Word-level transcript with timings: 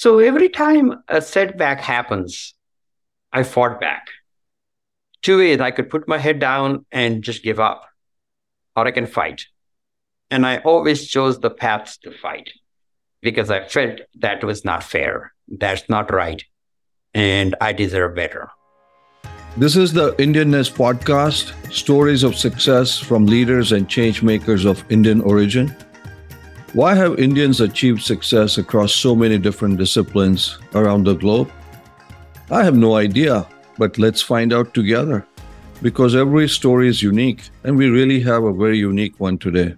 So 0.00 0.18
every 0.18 0.48
time 0.48 1.02
a 1.08 1.20
setback 1.20 1.82
happens, 1.82 2.54
I 3.34 3.42
fought 3.42 3.78
back. 3.82 4.06
Two 5.20 5.36
ways 5.36 5.60
I 5.60 5.72
could 5.72 5.90
put 5.90 6.08
my 6.08 6.16
head 6.16 6.38
down 6.38 6.86
and 6.90 7.22
just 7.22 7.42
give 7.42 7.60
up, 7.60 7.84
or 8.74 8.86
I 8.86 8.92
can 8.92 9.04
fight. 9.04 9.42
And 10.30 10.46
I 10.46 10.56
always 10.60 11.06
chose 11.06 11.40
the 11.40 11.50
path 11.50 11.98
to 12.04 12.12
fight 12.12 12.48
because 13.20 13.50
I 13.50 13.68
felt 13.68 14.00
that 14.20 14.42
was 14.42 14.64
not 14.64 14.82
fair. 14.82 15.34
That's 15.48 15.86
not 15.90 16.10
right. 16.10 16.42
And 17.12 17.54
I 17.60 17.74
deserve 17.74 18.14
better. 18.14 18.48
This 19.58 19.76
is 19.76 19.92
the 19.92 20.12
Indianness 20.12 20.72
podcast 20.72 21.52
stories 21.70 22.22
of 22.22 22.36
success 22.36 22.98
from 22.98 23.26
leaders 23.26 23.72
and 23.72 23.86
change 23.86 24.22
makers 24.22 24.64
of 24.64 24.82
Indian 24.88 25.20
origin. 25.20 25.76
Why 26.72 26.94
have 26.94 27.18
Indians 27.18 27.60
achieved 27.60 28.00
success 28.00 28.56
across 28.56 28.94
so 28.94 29.16
many 29.16 29.38
different 29.38 29.76
disciplines 29.76 30.56
around 30.72 31.02
the 31.02 31.14
globe? 31.14 31.50
I 32.48 32.62
have 32.62 32.76
no 32.76 32.94
idea, 32.94 33.44
but 33.76 33.98
let's 33.98 34.22
find 34.22 34.52
out 34.52 34.72
together. 34.72 35.26
Because 35.82 36.14
every 36.14 36.48
story 36.48 36.86
is 36.86 37.02
unique, 37.02 37.50
and 37.64 37.76
we 37.76 37.88
really 37.88 38.20
have 38.20 38.44
a 38.44 38.52
very 38.52 38.78
unique 38.78 39.18
one 39.18 39.36
today. 39.36 39.74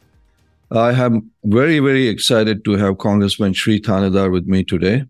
I 0.70 0.92
am 0.92 1.30
very, 1.44 1.78
very 1.78 2.08
excited 2.08 2.62
to 2.66 2.72
have 2.72 2.98
Congressman 2.98 3.54
Shri 3.54 3.80
Thanedar 3.80 4.30
with 4.30 4.46
me 4.46 4.62
today. 4.62 5.06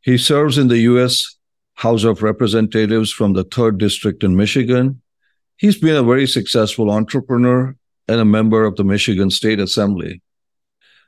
He 0.00 0.18
serves 0.18 0.58
in 0.58 0.66
the 0.66 0.78
U.S. 0.78 1.36
House 1.74 2.02
of 2.02 2.24
Representatives 2.24 3.12
from 3.12 3.34
the 3.34 3.44
3rd 3.44 3.78
District 3.78 4.24
in 4.24 4.34
Michigan. 4.34 5.00
He's 5.58 5.78
been 5.78 5.94
a 5.94 6.02
very 6.02 6.26
successful 6.26 6.90
entrepreneur 6.90 7.76
and 8.08 8.20
a 8.20 8.24
member 8.24 8.64
of 8.64 8.74
the 8.74 8.84
Michigan 8.84 9.30
State 9.30 9.60
Assembly. 9.60 10.20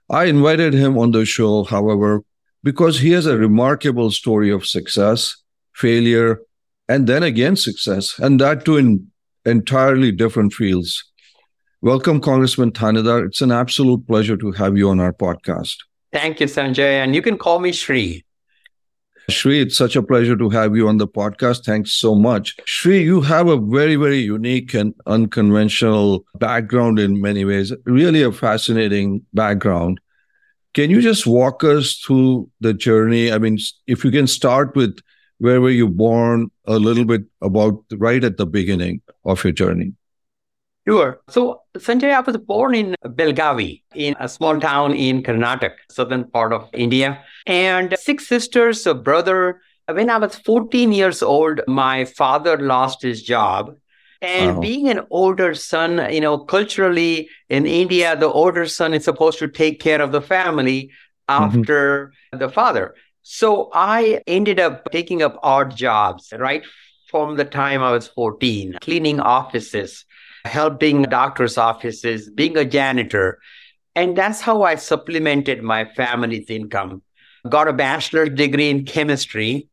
I 0.09 0.27
invited 0.27 0.73
him 0.73 0.97
on 0.99 1.11
the 1.11 1.25
show, 1.25 1.65
however, 1.65 2.23
because 2.63 3.01
he 3.01 3.11
has 3.11 3.27
a 3.27 3.37
remarkable 3.37 4.11
story 4.11 4.51
of 4.51 4.67
success, 4.67 5.37
failure, 5.75 6.41
and 6.89 7.07
then 7.07 7.23
again 7.23 7.57
success, 7.57 8.19
and 8.19 8.41
that 8.41 8.65
too 8.65 8.77
in 8.77 9.11
entirely 9.45 10.13
different 10.13 10.53
fields. 10.53 11.05
Welcome, 11.83 12.21
Congressman 12.21 12.73
Thanedar. 12.73 13.27
It's 13.27 13.41
an 13.41 13.53
absolute 13.53 14.07
pleasure 14.07 14.37
to 14.37 14.53
have 14.53 14.77
you 14.77 14.91
on 14.91 15.01
our 15.01 15.13
podcast. 15.13 15.77
Thank 16.13 16.41
you, 16.41 16.47
Sanjay. 16.47 17.03
And 17.03 17.15
you 17.15 17.23
can 17.23 17.37
call 17.37 17.59
me 17.59 17.73
Shri. 17.73 18.26
Shri, 19.29 19.61
it's 19.61 19.77
such 19.77 19.97
a 19.97 20.03
pleasure 20.03 20.37
to 20.37 20.49
have 20.51 20.77
you 20.77 20.89
on 20.89 20.99
the 20.99 21.09
podcast. 21.09 21.65
Thanks 21.65 21.93
so 21.93 22.15
much. 22.15 22.57
Shri, 22.65 23.03
you 23.03 23.21
have 23.23 23.49
a 23.49 23.59
very, 23.59 23.97
very 23.97 24.19
unique 24.19 24.73
and 24.73 24.95
unconventional 25.07 26.25
background 26.37 26.99
in 26.99 27.21
many 27.21 27.45
ways, 27.45 27.73
really 27.85 28.23
a 28.23 28.31
fascinating 28.31 29.25
background. 29.35 30.01
Can 30.75 30.91
you 30.91 31.01
just 31.01 31.27
walk 31.27 31.65
us 31.65 31.97
through 31.97 32.51
the 32.61 32.75
journey? 32.75 33.33
I 33.33 33.39
mean, 33.39 33.59
if 33.87 34.05
you 34.05 34.11
can 34.11 34.27
start 34.27 34.77
with 34.77 34.99
where 35.39 35.61
were 35.61 35.71
you 35.71 35.89
born, 35.89 36.51
a 36.67 36.79
little 36.79 37.05
bit 37.05 37.23
about 37.43 37.83
right 37.93 38.23
at 38.23 38.37
the 38.37 38.47
beginning 38.47 39.01
of 39.25 39.43
your 39.43 39.53
journey. 39.53 39.93
Sure. 40.89 41.21
So, 41.29 41.63
Sanjay, 41.77 42.13
I 42.15 42.21
was 42.21 42.37
born 42.37 42.75
in 42.75 42.95
Belgavi, 43.05 43.83
in 43.95 44.15
a 44.21 44.29
small 44.29 44.61
town 44.61 44.95
in 44.95 45.23
Karnataka, 45.23 45.75
southern 45.91 46.31
part 46.31 46.53
of 46.53 46.69
India, 46.73 47.25
and 47.47 47.97
six 47.99 48.29
sisters, 48.29 48.87
a 48.87 48.95
brother. 48.95 49.61
When 49.89 50.11
I 50.11 50.19
was 50.19 50.37
14 50.37 50.93
years 50.93 51.23
old, 51.23 51.61
my 51.67 52.05
father 52.05 52.57
lost 52.59 53.03
his 53.03 53.23
job. 53.23 53.75
And 54.23 54.57
wow. 54.57 54.61
being 54.61 54.89
an 54.89 55.01
older 55.11 55.55
son, 55.55 56.13
you 56.13 56.21
know, 56.21 56.39
culturally 56.39 57.29
in 57.49 57.67
India, 57.67 58.17
the 58.17 58.31
older 58.31 58.67
son 58.67 58.95
is 58.95 59.05
supposed 59.05 59.39
to 59.41 59.49
take 59.49 59.81
care 59.81 60.01
of 60.01 60.13
the 60.13 60.23
family 60.23 60.91
mm-hmm. 61.29 61.45
after 61.45 62.13
mm-hmm. 62.33 62.39
the 62.39 62.49
father. 62.49 62.95
So 63.23 63.71
I 63.75 64.23
ended 64.27 64.61
up 64.61 64.91
taking 64.93 65.21
up 65.21 65.39
odd 65.43 65.77
jobs 65.77 66.33
right 66.37 66.63
from 67.11 67.37
the 67.37 67.45
time 67.45 67.83
I 67.83 67.91
was 67.91 68.09
14, 68.09 68.79
cleaning 68.81 69.21
offices, 69.21 70.06
helping 70.47 71.03
doctors' 71.03 71.59
offices, 71.59 72.31
being 72.31 72.57
a 72.57 72.65
janitor. 72.65 73.39
And 73.95 74.17
that's 74.17 74.41
how 74.41 74.63
I 74.63 74.77
supplemented 74.77 75.63
my 75.63 75.85
family's 75.85 76.49
income. 76.49 77.03
Got 77.49 77.69
a 77.69 77.73
bachelor's 77.73 78.31
degree 78.31 78.71
in 78.71 78.85
chemistry. 78.85 79.69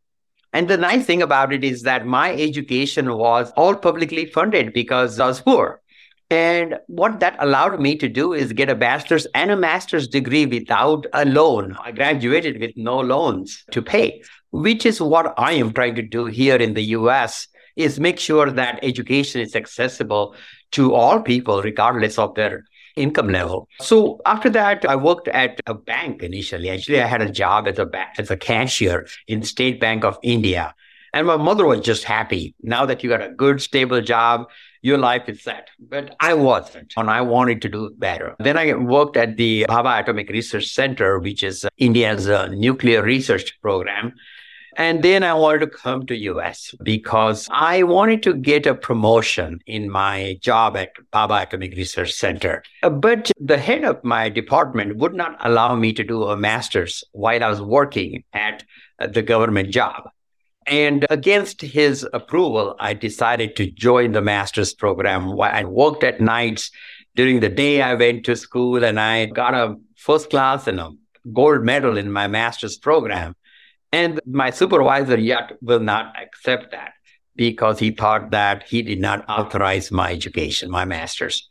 And 0.51 0.67
the 0.67 0.77
nice 0.77 1.05
thing 1.05 1.21
about 1.21 1.53
it 1.53 1.63
is 1.63 1.81
that 1.83 2.05
my 2.05 2.33
education 2.33 3.17
was 3.17 3.51
all 3.57 3.75
publicly 3.75 4.25
funded 4.25 4.73
because 4.73 5.19
I 5.19 5.27
was 5.27 5.41
poor. 5.41 5.81
And 6.29 6.79
what 6.87 7.19
that 7.19 7.35
allowed 7.39 7.79
me 7.79 7.95
to 7.97 8.07
do 8.07 8.33
is 8.33 8.53
get 8.53 8.69
a 8.69 8.75
bachelor's 8.75 9.27
and 9.35 9.51
a 9.51 9.57
master's 9.57 10.07
degree 10.07 10.45
without 10.45 11.05
a 11.13 11.25
loan. 11.25 11.77
I 11.79 11.91
graduated 11.91 12.59
with 12.59 12.71
no 12.75 12.99
loans 12.99 13.63
to 13.71 13.81
pay, 13.81 14.23
which 14.51 14.85
is 14.85 15.01
what 15.01 15.33
I 15.37 15.53
am 15.53 15.73
trying 15.73 15.95
to 15.95 16.01
do 16.01 16.25
here 16.25 16.55
in 16.55 16.73
the 16.73 16.83
US 16.97 17.47
is 17.75 17.99
make 17.99 18.19
sure 18.19 18.51
that 18.51 18.79
education 18.83 19.41
is 19.41 19.55
accessible 19.55 20.35
to 20.73 20.93
all 20.93 21.21
people, 21.21 21.61
regardless 21.61 22.19
of 22.19 22.35
their 22.35 22.65
income 22.95 23.29
level. 23.29 23.67
So 23.79 24.21
after 24.25 24.49
that, 24.51 24.85
I 24.85 24.95
worked 24.95 25.27
at 25.27 25.59
a 25.65 25.73
bank 25.73 26.21
initially. 26.21 26.69
Actually, 26.69 27.01
I 27.01 27.07
had 27.07 27.21
a 27.21 27.31
job 27.31 27.67
as 27.67 27.79
a 27.79 27.89
as 28.17 28.29
a 28.29 28.37
cashier 28.37 29.07
in 29.27 29.43
State 29.43 29.79
Bank 29.79 30.03
of 30.03 30.19
India. 30.21 30.75
And 31.15 31.27
my 31.27 31.37
mother 31.37 31.65
was 31.65 31.81
just 31.81 32.03
happy. 32.03 32.55
Now 32.63 32.87
that 32.87 33.03
you 33.03 33.09
got 33.09 33.21
a 33.21 33.29
good, 33.29 33.61
stable 33.61 34.01
job, 34.01 34.47
your 34.81 34.97
life 34.97 35.29
is 35.29 35.43
set. 35.43 35.69
But 35.79 36.15
I 36.19 36.33
wasn't, 36.33 36.93
and 36.97 37.09
I 37.09 37.21
wanted 37.21 37.61
to 37.61 37.69
do 37.69 37.91
better. 37.97 38.35
Then 38.39 38.57
I 38.57 38.73
worked 38.73 39.15
at 39.15 39.37
the 39.37 39.65
Bhabha 39.69 40.01
Atomic 40.01 40.29
Research 40.29 40.67
Center, 40.67 41.19
which 41.19 41.43
is 41.43 41.65
India's 41.77 42.27
uh, 42.27 42.47
nuclear 42.47 43.03
research 43.03 43.59
program. 43.61 44.13
And 44.77 45.03
then 45.03 45.23
I 45.23 45.33
wanted 45.33 45.59
to 45.59 45.67
come 45.67 46.05
to 46.07 46.15
US 46.15 46.73
because 46.83 47.47
I 47.51 47.83
wanted 47.83 48.23
to 48.23 48.33
get 48.33 48.65
a 48.65 48.75
promotion 48.75 49.59
in 49.67 49.89
my 49.89 50.37
job 50.41 50.77
at 50.77 50.91
Bhabha 51.11 51.43
Atomic 51.43 51.75
Research 51.75 52.11
Center. 52.13 52.63
Uh, 52.81 52.89
but 52.89 53.31
the 53.39 53.57
head 53.57 53.83
of 53.83 54.03
my 54.03 54.29
department 54.29 54.97
would 54.97 55.13
not 55.13 55.37
allow 55.39 55.75
me 55.75 55.93
to 55.93 56.03
do 56.03 56.23
a 56.23 56.37
master's 56.37 57.03
while 57.11 57.43
I 57.43 57.49
was 57.49 57.61
working 57.61 58.23
at 58.33 58.63
uh, 58.99 59.07
the 59.07 59.21
government 59.21 59.69
job. 59.69 60.09
And 60.65 61.05
against 61.09 61.61
his 61.61 62.07
approval, 62.13 62.75
I 62.79 62.93
decided 62.93 63.55
to 63.57 63.69
join 63.69 64.13
the 64.13 64.21
master's 64.21 64.73
program. 64.73 65.39
I 65.41 65.65
worked 65.65 66.03
at 66.03 66.21
nights. 66.21 66.71
During 67.15 67.41
the 67.41 67.49
day, 67.49 67.81
I 67.81 67.95
went 67.95 68.25
to 68.25 68.35
school 68.35 68.83
and 68.83 68.99
I 68.99 69.25
got 69.25 69.53
a 69.53 69.75
first 69.97 70.29
class 70.29 70.67
and 70.67 70.79
a 70.79 70.91
gold 71.31 71.63
medal 71.63 71.97
in 71.97 72.11
my 72.11 72.27
master's 72.27 72.77
program. 72.77 73.35
And 73.93 74.19
my 74.25 74.49
supervisor 74.49 75.19
yet 75.19 75.53
will 75.61 75.79
not 75.79 76.15
accept 76.19 76.71
that 76.71 76.93
because 77.35 77.77
he 77.77 77.91
thought 77.91 78.31
that 78.31 78.63
he 78.63 78.81
did 78.81 78.99
not 78.99 79.23
authorize 79.29 79.91
my 79.91 80.11
education, 80.11 80.71
my 80.71 80.83
master's. 80.83 81.47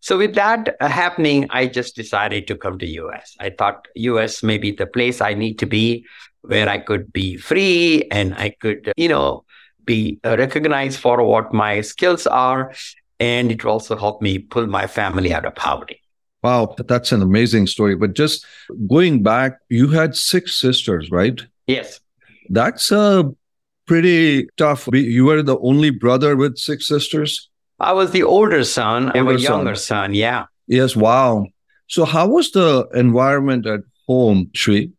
So 0.00 0.18
with 0.18 0.34
that 0.34 0.76
uh, 0.80 0.88
happening, 0.88 1.46
I 1.50 1.68
just 1.68 1.94
decided 1.94 2.48
to 2.48 2.56
come 2.56 2.80
to 2.80 2.86
US. 2.86 3.36
I 3.38 3.50
thought 3.50 3.86
US 3.94 4.42
may 4.42 4.58
be 4.58 4.72
the 4.72 4.86
place 4.86 5.20
I 5.20 5.34
need 5.34 5.58
to 5.60 5.66
be 5.66 6.04
where 6.42 6.68
I 6.68 6.78
could 6.78 7.12
be 7.12 7.36
free 7.36 8.08
and 8.10 8.34
I 8.34 8.50
could, 8.50 8.88
uh, 8.88 8.92
you 8.96 9.08
know, 9.08 9.44
be 9.84 10.18
uh, 10.24 10.36
recognized 10.36 10.98
for 10.98 11.22
what 11.22 11.54
my 11.54 11.80
skills 11.80 12.26
are. 12.26 12.74
And 13.20 13.52
it 13.52 13.64
also 13.64 13.96
helped 13.96 14.20
me 14.20 14.40
pull 14.40 14.66
my 14.66 14.88
family 14.88 15.32
out 15.32 15.46
of 15.46 15.54
poverty. 15.54 16.02
Wow, 16.42 16.74
that's 16.76 17.12
an 17.12 17.22
amazing 17.22 17.68
story. 17.68 17.94
But 17.94 18.14
just 18.14 18.44
going 18.88 19.22
back, 19.22 19.58
you 19.68 19.88
had 19.88 20.16
six 20.16 20.60
sisters, 20.60 21.10
right? 21.10 21.40
Yes. 21.66 22.00
That's 22.50 22.90
a 22.92 23.30
pretty 23.86 24.48
tough. 24.56 24.88
You 24.92 25.24
were 25.26 25.42
the 25.42 25.58
only 25.58 25.90
brother 25.90 26.36
with 26.36 26.58
six 26.58 26.86
sisters? 26.86 27.50
I 27.80 27.92
was 27.92 28.10
the 28.12 28.22
older 28.22 28.64
son. 28.64 29.06
Older 29.06 29.18
I 29.18 29.22
was 29.22 29.42
younger 29.42 29.74
son. 29.74 30.06
son. 30.10 30.14
Yeah. 30.14 30.46
Yes. 30.66 30.96
Wow. 30.96 31.46
So, 31.86 32.04
how 32.04 32.28
was 32.28 32.50
the 32.52 32.88
environment 32.94 33.66
at 33.66 33.80
home, 34.06 34.50
Shri? 34.54 34.92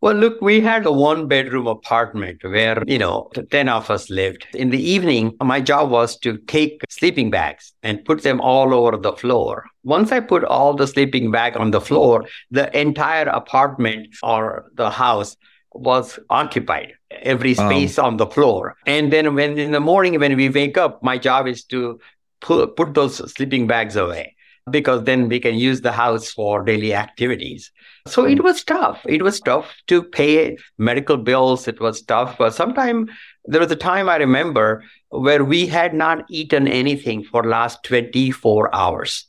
Well, 0.00 0.16
look, 0.16 0.42
we 0.42 0.60
had 0.60 0.84
a 0.84 0.92
one 0.92 1.28
bedroom 1.28 1.66
apartment 1.66 2.44
where, 2.44 2.82
you 2.86 2.98
know, 2.98 3.30
10 3.50 3.70
of 3.70 3.90
us 3.90 4.10
lived. 4.10 4.46
In 4.52 4.68
the 4.68 4.78
evening, 4.78 5.34
my 5.42 5.62
job 5.62 5.90
was 5.90 6.18
to 6.18 6.36
take 6.36 6.82
sleeping 6.90 7.30
bags 7.30 7.72
and 7.82 8.04
put 8.04 8.22
them 8.22 8.38
all 8.42 8.74
over 8.74 8.98
the 8.98 9.14
floor. 9.14 9.64
Once 9.82 10.12
I 10.12 10.20
put 10.20 10.44
all 10.44 10.74
the 10.74 10.86
sleeping 10.86 11.30
bag 11.30 11.56
on 11.56 11.70
the 11.70 11.80
floor, 11.80 12.26
the 12.50 12.78
entire 12.78 13.28
apartment 13.28 14.08
or 14.22 14.70
the 14.74 14.90
house 14.90 15.38
was 15.74 16.18
occupied 16.30 16.94
every 17.10 17.54
space 17.54 17.98
um, 17.98 18.04
on 18.06 18.16
the 18.16 18.26
floor. 18.26 18.76
And 18.86 19.12
then 19.12 19.34
when 19.34 19.58
in 19.58 19.72
the 19.72 19.80
morning 19.80 20.18
when 20.18 20.36
we 20.36 20.48
wake 20.48 20.78
up 20.78 21.02
my 21.02 21.18
job 21.18 21.46
is 21.46 21.64
to 21.64 22.00
put, 22.40 22.76
put 22.76 22.94
those 22.94 23.16
sleeping 23.32 23.66
bags 23.66 23.96
away 23.96 24.34
because 24.70 25.04
then 25.04 25.28
we 25.28 25.40
can 25.40 25.56
use 25.56 25.82
the 25.82 25.92
house 25.92 26.30
for 26.30 26.64
daily 26.64 26.94
activities. 26.94 27.70
So 28.06 28.24
it 28.24 28.42
was 28.42 28.64
tough. 28.64 29.00
It 29.06 29.22
was 29.22 29.40
tough 29.40 29.74
to 29.88 30.02
pay 30.02 30.56
medical 30.78 31.16
bills. 31.16 31.68
It 31.68 31.80
was 31.80 32.02
tough. 32.02 32.38
But 32.38 32.54
sometime 32.54 33.10
there 33.46 33.60
was 33.60 33.70
a 33.70 33.76
time 33.76 34.08
i 34.08 34.16
remember 34.16 34.82
where 35.10 35.44
we 35.44 35.66
had 35.66 35.92
not 35.92 36.24
eaten 36.30 36.66
anything 36.66 37.24
for 37.24 37.44
last 37.44 37.82
24 37.84 38.74
hours. 38.74 39.26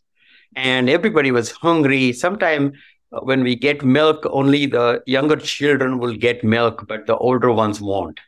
And 0.55 0.89
everybody 0.89 1.31
was 1.31 1.51
hungry. 1.51 2.13
Sometimes 2.13 2.77
when 3.09 3.43
we 3.43 3.55
get 3.55 3.83
milk, 3.83 4.25
only 4.29 4.65
the 4.65 5.03
younger 5.05 5.37
children 5.37 5.99
will 5.99 6.15
get 6.15 6.43
milk, 6.43 6.85
but 6.87 7.07
the 7.07 7.17
older 7.17 7.51
ones 7.51 7.81
won't. 7.81 8.19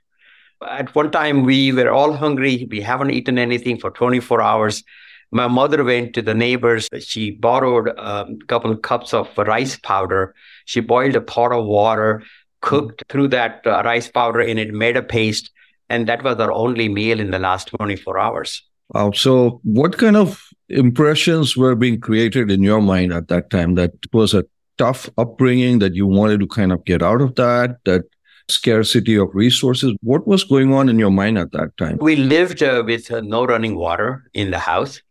At 0.67 0.93
one 0.95 1.11
time, 1.11 1.43
we 1.43 1.71
were 1.71 1.91
all 1.91 2.13
hungry. 2.13 2.67
We 2.69 2.81
haven't 2.81 3.11
eaten 3.11 3.37
anything 3.37 3.77
for 3.77 3.91
24 3.91 4.41
hours. 4.41 4.83
My 5.31 5.47
mother 5.47 5.83
went 5.83 6.13
to 6.13 6.21
the 6.21 6.33
neighbors. 6.33 6.87
She 6.99 7.31
borrowed 7.31 7.89
a 7.89 8.27
couple 8.47 8.71
of 8.71 8.81
cups 8.81 9.13
of 9.13 9.29
rice 9.37 9.77
powder. 9.77 10.33
She 10.65 10.79
boiled 10.79 11.15
a 11.15 11.21
pot 11.21 11.51
of 11.51 11.65
water, 11.65 12.23
cooked 12.61 13.03
through 13.09 13.27
that 13.29 13.61
uh, 13.65 13.81
rice 13.83 14.09
powder 14.09 14.41
in 14.41 14.57
it, 14.57 14.73
made 14.73 14.97
a 14.97 15.03
paste, 15.03 15.51
and 15.89 16.07
that 16.07 16.23
was 16.23 16.37
our 16.37 16.51
only 16.51 16.89
meal 16.89 17.19
in 17.19 17.31
the 17.31 17.39
last 17.39 17.67
24 17.67 18.17
hours. 18.17 18.63
Wow. 18.89 19.11
So, 19.11 19.59
what 19.63 19.97
kind 19.97 20.15
of 20.15 20.47
impressions 20.69 21.57
were 21.57 21.75
being 21.75 21.99
created 21.99 22.49
in 22.49 22.63
your 22.63 22.81
mind 22.81 23.11
at 23.11 23.27
that 23.27 23.49
time? 23.49 23.75
That 23.75 23.91
was 24.13 24.33
a 24.33 24.45
tough 24.77 25.09
upbringing, 25.17 25.79
that 25.79 25.95
you 25.95 26.07
wanted 26.07 26.39
to 26.39 26.47
kind 26.47 26.71
of 26.71 26.83
get 26.85 27.01
out 27.01 27.21
of 27.21 27.35
that, 27.35 27.77
that 27.85 28.03
scarcity 28.49 29.15
of 29.15 29.29
resources. 29.33 29.93
What 30.01 30.27
was 30.27 30.43
going 30.43 30.73
on 30.73 30.89
in 30.89 30.97
your 30.97 31.11
mind 31.11 31.37
at 31.37 31.51
that 31.51 31.75
time? 31.77 31.97
We 31.99 32.15
lived 32.15 32.63
uh, 32.63 32.83
with 32.85 33.11
uh, 33.11 33.21
no 33.21 33.45
running 33.45 33.75
water 33.75 34.29
in 34.33 34.51
the 34.51 34.59
house, 34.59 35.01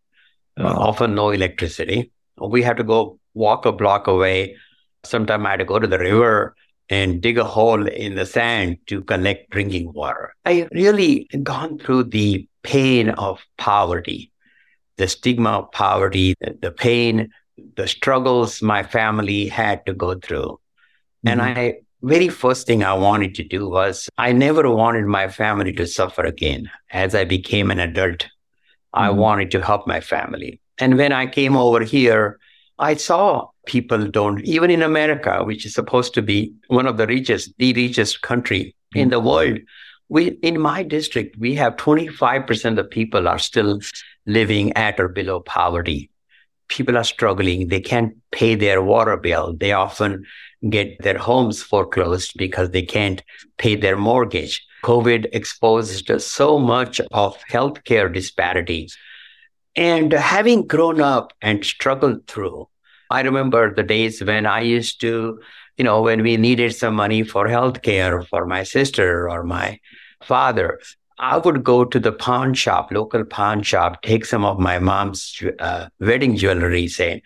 uh, 0.59 0.67
often 0.67 1.15
no 1.15 1.31
electricity. 1.31 2.11
We 2.41 2.63
had 2.63 2.77
to 2.79 2.85
go 2.85 3.19
walk 3.35 3.67
a 3.67 3.73
block 3.73 4.07
away. 4.07 4.57
Sometimes 5.05 5.45
I 5.45 5.51
had 5.51 5.59
to 5.59 5.65
go 5.65 5.79
to 5.79 5.87
the 5.87 5.99
river 5.99 6.55
and 6.89 7.21
dig 7.21 7.37
a 7.37 7.45
hole 7.45 7.87
in 7.87 8.15
the 8.15 8.25
sand 8.25 8.79
to 8.87 9.03
collect 9.03 9.51
drinking 9.51 9.93
water. 9.93 10.35
I 10.45 10.69
really 10.73 11.29
gone 11.43 11.79
through 11.79 12.05
the 12.05 12.49
pain 12.63 13.11
of 13.11 13.41
poverty, 13.59 14.31
the 14.97 15.09
stigma 15.09 15.51
of 15.51 15.73
poverty, 15.73 16.35
the 16.41 16.71
pain, 16.71 17.31
the 17.77 17.89
struggles 17.89 18.63
my 18.63 18.83
family 18.83 19.47
had 19.47 19.85
to 19.87 19.95
go 19.95 20.15
through. 20.15 20.61
Mm-hmm. 21.25 21.29
And 21.29 21.43
I 21.43 21.75
very 22.03 22.29
first 22.29 22.67
thing 22.67 22.85
I 22.85 22.95
wanted 22.95 23.35
to 23.37 23.45
do 23.45 23.69
was 23.69 24.09
I 24.19 24.33
never 24.33 24.71
wanted 24.71 25.07
my 25.07 25.29
family 25.29 25.73
to 25.75 25.87
suffer 25.87 26.23
again. 26.23 26.71
As 26.91 27.15
I 27.15 27.25
became 27.25 27.71
an 27.71 27.81
adult, 27.81 28.19
mm-hmm. 28.19 28.99
I 28.99 29.11
wanted 29.11 29.51
to 29.53 29.63
help 29.63 29.87
my 29.87 30.01
family. 30.01 30.61
And 30.79 30.97
when 30.99 31.13
I 31.13 31.27
came 31.27 31.57
over 31.57 31.83
here, 31.83 32.39
I 32.79 32.95
saw 32.95 33.49
people 33.67 34.07
don't, 34.07 34.45
even 34.45 34.71
in 34.71 34.83
America, 34.83 35.43
which 35.43 35.65
is 35.65 35.73
supposed 35.75 36.13
to 36.15 36.23
be 36.23 36.53
one 36.69 36.87
of 36.87 36.99
the 36.99 37.07
richest, 37.07 37.55
the 37.59 37.73
richest 37.73 38.21
country 38.21 38.77
mm-hmm. 38.95 38.99
in 38.99 39.09
the 39.09 39.21
world. 39.21 39.59
We, 40.09 40.29
in 40.43 40.61
my 40.61 40.83
district, 40.83 41.37
we 41.39 41.55
have 41.55 41.77
25% 41.77 42.79
of 42.79 42.91
people 42.91 43.27
are 43.27 43.39
still 43.39 43.81
living 44.27 44.73
at 44.75 45.01
or 45.01 45.09
below 45.09 45.41
poverty. 45.41 46.11
People 46.69 46.97
are 46.97 47.05
struggling. 47.05 47.69
They 47.69 47.81
can't 47.81 48.15
pay 48.33 48.55
their 48.55 48.83
water 48.83 49.17
bill. 49.17 49.55
They 49.55 49.73
often 49.73 50.25
get 50.69 51.01
their 51.03 51.19
homes 51.19 51.63
foreclosed 51.63 52.33
because 52.37 52.71
they 52.71 52.83
can't 52.83 53.23
pay 53.59 53.77
their 53.77 53.97
mortgage. 53.97 54.67
COVID 54.85 55.27
exposed 55.33 56.11
so 56.21 56.59
much 56.59 57.01
of 57.13 57.39
healthcare 57.51 58.13
disparities. 58.13 58.97
And 59.75 60.13
having 60.13 60.67
grown 60.67 61.01
up 61.01 61.33
and 61.43 61.65
struggled 61.65 62.27
through, 62.27 62.69
I 63.11 63.21
remember 63.21 63.75
the 63.75 63.83
days 63.83 64.23
when 64.23 64.47
I 64.47 64.61
used 64.61 65.01
to, 65.03 65.41
you 65.77 65.85
know, 65.85 66.03
when 66.03 66.23
we 66.23 66.37
needed 66.37 66.75
some 66.75 66.95
money 66.95 67.23
for 67.23 67.47
healthcare 67.47 68.27
for 68.27 68.47
my 68.47 68.63
sister 68.63 69.29
or 69.29 69.45
my 69.45 69.79
father, 70.23 70.81
I 71.19 71.39
would 71.39 71.65
go 71.65 71.85
to 71.85 71.99
the 71.99 72.13
pawn 72.13 72.55
shop, 72.55 72.93
local 72.93 73.25
pawn 73.25 73.63
shop, 73.63 74.03
take 74.03 74.25
some 74.25 74.45
of 74.45 74.59
my 74.59 74.79
mom's 74.79 75.43
uh, 75.59 75.89
wedding 75.99 76.37
jewelry, 76.37 76.89
say, 76.89 77.23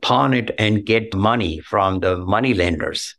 pawn 0.00 0.34
it 0.34 0.50
and 0.58 0.84
get 0.84 1.14
money 1.14 1.60
from 1.60 2.00
the 2.00 2.16
money 2.18 2.54
lenders. 2.54 3.16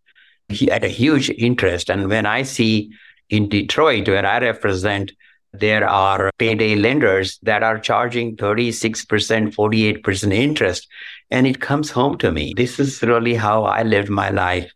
He 0.49 0.67
had 0.67 0.83
a 0.83 0.89
huge 0.89 1.29
interest. 1.29 1.89
And 1.89 2.09
when 2.09 2.25
I 2.25 2.43
see 2.43 2.91
in 3.29 3.49
Detroit, 3.49 4.07
where 4.07 4.25
I 4.25 4.39
represent, 4.39 5.11
there 5.53 5.87
are 5.87 6.31
payday 6.37 6.75
lenders 6.75 7.39
that 7.43 7.63
are 7.63 7.79
charging 7.79 8.37
36%, 8.37 9.05
48% 9.53 10.33
interest. 10.33 10.87
And 11.31 11.45
it 11.47 11.59
comes 11.59 11.91
home 11.91 12.17
to 12.19 12.31
me. 12.31 12.53
This 12.55 12.79
is 12.79 13.01
really 13.01 13.35
how 13.35 13.65
I 13.65 13.83
lived 13.83 14.09
my 14.09 14.29
life. 14.29 14.71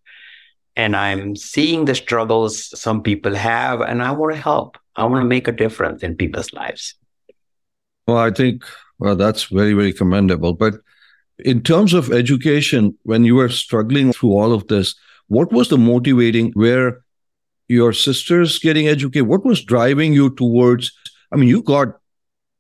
And 0.76 0.96
I'm 0.96 1.36
seeing 1.36 1.86
the 1.86 1.96
struggles 1.96 2.78
some 2.80 3.04
people 3.04 3.36
have, 3.36 3.82
and 3.82 4.02
I 4.02 4.12
want 4.12 4.34
to 4.36 4.42
help. 4.42 4.78
I 4.96 5.06
want 5.06 5.22
to 5.22 5.28
make 5.28 5.48
a 5.48 5.52
difference 5.52 6.04
in 6.04 6.16
people's 6.16 6.54
lives. 6.54 6.96
Well, 8.08 8.18
I 8.18 8.32
think, 8.32 8.64
well, 9.00 9.16
that's 9.16 9.46
very, 9.46 9.74
very 9.74 9.94
commendable. 9.94 10.54
But 10.54 10.76
in 11.40 11.62
terms 11.62 11.94
of 11.94 12.12
education, 12.12 12.98
when 13.04 13.24
you 13.24 13.36
were 13.36 13.50
struggling 13.50 14.14
through 14.14 14.34
all 14.34 14.54
of 14.54 14.68
this, 14.68 14.96
what 15.28 15.52
was 15.52 15.70
the 15.70 15.78
motivating 15.78 16.52
where 16.54 17.02
your 17.68 17.94
sisters 17.94 18.60
getting 18.60 18.88
educated? 18.88 19.28
What 19.28 19.46
was 19.46 19.64
driving 19.64 20.14
you 20.14 20.36
towards? 20.36 20.92
I 21.32 21.38
mean, 21.38 21.48
you 21.48 21.64
got 21.64 21.88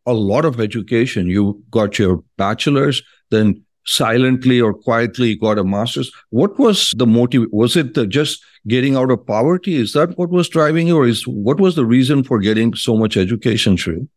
a 0.05 0.13
lot 0.13 0.45
of 0.45 0.59
education. 0.59 1.27
You 1.27 1.61
got 1.69 1.99
your 1.99 2.23
bachelor's, 2.37 3.03
then 3.29 3.63
silently 3.85 4.61
or 4.61 4.73
quietly 4.73 5.35
got 5.35 5.57
a 5.57 5.63
master's. 5.63 6.11
What 6.29 6.57
was 6.59 6.93
the 6.95 7.07
motive? 7.07 7.47
Was 7.51 7.75
it 7.75 7.93
the, 7.93 8.07
just 8.07 8.43
getting 8.67 8.95
out 8.95 9.11
of 9.11 9.25
poverty? 9.25 9.75
Is 9.75 9.93
that 9.93 10.17
what 10.17 10.29
was 10.29 10.49
driving 10.49 10.87
you, 10.87 10.97
or 10.97 11.07
is 11.07 11.27
what 11.27 11.59
was 11.59 11.75
the 11.75 11.85
reason 11.85 12.23
for 12.23 12.39
getting 12.39 12.73
so 12.73 12.95
much 12.95 13.17
education, 13.17 13.75
Shri? 13.75 14.07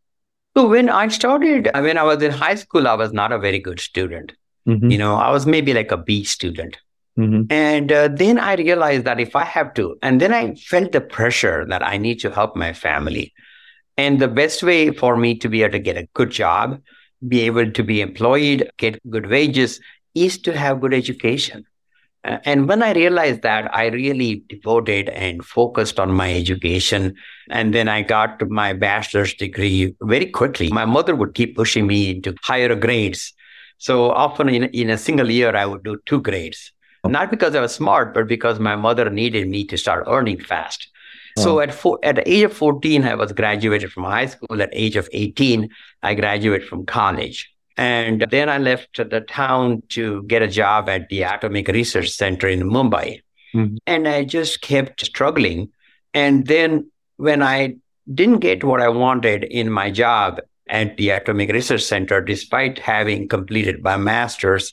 So 0.57 0.69
when 0.69 0.89
I 0.89 1.09
started, 1.09 1.71
when 1.75 1.99
I 1.99 2.03
was 2.05 2.23
in 2.23 2.31
high 2.31 2.55
school, 2.55 2.87
I 2.87 2.95
was 2.95 3.13
not 3.13 3.33
a 3.33 3.39
very 3.39 3.59
good 3.59 3.81
student. 3.81 4.33
Mm-hmm. 4.69 4.91
You 4.91 4.99
know, 4.99 5.17
I 5.17 5.31
was 5.31 5.47
maybe 5.47 5.75
like 5.75 5.91
a 5.91 5.97
B 5.97 6.25
student. 6.25 6.79
Mm-hmm. 7.19 7.53
And 7.53 7.93
uh, 7.93 8.09
then 8.09 8.39
I 8.39 8.55
realized 8.55 9.05
that 9.05 9.21
if 9.21 9.37
I 9.37 9.45
have 9.45 9.75
to, 9.75 9.97
and 10.03 10.21
then 10.21 10.35
I 10.35 10.55
felt 10.55 10.93
the 10.93 11.01
pressure 11.01 11.65
that 11.69 11.83
I 11.83 11.97
need 11.97 12.21
to 12.21 12.31
help 12.31 12.57
my 12.57 12.73
family. 12.73 13.33
And 13.97 14.21
the 14.21 14.29
best 14.29 14.63
way 14.63 14.91
for 14.91 15.17
me 15.17 15.37
to 15.39 15.49
be 15.49 15.63
able 15.63 15.73
to 15.73 15.79
get 15.79 15.97
a 15.97 16.09
good 16.15 16.31
job, 16.31 16.81
be 17.29 17.43
able 17.43 17.71
to 17.71 17.83
be 17.83 18.01
employed, 18.01 18.71
get 18.79 18.99
good 19.11 19.29
wages, 19.29 19.81
is 20.15 20.39
to 20.39 20.57
have 20.57 20.81
good 20.81 20.95
education. 20.95 21.65
Uh, 22.25 22.39
and 22.45 22.69
when 22.69 22.83
I 22.83 22.93
realized 22.93 23.43
that, 23.43 23.75
I 23.75 23.87
really 23.87 24.45
devoted 24.49 25.11
and 25.11 25.45
focused 25.45 26.01
on 26.01 26.11
my 26.13 26.33
education. 26.33 27.15
And 27.51 27.75
then 27.75 27.89
I 27.89 28.03
got 28.03 28.49
my 28.49 28.73
bachelor's 28.73 29.35
degree 29.35 29.95
very 30.01 30.27
quickly. 30.27 30.71
My 30.71 30.87
mother 30.87 31.15
would 31.15 31.35
keep 31.35 31.55
pushing 31.57 31.87
me 31.87 32.11
into 32.11 32.35
higher 32.43 32.75
grades 32.75 33.35
so 33.79 34.11
often 34.11 34.49
in, 34.49 34.65
in 34.65 34.91
a 34.91 34.99
single 34.99 35.31
year, 35.31 35.55
I 35.55 35.67
would 35.67 35.83
do 35.85 35.99
two 36.07 36.21
grades, 36.21 36.73
oh. 37.05 37.09
not 37.09 37.31
because 37.31 37.55
I 37.55 37.61
was 37.61 37.75
smart, 37.75 38.15
but 38.15 38.27
because 38.27 38.59
my 38.59 38.77
mother 38.77 39.11
needed 39.11 39.49
me 39.49 39.67
to 39.67 39.77
start 39.77 40.05
earning 40.09 40.41
fast. 40.41 40.89
So 41.39 41.59
oh. 41.59 41.61
at 41.61 41.75
four, 41.75 41.99
at 42.03 42.17
the 42.17 42.31
age 42.31 42.45
of 42.45 42.53
14, 42.53 43.05
I 43.05 43.15
was 43.15 43.33
graduated 43.33 43.93
from 43.93 44.05
high 44.05 44.27
school. 44.27 44.63
At 44.63 44.71
age 44.73 44.97
of 44.97 45.09
18, 45.13 45.69
I 46.03 46.15
graduated 46.15 46.69
from 46.69 46.87
college. 46.87 47.51
And 47.77 48.25
then 48.31 48.49
I 48.49 48.59
left 48.59 48.97
the 48.97 49.21
town 49.21 49.83
to 49.91 50.23
get 50.25 50.43
a 50.43 50.49
job 50.49 50.89
at 50.89 51.09
the 51.09 51.23
Atomic 51.23 51.69
Research 51.69 52.11
Center 52.11 52.47
in 52.47 52.61
Mumbai. 52.61 53.21
Mm-hmm. 53.53 53.77
And 53.87 54.07
I 54.07 54.25
just 54.25 54.61
kept 54.61 55.05
struggling. 55.05 55.73
And 56.13 56.47
then 56.47 56.91
when 57.17 57.43
I 57.43 57.77
didn't 58.13 58.41
get 58.41 58.63
what 58.63 58.81
I 58.81 58.89
wanted 58.89 59.45
in 59.45 59.71
my 59.71 59.91
job 59.91 60.41
at 60.69 60.97
the 60.97 61.11
Atomic 61.11 61.51
Research 61.51 61.83
Center, 61.83 62.21
despite 62.21 62.79
having 62.79 63.29
completed 63.29 63.83
my 63.83 63.97
master's. 63.97 64.73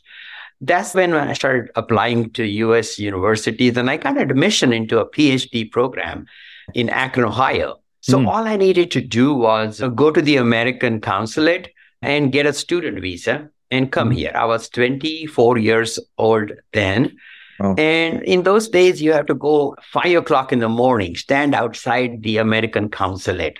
That's 0.59 0.93
when 0.93 1.13
I 1.13 1.33
started 1.33 1.71
applying 1.75 2.29
to 2.31 2.45
US 2.45 2.99
universities 2.99 3.77
and 3.77 3.89
I 3.89 3.97
got 3.97 4.21
admission 4.21 4.73
into 4.73 4.99
a 4.99 5.09
PhD 5.09 5.71
program 5.71 6.27
in 6.73 6.89
Akron, 6.89 7.25
Ohio. 7.25 7.79
So 8.01 8.17
mm. 8.17 8.27
all 8.27 8.45
I 8.47 8.55
needed 8.55 8.91
to 8.91 9.01
do 9.01 9.33
was 9.33 9.81
go 9.95 10.11
to 10.11 10.21
the 10.21 10.37
American 10.37 11.01
consulate 11.01 11.69
and 12.01 12.31
get 12.31 12.45
a 12.45 12.53
student 12.53 12.99
visa 12.99 13.49
and 13.69 13.91
come 13.91 14.09
mm. 14.09 14.15
here. 14.15 14.31
I 14.35 14.45
was 14.45 14.69
24 14.69 15.57
years 15.57 15.99
old 16.17 16.51
then. 16.73 17.15
Oh. 17.59 17.75
And 17.77 18.23
in 18.23 18.43
those 18.43 18.69
days, 18.69 19.01
you 19.01 19.13
have 19.13 19.27
to 19.27 19.35
go 19.35 19.75
five 19.83 20.15
o'clock 20.15 20.51
in 20.51 20.59
the 20.59 20.69
morning, 20.69 21.15
stand 21.15 21.53
outside 21.53 22.23
the 22.23 22.37
American 22.37 22.89
consulate 22.89 23.59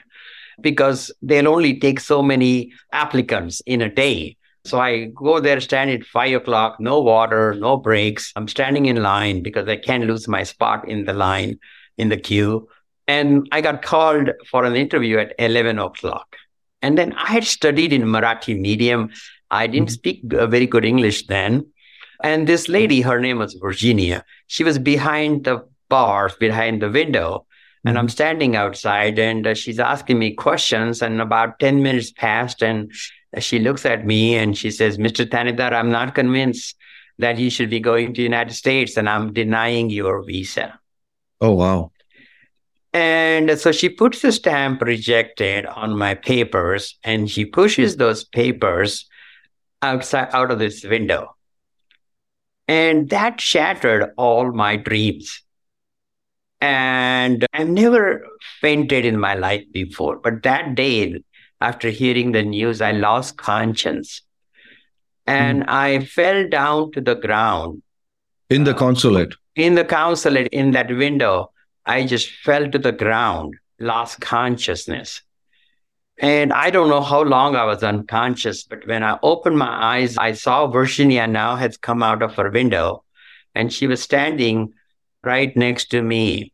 because 0.60 1.12
they'll 1.22 1.48
only 1.48 1.80
take 1.80 2.00
so 2.00 2.22
many 2.22 2.72
applicants 2.92 3.62
in 3.66 3.82
a 3.82 3.90
day. 3.90 4.38
So 4.66 4.80
I 4.80 5.06
go 5.06 5.40
there, 5.40 5.60
stand 5.60 5.90
at 5.90 6.04
five 6.04 6.34
o'clock, 6.36 6.80
no 6.80 7.02
water, 7.02 7.56
no 7.56 7.78
breaks. 7.78 8.32
I'm 8.36 8.48
standing 8.48 8.86
in 8.86 9.02
line 9.02 9.42
because 9.42 9.68
I 9.68 9.76
can't 9.76 10.06
lose 10.06 10.28
my 10.28 10.44
spot 10.44 10.88
in 10.88 11.06
the 11.06 11.14
line, 11.14 11.60
in 11.98 12.10
the 12.10 12.18
queue. 12.18 12.68
And 13.12 13.50
I 13.52 13.60
got 13.60 13.82
called 13.82 14.30
for 14.50 14.64
an 14.64 14.78
interview 14.78 15.18
at 15.18 15.34
11 15.38 15.80
o'clock. 15.80 16.38
And 16.82 16.98
then 16.98 17.12
I 17.14 17.32
had 17.34 17.44
studied 17.44 17.92
in 17.92 18.04
Marathi 18.04 18.58
medium. 18.58 19.10
I 19.50 19.68
didn't 19.68 19.90
mm-hmm. 19.90 20.02
speak 20.02 20.22
very 20.24 20.66
good 20.66 20.86
English 20.86 21.28
then. 21.28 21.68
And 22.24 22.48
this 22.48 22.70
lady, 22.70 23.02
her 23.02 23.20
name 23.20 23.40
was 23.40 23.54
Virginia, 23.56 24.24
she 24.48 24.64
was 24.64 24.80
behind 24.80 25.44
the 25.44 25.68
bars, 25.90 26.36
behind 26.36 26.82
the 26.82 26.90
window. 26.90 27.46
And 27.84 27.98
I'm 27.98 28.06
mm-hmm. 28.06 28.12
standing 28.12 28.56
outside 28.56 29.20
and 29.20 29.46
uh, 29.46 29.56
she's 29.56 29.80
asking 29.80 30.18
me 30.18 30.34
questions. 30.34 31.02
And 31.02 31.20
about 31.20 31.60
10 31.60 31.84
minutes 31.84 32.12
passed 32.12 32.64
and 32.64 32.94
she 33.40 33.60
looks 33.60 33.86
at 33.86 34.06
me 34.06 34.38
and 34.38 34.58
she 34.58 34.72
says, 34.72 34.98
Mr. 34.98 35.30
Thanedar, 35.30 35.74
I'm 35.74 35.92
not 35.92 36.16
convinced 36.16 36.78
that 37.18 37.38
you 37.38 37.50
should 37.50 37.70
be 37.70 37.82
going 37.82 38.14
to 38.14 38.20
the 38.20 38.24
United 38.24 38.54
States 38.54 38.96
and 38.96 39.10
I'm 39.10 39.34
denying 39.34 39.90
your 39.90 40.24
visa. 40.24 40.80
Oh, 41.42 41.52
wow. 41.52 41.91
And 42.94 43.58
so 43.58 43.72
she 43.72 43.90
puts 43.90 44.22
the 44.22 44.32
stamp 44.32 44.82
rejected 44.82 45.66
on 45.66 45.98
my 45.98 46.16
papers 46.16 46.98
and 47.04 47.30
she 47.30 47.46
pushes 47.46 47.96
those 47.96 48.26
papers 48.26 49.08
outside 49.82 50.30
out 50.34 50.52
of 50.52 50.60
this 50.60 50.84
window. 50.84 51.36
And 52.68 53.10
that 53.10 53.40
shattered 53.40 54.12
all 54.18 54.52
my 54.52 54.76
dreams. 54.76 55.42
And 56.60 57.46
I've 57.54 57.70
never 57.70 58.26
fainted 58.60 59.06
in 59.06 59.20
my 59.20 59.36
life 59.36 59.64
before. 59.72 60.18
But 60.18 60.44
that 60.44 60.76
day, 60.76 61.24
after 61.60 61.90
hearing 61.90 62.34
the 62.34 62.44
news, 62.44 62.82
I 62.82 62.92
lost 62.92 63.38
conscience. 63.38 64.22
And 65.26 65.64
mm. 65.64 65.70
I 65.70 66.06
fell 66.06 66.48
down 66.48 66.92
to 66.94 67.02
the 67.02 67.16
ground. 67.16 67.82
In 68.50 68.64
the 68.64 68.74
consulate? 68.74 69.34
In 69.56 69.76
the 69.76 69.86
consulate, 69.86 70.48
in 70.52 70.72
that 70.72 70.96
window. 70.96 71.51
I 71.86 72.06
just 72.06 72.30
fell 72.30 72.70
to 72.70 72.78
the 72.78 72.92
ground, 72.92 73.56
lost 73.80 74.22
consciousness. 74.22 75.22
And 76.20 76.54
I 76.54 76.70
don't 76.70 76.90
know 76.90 77.02
how 77.02 77.24
long 77.24 77.56
I 77.56 77.66
was 77.66 77.84
unconscious, 77.84 78.64
but 78.64 78.86
when 78.88 79.04
I 79.04 79.18
opened 79.24 79.58
my 79.58 79.96
eyes, 79.96 80.18
I 80.18 80.34
saw 80.34 80.68
Virginia 80.68 81.26
now 81.26 81.56
has 81.56 81.78
come 81.78 82.04
out 82.04 82.22
of 82.22 82.36
her 82.36 82.52
window 82.52 83.04
and 83.56 83.74
she 83.74 83.88
was 83.88 84.02
standing 84.02 84.74
right 85.24 85.56
next 85.56 85.86
to 85.92 86.02
me. 86.02 86.54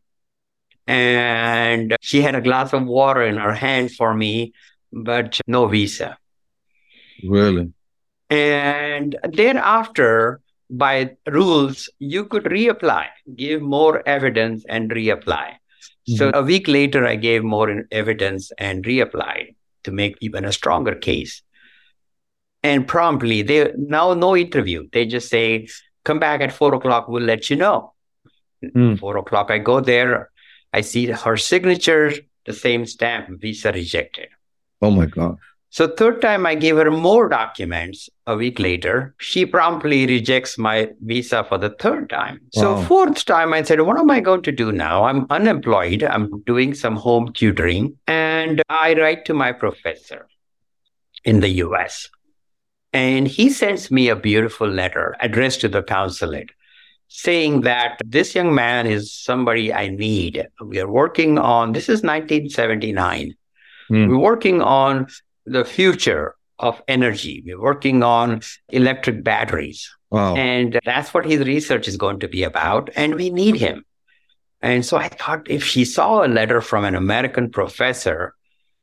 And 0.88 1.98
she 2.02 2.22
had 2.22 2.36
a 2.36 2.42
glass 2.42 2.72
of 2.72 2.86
water 2.86 3.24
in 3.24 3.36
her 3.36 3.54
hand 3.54 3.92
for 3.92 4.14
me, 4.14 4.54
but 4.94 5.40
no 5.48 5.68
visa. 5.68 6.18
Really? 7.28 7.74
And 8.30 9.18
thereafter, 9.24 10.40
by 10.70 11.16
rules, 11.28 11.90
you 12.00 12.26
could 12.26 12.44
reapply, 12.44 13.06
give 13.36 13.62
more 13.62 14.08
evidence 14.08 14.66
and 14.68 14.90
reapply. 14.92 15.56
Mm-hmm. 15.56 16.16
So 16.16 16.32
a 16.34 16.44
week 16.44 16.68
later, 16.68 17.06
I 17.06 17.16
gave 17.16 17.44
more 17.44 17.84
evidence 17.92 18.52
and 18.58 18.84
reapplied 18.84 19.56
to 19.84 19.92
make 19.92 20.18
even 20.22 20.46
a 20.46 20.52
stronger 20.52 20.96
case. 20.96 21.42
And 22.64 22.88
promptly, 22.88 23.44
they 23.44 23.72
now 23.78 24.14
no 24.14 24.36
interview. 24.36 24.88
They 24.92 25.06
just 25.06 25.30
say, 25.30 25.68
come 26.04 26.20
back 26.20 26.42
at 26.42 26.52
four 26.52 26.74
o'clock, 26.76 27.08
we'll 27.08 27.24
let 27.24 27.50
you 27.50 27.56
know. 27.56 27.94
Mm. 28.64 29.00
Four 29.00 29.18
o'clock, 29.18 29.52
I 29.52 29.60
go 29.60 29.80
there, 29.80 30.32
I 30.74 30.82
see 30.82 31.06
her 31.06 31.38
signature, 31.38 32.12
the 32.46 32.54
same 32.54 32.86
stamp, 32.86 33.30
visa 33.40 33.72
rejected. 33.72 34.30
Oh 34.82 34.92
my 34.92 35.06
God. 35.06 35.38
So 35.70 35.88
third 35.88 36.22
time 36.22 36.46
I 36.46 36.56
gave 36.56 36.78
her 36.78 36.90
more 36.90 37.28
documents 37.28 38.10
a 38.26 38.36
week 38.36 38.60
later. 38.60 39.14
She 39.20 39.46
promptly 39.46 40.06
rejects 40.08 40.58
my 40.58 40.90
visa 41.02 41.44
for 41.44 41.58
the 41.58 41.72
third 41.72 42.10
time. 42.10 42.40
Wow. 42.56 42.62
So 42.62 42.82
fourth 42.84 43.26
time 43.26 43.54
I 43.54 43.64
said, 43.64 43.82
what 43.82 44.00
am 44.00 44.10
I 44.10 44.22
going 44.22 44.44
to 44.44 44.52
do 44.52 44.72
now? 44.72 45.04
I'm 45.04 45.28
unemployed. 45.30 46.04
I'm 46.04 46.42
doing 46.44 46.74
some 46.74 46.96
home 46.96 47.34
tutoring 47.34 47.98
and 48.08 48.62
I 48.70 48.94
write 48.94 49.26
to 49.26 49.34
my 49.34 49.52
professor 49.52 50.28
in 51.26 51.42
the 51.42 51.50
US. 51.66 52.10
And 52.94 53.28
he 53.28 53.50
sends 53.50 53.92
me 53.92 54.08
a 54.08 54.16
beautiful 54.16 54.68
letter 54.68 55.16
addressed 55.20 55.62
to 55.62 55.68
the 55.68 55.84
consulate 55.84 56.50
saying 57.10 57.62
that 57.62 58.00
this 58.06 58.36
young 58.36 58.54
man 58.54 58.86
is 58.88 59.14
somebody 59.14 59.74
I 59.74 59.90
need. 59.90 60.48
We 60.62 60.80
are 60.80 60.90
working 60.90 61.38
on, 61.38 61.74
this 61.74 61.86
is 61.86 62.04
1979. 62.04 63.34
Mm. 63.90 64.10
We're 64.10 64.18
working 64.18 64.62
on 64.62 65.08
the 65.48 65.66
future 65.66 66.36
of 66.60 66.82
energy. 66.88 67.44
We're 67.46 67.62
working 67.62 68.04
on 68.04 68.42
electric 68.70 69.24
batteries. 69.24 69.90
Wow. 70.10 70.36
And 70.36 70.80
that's 70.86 71.14
what 71.14 71.26
his 71.26 71.46
research 71.46 71.88
is 71.88 71.98
going 71.98 72.20
to 72.20 72.28
be 72.28 72.44
about. 72.44 72.90
And 72.96 73.16
we 73.16 73.30
need 73.30 73.56
him. 73.56 73.86
And 74.62 74.86
so 74.86 74.98
I 74.98 75.08
thought 75.08 75.50
if 75.50 75.64
she 75.64 75.86
saw 75.86 76.26
a 76.26 76.28
letter 76.28 76.62
from 76.62 76.84
an 76.84 76.96
American 76.96 77.52
professor, 77.52 78.34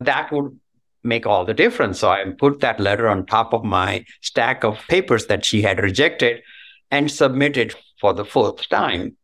that 0.01 0.31
would 0.33 0.59
make 1.03 1.27
all 1.27 1.45
the 1.45 1.55
difference. 1.55 2.01
So 2.01 2.09
I 2.09 2.25
put 2.39 2.61
that 2.61 2.81
letter 2.81 3.09
on 3.09 3.27
top 3.27 3.53
of 3.53 3.65
my 3.65 4.05
stack 4.23 4.65
of 4.65 4.79
papers 4.89 5.27
that 5.27 5.45
she 5.45 5.63
had 5.63 5.81
rejected 5.81 6.43
and 6.91 7.11
submitted 7.11 7.75
for 8.01 8.15
the 8.15 8.25
fourth 8.25 8.69
time. 8.69 9.17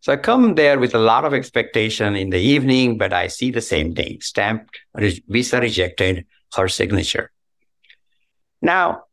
So 0.00 0.12
I 0.12 0.16
come 0.16 0.54
there 0.54 0.78
with 0.78 0.94
a 0.94 0.98
lot 0.98 1.24
of 1.24 1.34
expectation 1.34 2.16
in 2.16 2.30
the 2.30 2.40
evening, 2.40 2.98
but 2.98 3.12
I 3.12 3.26
see 3.26 3.50
the 3.50 3.60
same 3.60 3.94
thing 3.94 4.20
stamped, 4.20 4.78
visa 5.28 5.60
rejected, 5.60 6.26
her 6.56 6.68
signature. 6.68 7.30
Now, 8.60 9.04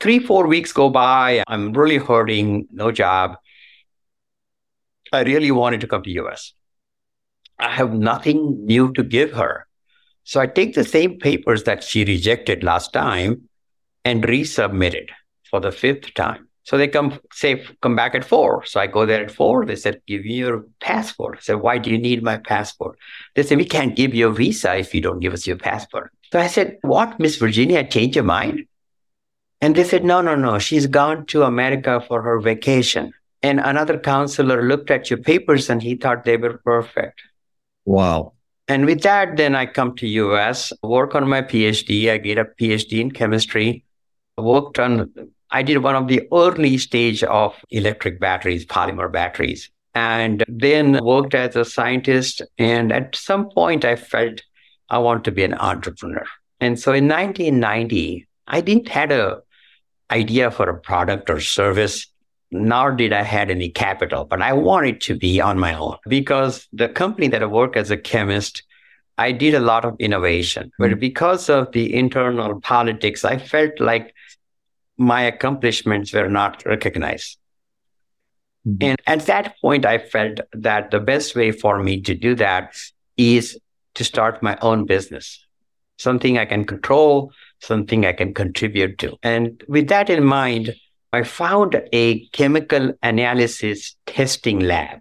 three, 0.00 0.18
four 0.18 0.46
weeks 0.46 0.72
go 0.72 0.90
by. 0.90 1.42
I'm 1.46 1.72
really 1.72 1.98
hurting, 1.98 2.66
no 2.72 2.92
job. 2.92 3.36
I 5.12 5.22
really 5.22 5.50
wanted 5.50 5.80
to 5.80 5.86
come 5.86 6.02
to 6.02 6.10
US. 6.22 6.52
I 7.58 7.70
have 7.70 7.92
nothing 7.92 8.66
new 8.66 8.92
to 8.92 9.02
give 9.02 9.32
her. 9.32 9.66
So 10.24 10.40
I 10.40 10.46
take 10.46 10.74
the 10.74 10.84
same 10.84 11.18
papers 11.18 11.64
that 11.64 11.82
she 11.82 12.04
rejected 12.04 12.62
last 12.62 12.92
time 12.92 13.48
and 14.04 14.22
resubmit 14.24 14.94
it 14.94 15.10
for 15.50 15.60
the 15.60 15.72
fifth 15.72 16.12
time. 16.14 16.47
So 16.68 16.76
they 16.76 16.86
come, 16.86 17.18
say, 17.32 17.64
come 17.80 17.96
back 17.96 18.14
at 18.14 18.26
four. 18.26 18.62
So 18.66 18.78
I 18.78 18.86
go 18.86 19.06
there 19.06 19.22
at 19.22 19.30
four. 19.30 19.64
They 19.64 19.74
said, 19.74 20.02
give 20.06 20.24
me 20.24 20.34
your 20.34 20.66
passport. 20.80 21.38
I 21.38 21.40
said, 21.40 21.54
why 21.62 21.78
do 21.78 21.90
you 21.90 21.96
need 21.96 22.22
my 22.22 22.36
passport? 22.36 22.98
They 23.34 23.42
said, 23.42 23.56
we 23.56 23.64
can't 23.64 23.96
give 23.96 24.14
you 24.14 24.28
a 24.28 24.32
visa 24.32 24.76
if 24.76 24.94
you 24.94 25.00
don't 25.00 25.20
give 25.20 25.32
us 25.32 25.46
your 25.46 25.56
passport. 25.56 26.12
So 26.30 26.38
I 26.38 26.46
said, 26.46 26.76
what, 26.82 27.18
Miss 27.18 27.36
Virginia, 27.36 27.88
change 27.88 28.16
your 28.16 28.24
mind? 28.26 28.66
And 29.62 29.76
they 29.76 29.82
said, 29.82 30.04
no, 30.04 30.20
no, 30.20 30.34
no. 30.36 30.58
She's 30.58 30.86
gone 30.86 31.24
to 31.28 31.44
America 31.44 32.04
for 32.06 32.20
her 32.20 32.38
vacation. 32.38 33.14
And 33.42 33.60
another 33.60 33.98
counselor 33.98 34.68
looked 34.68 34.90
at 34.90 35.08
your 35.08 35.20
papers 35.20 35.70
and 35.70 35.82
he 35.82 35.94
thought 35.94 36.24
they 36.24 36.36
were 36.36 36.58
perfect. 36.58 37.22
Wow. 37.86 38.34
And 38.68 38.84
with 38.84 39.00
that, 39.04 39.38
then 39.38 39.54
I 39.54 39.64
come 39.64 39.96
to 39.96 40.06
US, 40.06 40.74
work 40.82 41.14
on 41.14 41.30
my 41.30 41.40
PhD. 41.40 42.10
I 42.10 42.18
get 42.18 42.36
a 42.36 42.44
PhD 42.44 43.00
in 43.00 43.10
chemistry, 43.10 43.84
worked 44.36 44.78
on 44.78 45.10
I 45.50 45.62
did 45.62 45.78
one 45.78 45.94
of 45.94 46.08
the 46.08 46.28
early 46.32 46.78
stage 46.78 47.22
of 47.24 47.54
electric 47.70 48.20
batteries, 48.20 48.66
polymer 48.66 49.10
batteries, 49.10 49.70
and 49.94 50.44
then 50.46 51.02
worked 51.02 51.34
as 51.34 51.56
a 51.56 51.64
scientist. 51.64 52.42
And 52.58 52.92
at 52.92 53.16
some 53.16 53.50
point, 53.50 53.84
I 53.84 53.96
felt 53.96 54.42
I 54.90 54.98
want 54.98 55.24
to 55.24 55.32
be 55.32 55.44
an 55.44 55.54
entrepreneur. 55.54 56.26
And 56.60 56.78
so 56.78 56.92
in 56.92 57.08
1990, 57.08 58.26
I 58.46 58.60
didn't 58.60 58.88
had 58.88 59.12
a 59.12 59.40
idea 60.10 60.50
for 60.50 60.68
a 60.68 60.78
product 60.78 61.30
or 61.30 61.40
service, 61.40 62.06
nor 62.50 62.92
did 62.92 63.12
I 63.12 63.22
had 63.22 63.50
any 63.50 63.68
capital, 63.68 64.24
but 64.24 64.40
I 64.40 64.52
wanted 64.54 65.00
to 65.02 65.14
be 65.14 65.40
on 65.40 65.58
my 65.58 65.74
own 65.74 65.96
because 66.08 66.66
the 66.72 66.88
company 66.88 67.28
that 67.28 67.42
I 67.42 67.46
work 67.46 67.76
as 67.76 67.90
a 67.90 67.96
chemist, 67.96 68.62
I 69.18 69.32
did 69.32 69.54
a 69.54 69.60
lot 69.60 69.84
of 69.84 69.96
innovation. 69.98 70.72
But 70.78 70.90
mm-hmm. 70.90 71.00
because 71.00 71.50
of 71.50 71.72
the 71.72 71.94
internal 71.94 72.60
politics, 72.60 73.24
I 73.24 73.36
felt 73.36 73.78
like 73.80 74.14
my 74.98 75.22
accomplishments 75.22 76.12
were 76.12 76.28
not 76.28 76.64
recognized. 76.66 77.38
Mm-hmm. 78.66 78.84
And 78.84 79.00
at 79.06 79.26
that 79.26 79.54
point, 79.60 79.86
I 79.86 79.98
felt 79.98 80.40
that 80.52 80.90
the 80.90 81.00
best 81.00 81.34
way 81.34 81.52
for 81.52 81.82
me 81.82 82.00
to 82.02 82.14
do 82.14 82.34
that 82.34 82.76
is 83.16 83.58
to 83.94 84.04
start 84.04 84.42
my 84.42 84.58
own 84.60 84.84
business, 84.84 85.44
something 85.98 86.38
I 86.38 86.44
can 86.44 86.64
control, 86.64 87.32
something 87.60 88.04
I 88.04 88.12
can 88.12 88.34
contribute 88.34 88.98
to. 88.98 89.16
And 89.22 89.62
with 89.68 89.88
that 89.88 90.10
in 90.10 90.24
mind, 90.24 90.74
I 91.12 91.22
found 91.22 91.80
a 91.92 92.26
chemical 92.28 92.92
analysis 93.02 93.96
testing 94.06 94.60
lab 94.60 95.00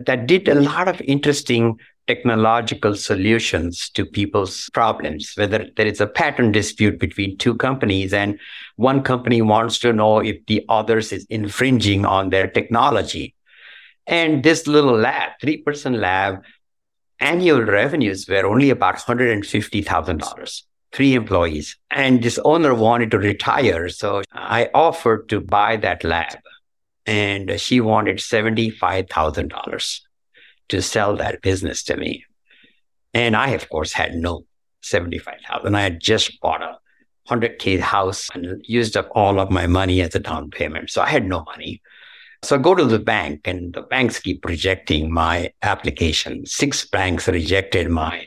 that 0.00 0.26
did 0.26 0.48
a 0.48 0.54
lot 0.54 0.88
of 0.88 1.00
interesting 1.00 1.78
technological 2.06 2.94
solutions 2.94 3.90
to 3.90 4.04
people's 4.04 4.68
problems, 4.70 5.32
whether 5.36 5.66
there 5.76 5.86
is 5.86 6.00
a 6.00 6.06
patent 6.06 6.52
dispute 6.52 6.98
between 6.98 7.38
two 7.38 7.54
companies 7.54 8.12
and 8.12 8.38
one 8.76 9.02
company 9.02 9.42
wants 9.42 9.78
to 9.78 9.92
know 9.92 10.18
if 10.18 10.36
the 10.46 10.64
others 10.68 11.12
is 11.12 11.26
infringing 11.30 12.04
on 12.04 12.30
their 12.30 12.48
technology. 12.48 13.34
And 14.06 14.42
this 14.42 14.66
little 14.66 14.96
lab, 14.96 15.32
three 15.40 15.58
person 15.58 16.00
lab, 16.00 16.42
annual 17.20 17.62
revenues 17.62 18.26
were 18.28 18.46
only 18.46 18.70
about 18.70 18.96
$150,000, 18.96 20.62
three 20.92 21.14
employees. 21.14 21.76
And 21.90 22.22
this 22.22 22.38
owner 22.44 22.74
wanted 22.74 23.10
to 23.12 23.18
retire. 23.18 23.88
So 23.88 24.22
I 24.32 24.68
offered 24.74 25.28
to 25.28 25.40
buy 25.40 25.76
that 25.76 26.02
lab 26.02 26.38
and 27.06 27.60
she 27.60 27.80
wanted 27.80 28.18
$75,000 28.18 30.00
to 30.70 30.82
sell 30.82 31.16
that 31.16 31.42
business 31.42 31.82
to 31.84 31.96
me. 31.96 32.24
And 33.14 33.36
I, 33.36 33.50
of 33.50 33.68
course, 33.68 33.92
had 33.92 34.14
no 34.14 34.44
75,000. 34.82 35.74
I 35.74 35.82
had 35.82 36.00
just 36.00 36.40
bought 36.40 36.62
a 36.62 36.78
100K 37.28 37.80
house 37.80 38.28
and 38.34 38.64
used 38.66 38.96
up 38.96 39.08
all 39.14 39.38
of 39.38 39.50
my 39.50 39.66
money 39.66 40.00
as 40.00 40.14
a 40.14 40.20
down 40.20 40.50
payment. 40.50 40.90
So 40.90 41.02
I 41.02 41.08
had 41.08 41.26
no 41.26 41.44
money. 41.44 41.80
So 42.42 42.56
I 42.56 42.58
go 42.58 42.74
to 42.74 42.84
the 42.84 42.98
bank 42.98 43.46
and 43.46 43.74
the 43.74 43.82
banks 43.82 44.18
keep 44.18 44.44
rejecting 44.44 45.12
my 45.12 45.52
application. 45.62 46.46
Six 46.46 46.86
banks 46.86 47.28
rejected 47.28 47.90
my 47.90 48.26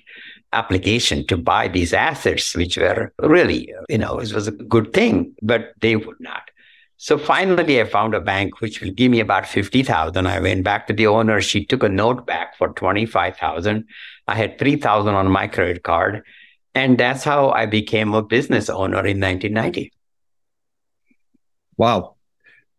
application 0.53 1.25
to 1.27 1.37
buy 1.37 1.67
these 1.67 1.93
assets, 1.93 2.55
which 2.55 2.77
were 2.77 3.11
really, 3.19 3.73
you 3.89 3.97
know, 3.97 4.19
it 4.19 4.31
was 4.33 4.47
a 4.47 4.51
good 4.51 4.93
thing, 4.93 5.33
but 5.41 5.73
they 5.81 5.95
would 5.95 6.19
not. 6.19 6.43
So 7.03 7.17
finally, 7.17 7.81
I 7.81 7.83
found 7.83 8.15
a 8.15 8.21
bank 8.21 8.61
which 8.61 8.79
will 8.79 8.91
give 8.91 9.11
me 9.11 9.19
about 9.19 9.45
50,000. 9.45 10.25
I 10.25 10.39
went 10.39 10.63
back 10.63 10.87
to 10.87 10.93
the 10.93 11.07
owner. 11.07 11.41
She 11.41 11.65
took 11.65 11.83
a 11.83 11.89
note 11.89 12.25
back 12.25 12.55
for 12.55 12.69
25,000. 12.69 13.85
I 14.29 14.35
had 14.35 14.57
3,000 14.57 15.13
on 15.13 15.29
my 15.29 15.47
credit 15.47 15.83
card. 15.83 16.23
And 16.73 16.97
that's 16.97 17.25
how 17.25 17.49
I 17.49 17.65
became 17.65 18.13
a 18.13 18.23
business 18.23 18.69
owner 18.69 19.05
in 19.05 19.19
1990. 19.19 19.91
Wow. 21.75 22.15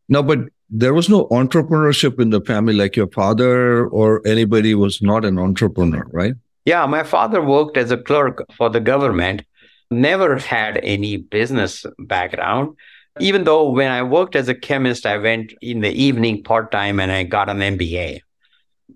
No, 0.09 0.23
but 0.23 0.39
there 0.71 0.95
was 0.95 1.11
no 1.11 1.27
entrepreneurship 1.27 2.19
in 2.19 2.31
the 2.31 2.41
family, 2.41 2.73
like 2.73 2.97
your 2.97 3.09
father 3.09 3.87
or 3.89 4.27
anybody 4.27 4.75
was 4.75 5.03
not 5.03 5.27
an 5.27 5.39
entrepreneur, 5.39 6.07
right? 6.13 6.33
Yeah, 6.65 6.87
my 6.87 7.03
father 7.03 7.43
worked 7.43 7.77
as 7.77 7.91
a 7.91 7.99
clerk 7.99 8.43
for 8.57 8.71
the 8.71 8.81
government, 8.81 9.43
never 9.91 10.39
had 10.39 10.81
any 10.83 11.19
business 11.19 11.85
background 11.99 12.75
even 13.21 13.45
though 13.45 13.71
when 13.71 13.91
I 13.91 14.03
worked 14.03 14.35
as 14.35 14.49
a 14.49 14.55
chemist, 14.55 15.07
I 15.07 15.19
went 15.19 15.55
in 15.61 15.81
the 15.81 15.91
evening 15.91 16.43
part 16.43 16.73
time 16.73 16.99
and 16.99 17.13
I 17.13 17.23
got 17.23 17.49
an 17.49 17.59
MBA, 17.59 18.21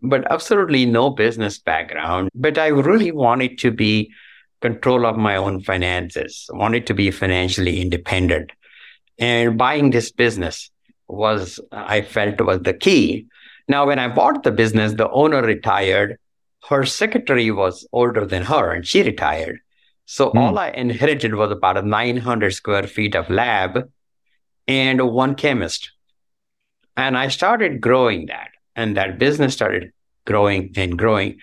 but 0.02 0.30
absolutely 0.30 0.87
no 0.87 1.10
business 1.10 1.58
background. 1.58 2.30
But 2.34 2.58
I 2.58 2.68
really 2.68 3.12
wanted 3.12 3.58
to 3.60 3.70
be 3.70 4.12
control 4.60 5.06
of 5.06 5.16
my 5.16 5.37
own 5.37 5.60
finances, 5.60 6.46
wanted 6.52 6.87
to 6.88 6.94
be 6.94 7.10
financially 7.10 7.80
independent. 7.80 8.50
And 9.18 9.56
buying 9.56 9.90
this 9.90 10.10
business 10.10 10.70
was, 11.06 11.60
I 11.70 12.02
felt, 12.02 12.40
was 12.40 12.62
the 12.62 12.75
key. 12.75 13.26
Now, 13.68 13.87
when 13.87 13.98
I 13.98 14.08
bought 14.08 14.42
the 14.42 14.50
business, 14.50 14.94
the 14.94 15.10
owner 15.10 15.42
retired. 15.42 16.18
Her 16.68 16.84
secretary 16.84 17.50
was 17.50 17.87
older 17.92 18.26
than 18.26 18.42
her 18.44 18.72
and 18.72 18.87
she 18.87 19.02
retired. 19.02 19.60
So 20.06 20.30
mm. 20.30 20.40
all 20.40 20.58
I 20.58 20.70
inherited 20.70 21.34
was 21.34 21.52
about 21.52 21.76
a 21.76 21.82
900 21.82 22.52
square 22.52 22.82
feet 22.82 23.14
of 23.14 23.30
lab 23.30 23.88
and 24.68 25.10
one 25.10 25.34
chemist. 25.34 25.90
And 26.96 27.18
I 27.18 27.26
started 27.28 27.80
growing 27.80 28.26
that, 28.26 28.50
and 28.76 28.94
that 28.96 29.18
business 29.18 29.54
started 29.54 29.92
growing 30.26 30.72
and 30.76 30.96
growing. 30.98 31.38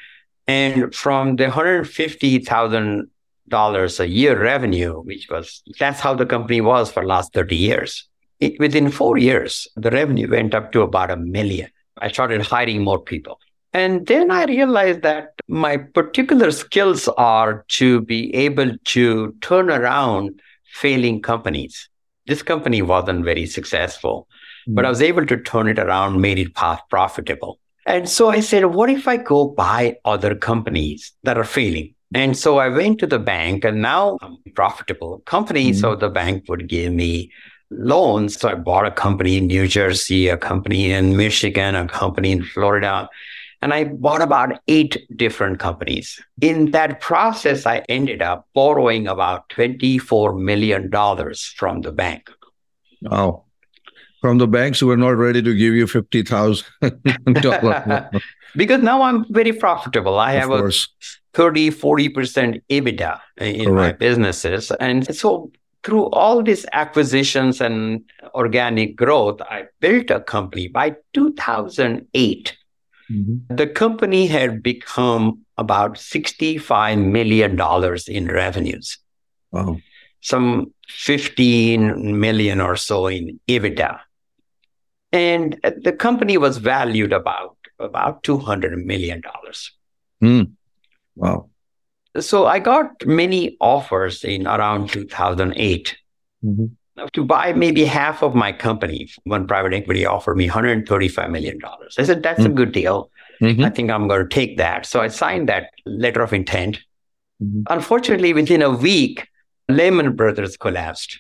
And 0.48 0.94
from 0.94 1.38
the 1.38 1.46
$150,000 1.46 4.00
a 4.00 4.08
year 4.08 4.40
revenue, 4.42 5.02
which 5.02 5.28
was 5.30 5.64
that's 5.80 6.00
how 6.00 6.14
the 6.14 6.28
company 6.28 6.62
was 6.62 6.92
for 6.92 7.04
last 7.04 7.34
30 7.34 7.56
years. 7.56 8.08
It, 8.40 8.60
within 8.60 8.92
four 8.92 9.18
years, 9.18 9.68
the 9.76 9.90
revenue 9.90 10.30
went 10.30 10.54
up 10.54 10.72
to 10.74 10.82
about 10.82 11.10
a 11.10 11.18
million. 11.18 11.72
I 11.98 12.12
started 12.12 12.42
hiring 12.42 12.84
more 12.84 13.00
people. 13.00 13.40
And 13.74 14.06
then 14.06 14.30
I 14.30 14.46
realized 14.46 15.02
that 15.02 15.34
my 15.48 15.78
particular 15.78 16.52
skills 16.52 17.08
are 17.18 17.66
to 17.70 18.02
be 18.02 18.32
able 18.36 18.78
to 18.78 19.34
turn 19.42 19.72
around 19.72 20.40
failing 20.66 21.22
companies 21.22 21.90
this 22.28 22.42
company 22.42 22.82
wasn't 22.82 23.26
very 23.26 23.46
successful, 23.46 24.28
but 24.68 24.86
I 24.86 24.90
was 24.90 25.02
able 25.02 25.26
to 25.28 25.38
turn 25.38 25.68
it 25.68 25.80
around, 25.80 26.22
made 26.22 26.40
it 26.40 26.54
profitable. 26.90 27.60
And 27.86 28.10
so 28.10 28.30
I 28.30 28.40
said, 28.40 28.66
what 28.66 28.90
if 28.90 29.08
I 29.08 29.18
go 29.18 29.50
buy 29.50 29.98
other 30.06 30.34
companies 30.34 31.12
that 31.24 31.38
are 31.38 31.44
failing? 31.44 31.94
And 32.14 32.36
so 32.38 32.58
I 32.58 32.70
went 32.70 33.00
to 33.00 33.08
the 33.08 33.20
bank 33.20 33.64
and 33.64 33.82
now 33.82 34.18
I'm 34.22 34.38
a 34.46 34.50
profitable 34.52 35.22
company. 35.26 35.72
Mm-hmm. 35.72 35.80
So 35.80 35.96
the 35.96 36.10
bank 36.10 36.46
would 36.48 36.68
give 36.68 36.94
me 36.94 37.32
loans. 37.70 38.40
So 38.40 38.50
I 38.50 38.56
bought 38.56 38.88
a 38.88 38.92
company 38.92 39.38
in 39.38 39.48
New 39.48 39.68
Jersey, 39.68 40.30
a 40.30 40.38
company 40.38 40.92
in 40.92 41.16
Michigan, 41.18 41.76
a 41.76 41.88
company 41.88 42.32
in 42.32 42.44
Florida. 42.44 43.10
And 43.62 43.74
I 43.74 43.86
bought 43.86 44.22
about 44.22 44.60
eight 44.68 45.08
different 45.16 45.60
companies. 45.60 46.22
In 46.42 46.72
that 46.72 47.02
process, 47.02 47.66
I 47.66 47.84
ended 47.90 48.22
up 48.22 48.48
borrowing 48.54 49.08
about 49.08 49.50
$24 49.50 50.40
million 50.40 50.92
from 51.56 51.82
the 51.82 51.92
bank. 51.92 52.30
Wow. 53.02 53.44
From 54.22 54.38
the 54.38 54.48
banks 54.48 54.80
who 54.80 54.88
were 54.88 54.98
not 54.98 55.18
ready 55.18 55.42
to 55.42 55.54
give 55.54 55.74
you 55.74 55.86
$50,000. 55.86 56.64
because 58.56 58.82
now 58.82 59.02
I'm 59.02 59.26
very 59.32 59.54
profitable. 59.54 60.20
I 60.20 60.34
have 60.34 60.52
a 60.52 60.72
30, 61.34 61.72
40% 61.72 62.62
EBITDA 62.70 63.20
in 63.38 63.66
Correct. 63.66 63.76
my 63.76 63.92
businesses. 63.92 64.72
And 64.80 65.16
so 65.16 65.52
through 65.84 66.08
all 66.08 66.42
these 66.42 66.66
acquisitions 66.74 67.62
and 67.62 68.04
organic 68.34 68.96
growth, 68.96 69.42
I 69.42 69.66
built 69.80 70.10
a 70.10 70.20
company 70.20 70.68
by 70.68 70.96
2008 71.14 72.58
Mm-hmm. 73.12 73.56
The 73.56 73.68
company 73.68 74.28
had 74.28 74.64
become 74.64 75.46
about 75.58 75.96
$65 75.96 77.04
million 77.06 77.60
in 78.08 78.28
revenues. 78.28 78.98
Wow. 79.52 79.78
Some 80.22 80.74
15 80.90 82.20
million 82.20 82.62
or 82.62 82.76
so 82.76 83.08
in 83.08 83.40
EBITDA. 83.48 84.00
And 85.12 85.60
the 85.84 85.94
company 85.94 86.38
was 86.38 86.58
valued 86.58 87.14
about 87.14 87.58
about 87.80 88.24
$200 88.24 88.84
million. 88.86 89.22
Mm. 90.24 90.52
Wow. 91.16 91.50
So 92.20 92.46
I 92.46 92.60
got 92.60 93.06
many 93.06 93.58
offers 93.60 94.24
in 94.24 94.48
around 94.48 94.90
2008. 94.90 95.98
Mm-hmm 96.44 96.66
to 97.14 97.24
buy 97.24 97.54
maybe 97.54 97.86
half 97.86 98.24
of 98.24 98.36
my 98.36 98.52
company. 98.52 99.10
One 99.24 99.48
private 99.48 99.74
equity 99.74 100.06
offered 100.06 100.38
me 100.38 100.48
$135 100.48 101.30
million. 101.32 101.60
I 101.98 102.04
said, 102.04 102.24
that's 102.24 102.42
mm-hmm. 102.42 102.52
a 102.52 102.56
good 102.56 102.72
deal. 102.72 103.12
Mm-hmm. 103.42 103.66
I 103.66 103.70
think 103.70 103.92
I'm 103.92 104.08
going 104.08 104.28
to 104.28 104.34
take 104.34 104.58
that. 104.58 104.86
So 104.86 105.02
I 105.02 105.10
signed 105.10 105.50
that 105.50 105.72
letter 105.86 106.22
of 106.22 106.34
intent. 106.34 106.80
Mm-hmm. 107.44 107.64
Unfortunately, 107.70 108.34
within 108.34 108.62
a 108.62 108.70
week, 108.70 109.28
Lehman 109.68 110.16
Brothers 110.16 110.58
collapsed. 110.58 111.20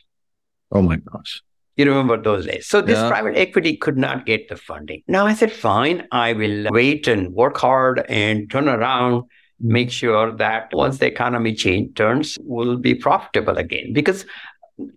Oh 0.71 0.81
my 0.81 0.97
gosh. 0.97 1.41
You 1.75 1.85
remember 1.85 2.21
those 2.21 2.45
days. 2.45 2.67
So 2.67 2.81
this 2.81 2.97
yeah. 2.97 3.09
private 3.09 3.35
equity 3.35 3.75
could 3.75 3.97
not 3.97 4.25
get 4.25 4.47
the 4.47 4.55
funding. 4.55 5.03
Now 5.07 5.25
I 5.25 5.33
said, 5.33 5.51
fine, 5.51 6.07
I 6.11 6.31
will 6.31 6.67
wait 6.71 7.07
and 7.07 7.33
work 7.33 7.57
hard 7.57 8.05
and 8.07 8.49
turn 8.49 8.69
around, 8.69 9.23
mm-hmm. 9.23 9.73
make 9.73 9.91
sure 9.91 10.31
that 10.31 10.69
once 10.71 10.99
the 10.99 11.07
economy 11.07 11.53
change 11.53 11.95
turns, 11.95 12.38
we'll 12.41 12.77
be 12.77 12.95
profitable 12.95 13.57
again. 13.57 13.91
Because 13.91 14.25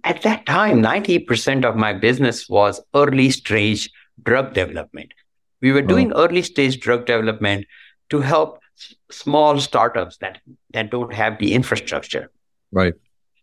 at 0.04 0.22
that 0.22 0.46
time, 0.46 0.82
90% 0.82 1.64
of 1.64 1.76
my 1.76 1.92
business 1.92 2.48
was 2.48 2.80
early 2.94 3.30
stage 3.30 3.90
drug 4.22 4.54
development. 4.54 5.12
We 5.60 5.72
were 5.72 5.82
doing 5.82 6.12
oh. 6.12 6.24
early 6.24 6.42
stage 6.42 6.80
drug 6.80 7.06
development 7.06 7.66
to 8.10 8.20
help 8.20 8.60
s- 8.78 8.94
small 9.10 9.60
startups 9.60 10.18
that, 10.18 10.40
that 10.72 10.90
don't 10.90 11.12
have 11.12 11.38
the 11.38 11.54
infrastructure. 11.54 12.30
Right. 12.72 12.94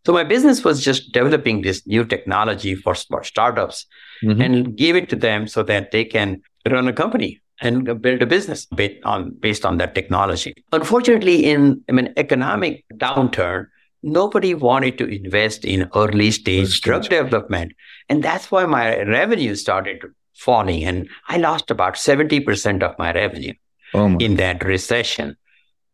So 0.06 0.14
my 0.14 0.24
business 0.24 0.64
was 0.64 0.84
just 0.84 1.12
developing 1.14 1.62
this 1.62 1.86
new 1.88 2.06
technology 2.06 2.76
for, 2.76 2.94
for 2.94 3.24
startups 3.24 3.88
mm-hmm. 4.24 4.42
and 4.42 4.76
give 4.78 4.96
it 4.96 5.10
to 5.10 5.16
them 5.16 5.48
so 5.48 5.64
that 5.64 5.92
they 5.92 6.06
can 6.06 6.42
run 6.70 6.88
a 6.88 6.94
company 6.94 7.42
and 7.62 8.02
build 8.02 8.22
a 8.22 8.26
business 8.26 8.66
based 8.68 9.04
on 9.06 9.32
based 9.40 9.66
on 9.66 9.78
that 9.78 9.96
technology. 9.96 10.54
Unfortunately, 10.74 11.46
in 11.46 11.82
an 11.88 12.14
economic 12.18 12.84
downturn, 12.96 13.68
nobody 14.06 14.54
wanted 14.54 14.98
to 15.00 15.06
invest 15.06 15.66
in 15.66 15.90
early 15.96 16.32
stage 16.32 16.80
drug 16.80 17.04
development. 17.10 17.74
And 18.08 18.24
that's 18.24 18.52
why 18.52 18.66
my 18.66 19.02
revenue 19.02 19.56
started 19.56 20.04
falling. 20.36 20.84
And 20.84 21.10
I 21.28 21.38
lost 21.38 21.72
about 21.72 21.96
70% 21.96 22.84
of 22.84 22.98
my 23.00 23.12
revenue 23.12 23.54
oh 23.94 24.16
in 24.18 24.36
that 24.36 24.64
recession. 24.64 25.36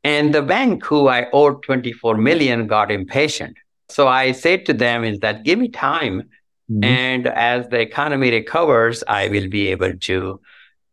And 0.04 0.36
the 0.36 0.42
bank 0.42 0.84
who 0.84 1.08
I 1.08 1.28
owed 1.32 1.64
24 1.64 2.18
million 2.18 2.68
got 2.68 2.92
impatient. 2.92 3.58
So 3.90 4.08
I 4.08 4.34
said 4.34 4.66
to 4.66 4.74
them 4.74 5.04
is 5.04 5.20
that 5.20 5.44
give 5.44 5.58
me 5.58 5.70
time. 5.70 6.30
Mm-hmm. 6.70 6.84
And 6.84 7.28
as 7.28 7.70
the 7.70 7.80
economy 7.80 8.32
recovers, 8.32 9.04
I 9.08 9.30
will 9.30 9.48
be 9.48 9.68
able 9.68 9.98
to 9.98 10.42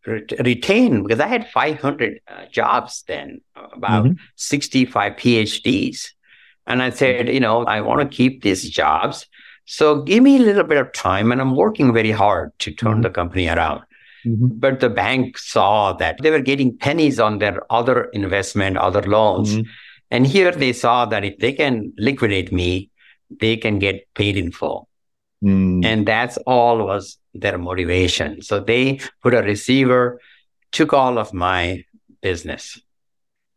retain 0.07 1.03
because 1.03 1.21
I 1.21 1.27
had 1.27 1.49
500 1.49 2.21
uh, 2.29 2.47
jobs 2.51 3.05
then, 3.07 3.41
about 3.57 4.05
mm-hmm. 4.05 4.23
65 4.37 5.13
PhDs. 5.15 6.11
And 6.69 6.83
I 6.83 6.91
said, 6.91 7.29
you 7.29 7.41
know, 7.41 7.65
I 7.65 7.81
want 7.81 8.01
to 8.01 8.17
keep 8.17 8.43
these 8.43 8.69
jobs. 8.71 9.27
So 9.65 10.03
give 10.03 10.23
me 10.23 10.37
a 10.37 10.41
little 10.41 10.65
bit 10.65 10.79
of 10.79 10.93
time. 10.93 11.33
And 11.33 11.41
I'm 11.41 11.57
working 11.57 11.93
very 11.93 12.13
hard 12.13 12.53
to 12.61 12.71
turn 12.71 12.93
mm-hmm. 12.93 13.03
the 13.03 13.11
company 13.11 13.49
around. 13.49 13.83
Mm-hmm. 14.25 14.47
But 14.59 14.81
the 14.81 14.91
bank 14.91 15.39
saw 15.39 15.95
that 15.95 16.19
they 16.23 16.31
were 16.31 16.41
getting 16.41 16.77
pennies 16.77 17.19
on 17.19 17.39
their 17.39 17.61
other 17.73 18.05
investment, 18.13 18.77
other 18.77 19.03
loans. 19.03 19.57
Mm-hmm. 19.57 19.71
And 20.11 20.27
here 20.27 20.53
they 20.53 20.73
saw 20.73 21.07
that 21.07 21.25
if 21.25 21.39
they 21.39 21.53
can 21.53 21.93
liquidate 21.99 22.53
me, 22.53 22.91
they 23.41 23.57
can 23.57 23.79
get 23.79 24.07
paid 24.15 24.37
in 24.37 24.53
full. 24.53 24.89
Mm. 25.45 25.85
And 25.85 26.07
that's 26.07 26.37
all 26.39 26.79
was 26.85 27.19
their 27.35 27.59
motivation. 27.59 28.43
So 28.43 28.61
they 28.61 29.01
put 29.23 29.35
a 29.35 29.43
receiver, 29.43 30.21
took 30.73 30.93
all 30.93 31.19
of 31.19 31.33
my 31.33 31.85
business. 32.23 32.81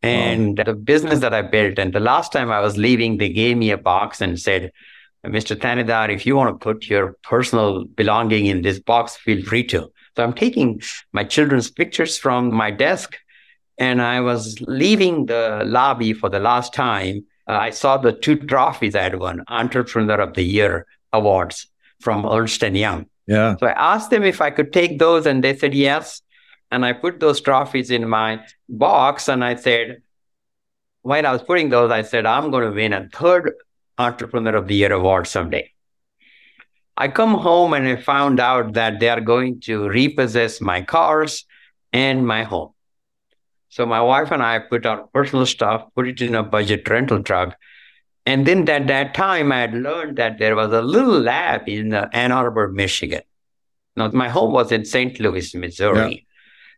And 0.04 0.58
wow. 0.58 0.64
the 0.64 0.74
business 0.74 1.20
that 1.20 1.34
I 1.34 1.44
built, 1.44 1.78
and 1.78 1.94
the 1.94 2.00
last 2.00 2.32
time 2.32 2.52
I 2.52 2.60
was 2.60 2.78
leaving, 2.78 3.18
they 3.18 3.30
gave 3.30 3.58
me 3.58 3.72
a 3.72 3.78
box 3.78 4.20
and 4.22 4.40
said, 4.40 4.72
Mr. 5.26 5.56
Thanedar, 5.56 6.10
if 6.10 6.26
you 6.26 6.36
want 6.36 6.60
to 6.60 6.64
put 6.64 6.88
your 6.88 7.16
personal 7.24 7.86
belonging 7.86 8.48
in 8.48 8.64
this 8.64 8.80
box, 8.80 9.16
feel 9.16 9.44
free 9.44 9.64
to. 9.66 9.92
So 10.16 10.24
I'm 10.24 10.34
taking 10.34 10.82
my 11.14 11.24
children's 11.24 11.70
pictures 11.70 12.18
from 12.18 12.54
my 12.54 12.72
desk. 12.72 13.18
And 13.78 14.02
I 14.02 14.22
was 14.22 14.60
leaving 14.62 15.28
the 15.28 15.64
lobby 15.66 16.14
for 16.14 16.30
the 16.30 16.40
last 16.40 16.74
time. 16.74 17.26
Uh, 17.48 17.54
I 17.54 17.70
saw 17.70 17.98
the 17.98 18.12
two 18.12 18.36
trophies 18.36 18.96
I 18.96 19.02
had 19.04 19.20
won 19.20 19.44
Entrepreneur 19.48 20.20
of 20.20 20.34
the 20.34 20.44
Year 20.44 20.86
awards 21.14 21.68
from 22.00 22.26
Ernst 22.26 22.62
& 22.62 22.64
Young. 22.64 23.06
Yeah. 23.28 23.56
So 23.58 23.68
I 23.68 23.72
asked 23.72 24.10
them 24.10 24.24
if 24.24 24.42
I 24.42 24.50
could 24.50 24.74
take 24.74 25.00
those, 25.00 25.26
and 25.26 25.44
they 25.44 25.56
said 25.56 25.74
yes. 25.74 26.22
And 26.72 26.86
I 26.86 26.94
put 26.94 27.20
those 27.20 27.42
trophies 27.42 27.92
in 27.92 28.08
my 28.08 28.46
box, 28.70 29.28
and 29.28 29.44
I 29.44 29.56
said, 29.56 30.02
while 31.02 31.26
I 31.26 31.32
was 31.32 31.44
putting 31.44 31.70
those, 31.70 31.92
I 31.92 32.04
said, 32.04 32.26
I'm 32.26 32.52
going 32.52 32.64
to 32.64 32.76
win 32.76 32.94
a 32.94 33.10
third 33.10 33.54
Entrepreneur 33.98 34.56
of 34.56 34.68
the 34.68 34.76
Year 34.76 34.94
award 34.94 35.28
someday. 35.28 35.72
I 36.98 37.08
come 37.08 37.34
home 37.34 37.74
and 37.74 37.88
I 37.88 37.96
found 37.96 38.40
out 38.40 38.74
that 38.74 39.00
they 39.00 39.10
are 39.10 39.22
going 39.22 39.62
to 39.62 39.90
repossess 39.90 40.62
my 40.62 40.82
cars 40.82 41.46
and 41.92 42.26
my 42.26 42.44
home. 42.44 42.74
So 43.70 43.86
my 43.86 44.02
wife 44.02 44.32
and 44.32 44.44
I 44.44 44.60
put 44.60 44.86
our 44.86 45.08
personal 45.08 45.46
stuff, 45.46 45.88
put 45.96 46.08
it 46.08 46.22
in 46.22 46.36
a 46.36 46.44
budget 46.44 46.88
rental 46.90 47.24
truck. 47.24 47.56
And 48.26 48.46
then 48.46 48.70
at 48.70 48.88
that 48.88 49.14
time, 49.14 49.52
I 49.52 49.62
had 49.62 49.74
learned 49.74 50.18
that 50.18 50.38
there 50.38 50.56
was 50.56 50.72
a 50.74 50.82
little 50.82 51.20
lab 51.20 51.68
in 51.68 51.94
uh, 51.94 52.10
Ann 52.14 52.32
Arbor, 52.32 52.68
Michigan. 52.68 53.22
Now, 53.96 54.10
my 54.10 54.30
home 54.30 54.52
was 54.52 54.72
in 54.72 54.86
St. 54.86 55.20
Louis, 55.20 55.56
Missouri. 55.56 56.12
Yeah. 56.12 56.31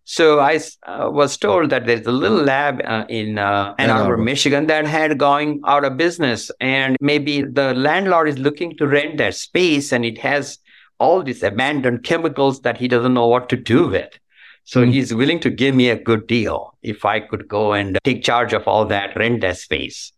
So 0.05 0.39
I 0.39 0.59
uh, 0.85 1.09
was 1.11 1.37
told 1.37 1.69
that 1.69 1.85
there's 1.85 2.05
a 2.05 2.11
little 2.11 2.43
lab 2.43 2.81
uh, 2.83 3.05
in 3.07 3.37
uh, 3.37 3.73
Ann 3.77 3.89
Arbor, 3.89 4.17
Michigan 4.17 4.67
that 4.67 4.85
had 4.85 5.17
going 5.17 5.61
out 5.65 5.85
of 5.85 5.95
business. 5.95 6.51
And 6.59 6.97
maybe 6.99 7.41
the 7.41 7.73
landlord 7.73 8.27
is 8.27 8.37
looking 8.37 8.75
to 8.77 8.87
rent 8.87 9.17
that 9.17 9.35
space 9.35 9.93
and 9.93 10.03
it 10.03 10.17
has 10.17 10.59
all 10.99 11.23
these 11.23 11.41
abandoned 11.41 12.03
chemicals 12.03 12.61
that 12.61 12.77
he 12.77 12.87
doesn't 12.87 13.13
know 13.13 13.27
what 13.27 13.49
to 13.49 13.55
do 13.55 13.87
with. 13.87 14.19
So 14.65 14.81
mm-hmm. 14.81 14.91
he's 14.91 15.13
willing 15.13 15.39
to 15.41 15.49
give 15.49 15.75
me 15.75 15.89
a 15.89 15.97
good 15.97 16.27
deal 16.27 16.77
if 16.81 17.05
I 17.05 17.19
could 17.19 17.47
go 17.47 17.73
and 17.73 17.97
take 18.03 18.23
charge 18.23 18.53
of 18.53 18.67
all 18.67 18.85
that, 18.85 19.15
rent 19.15 19.41
that 19.41 19.57
space. 19.57 20.11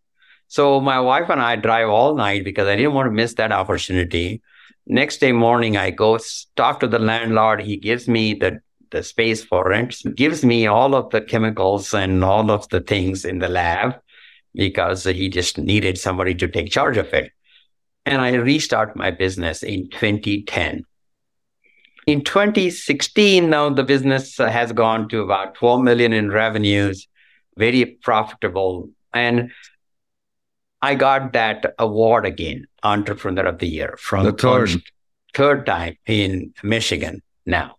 So 0.48 0.80
my 0.80 1.00
wife 1.00 1.28
and 1.28 1.40
I 1.40 1.56
drive 1.56 1.88
all 1.88 2.14
night 2.14 2.44
because 2.44 2.68
I 2.68 2.76
didn't 2.76 2.94
want 2.94 3.06
to 3.06 3.12
miss 3.12 3.34
that 3.34 3.52
opportunity. 3.52 4.42
Next 4.86 5.18
day 5.18 5.32
morning, 5.32 5.76
I 5.76 5.90
go 5.90 6.18
talk 6.54 6.78
to 6.80 6.86
the 6.86 7.00
landlord. 7.00 7.62
He 7.62 7.76
gives 7.76 8.06
me 8.06 8.34
the, 8.34 8.60
the 8.90 9.02
space 9.02 9.44
for 9.44 9.68
rent, 9.68 9.96
gives 10.14 10.44
me 10.44 10.66
all 10.66 10.94
of 10.94 11.10
the 11.10 11.20
chemicals 11.20 11.92
and 11.94 12.24
all 12.24 12.50
of 12.50 12.68
the 12.68 12.80
things 12.80 13.24
in 13.24 13.38
the 13.38 13.48
lab 13.48 13.96
because 14.54 15.04
he 15.04 15.28
just 15.28 15.58
needed 15.58 15.98
somebody 15.98 16.34
to 16.34 16.48
take 16.48 16.70
charge 16.70 16.96
of 16.96 17.12
it. 17.12 17.32
And 18.04 18.20
I 18.20 18.34
restart 18.34 18.96
my 18.96 19.10
business 19.10 19.62
in 19.62 19.90
2010. 19.90 20.84
In 22.06 22.22
2016, 22.22 23.50
now 23.50 23.68
the 23.68 23.82
business 23.82 24.38
has 24.38 24.72
gone 24.72 25.08
to 25.08 25.22
about 25.22 25.54
12 25.56 25.82
million 25.82 26.12
in 26.12 26.30
revenues, 26.30 27.08
very 27.56 27.84
profitable. 27.84 28.90
And 29.12 29.50
I 30.80 30.94
got 30.94 31.32
that 31.32 31.74
award 31.78 32.24
again, 32.24 32.66
Entrepreneur 32.82 33.46
of 33.46 33.58
the 33.58 33.66
Year 33.66 33.96
from 33.98 34.24
the 34.24 34.32
third, 34.32 34.70
third 35.34 35.66
time 35.66 35.96
in 36.06 36.54
Michigan 36.62 37.22
now. 37.44 37.76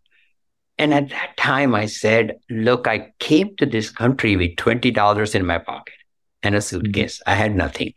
And 0.79 0.93
at 0.93 1.09
that 1.09 1.35
time, 1.37 1.73
I 1.73 1.87
said, 1.87 2.37
look, 2.49 2.87
I 2.87 3.13
came 3.19 3.55
to 3.57 3.65
this 3.65 3.89
country 3.89 4.35
with 4.35 4.55
$20 4.57 5.35
in 5.35 5.45
my 5.45 5.57
pocket 5.57 5.95
and 6.43 6.55
a 6.55 6.61
suitcase. 6.61 7.19
Mm-hmm. 7.19 7.31
I 7.31 7.35
had 7.35 7.55
nothing. 7.55 7.93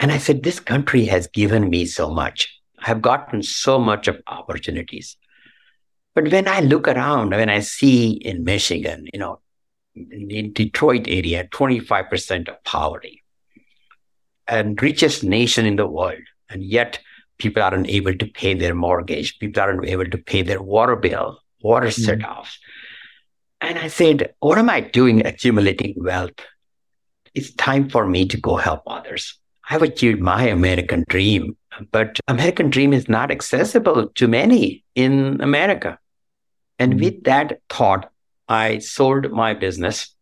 And 0.00 0.10
I 0.10 0.18
said, 0.18 0.42
this 0.42 0.58
country 0.58 1.04
has 1.06 1.26
given 1.28 1.68
me 1.68 1.86
so 1.86 2.10
much. 2.10 2.60
I've 2.78 3.02
gotten 3.02 3.42
so 3.42 3.78
much 3.78 4.08
of 4.08 4.20
opportunities. 4.26 5.16
But 6.14 6.30
when 6.30 6.48
I 6.48 6.60
look 6.60 6.88
around, 6.88 7.30
when 7.30 7.48
I 7.48 7.60
see 7.60 8.12
in 8.12 8.44
Michigan, 8.44 9.06
you 9.12 9.20
know, 9.20 9.40
in 9.94 10.52
Detroit 10.52 11.06
area, 11.08 11.44
25% 11.52 12.48
of 12.48 12.64
poverty 12.64 13.22
and 14.48 14.82
richest 14.82 15.22
nation 15.22 15.66
in 15.66 15.76
the 15.76 15.86
world. 15.86 16.22
And 16.48 16.62
yet 16.64 16.98
people 17.38 17.62
aren't 17.62 17.88
able 17.88 18.14
to 18.14 18.26
pay 18.26 18.54
their 18.54 18.74
mortgage. 18.74 19.38
People 19.38 19.62
aren't 19.62 19.86
able 19.86 20.06
to 20.06 20.18
pay 20.18 20.42
their 20.42 20.62
water 20.62 20.96
bill, 20.96 21.38
water 21.62 21.88
mm-hmm. 21.88 22.02
set 22.02 22.24
offs. 22.24 22.58
And 23.60 23.78
I 23.78 23.88
said, 23.88 24.34
what 24.40 24.58
am 24.58 24.68
I 24.68 24.80
doing 24.80 25.24
accumulating 25.24 25.94
wealth? 25.96 26.34
It's 27.34 27.54
time 27.54 27.88
for 27.88 28.06
me 28.06 28.26
to 28.28 28.40
go 28.40 28.56
help 28.56 28.82
others. 28.86 29.38
I've 29.68 29.82
achieved 29.82 30.20
my 30.20 30.44
American 30.44 31.04
dream, 31.08 31.56
but 31.92 32.18
American 32.28 32.70
dream 32.70 32.92
is 32.92 33.08
not 33.08 33.30
accessible 33.30 34.08
to 34.08 34.28
many 34.28 34.84
in 34.94 35.40
America. 35.40 35.98
And 36.78 36.94
mm-hmm. 36.94 37.04
with 37.04 37.24
that 37.24 37.60
thought, 37.68 38.10
I 38.48 38.78
sold 38.80 39.30
my 39.30 39.54
business. 39.54 40.14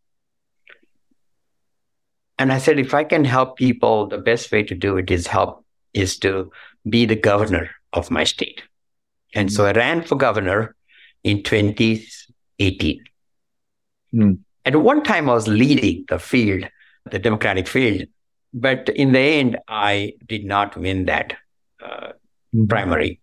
And 2.38 2.52
I 2.52 2.58
said, 2.58 2.78
if 2.78 2.94
I 2.94 3.04
can 3.04 3.24
help 3.24 3.56
people, 3.56 4.06
the 4.06 4.18
best 4.18 4.52
way 4.52 4.62
to 4.64 4.74
do 4.74 4.96
it 4.98 5.10
is 5.10 5.26
help 5.26 5.64
is 5.92 6.18
to 6.18 6.50
be 6.88 7.06
the 7.06 7.16
governor 7.16 7.70
of 7.92 8.10
my 8.10 8.24
state. 8.24 8.62
And 9.34 9.52
so 9.52 9.66
I 9.66 9.72
ran 9.72 10.02
for 10.02 10.16
governor 10.16 10.74
in 11.24 11.42
2018. 11.42 13.04
Mm. 14.14 14.38
At 14.64 14.76
one 14.76 15.02
time, 15.02 15.28
I 15.28 15.34
was 15.34 15.48
leading 15.48 16.04
the 16.08 16.18
field, 16.18 16.64
the 17.10 17.18
Democratic 17.18 17.66
field. 17.66 18.06
But 18.52 18.88
in 18.88 19.12
the 19.12 19.20
end, 19.20 19.58
I 19.68 20.14
did 20.26 20.44
not 20.44 20.76
win 20.76 21.06
that 21.06 21.34
uh, 21.82 22.12
mm-hmm. 22.54 22.66
primary. 22.66 23.20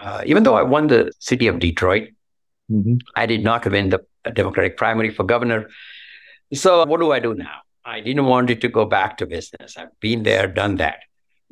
Uh, 0.00 0.22
even 0.24 0.44
though 0.44 0.54
I 0.54 0.62
won 0.62 0.86
the 0.86 1.12
city 1.18 1.46
of 1.48 1.58
Detroit, 1.58 2.08
Mm-hmm. 2.72 2.94
I 3.16 3.26
did 3.26 3.42
not 3.42 3.66
win 3.66 3.90
the 3.90 4.04
Democratic 4.32 4.76
primary 4.76 5.10
for 5.10 5.24
governor. 5.24 5.68
So 6.54 6.84
what 6.84 7.00
do 7.00 7.12
I 7.12 7.20
do 7.20 7.34
now? 7.34 7.60
I 7.84 8.00
didn't 8.00 8.26
want 8.26 8.50
it 8.50 8.60
to 8.60 8.68
go 8.68 8.84
back 8.84 9.18
to 9.18 9.26
business. 9.26 9.76
I've 9.76 9.98
been 10.00 10.22
there, 10.22 10.46
done 10.46 10.76
that. 10.76 11.00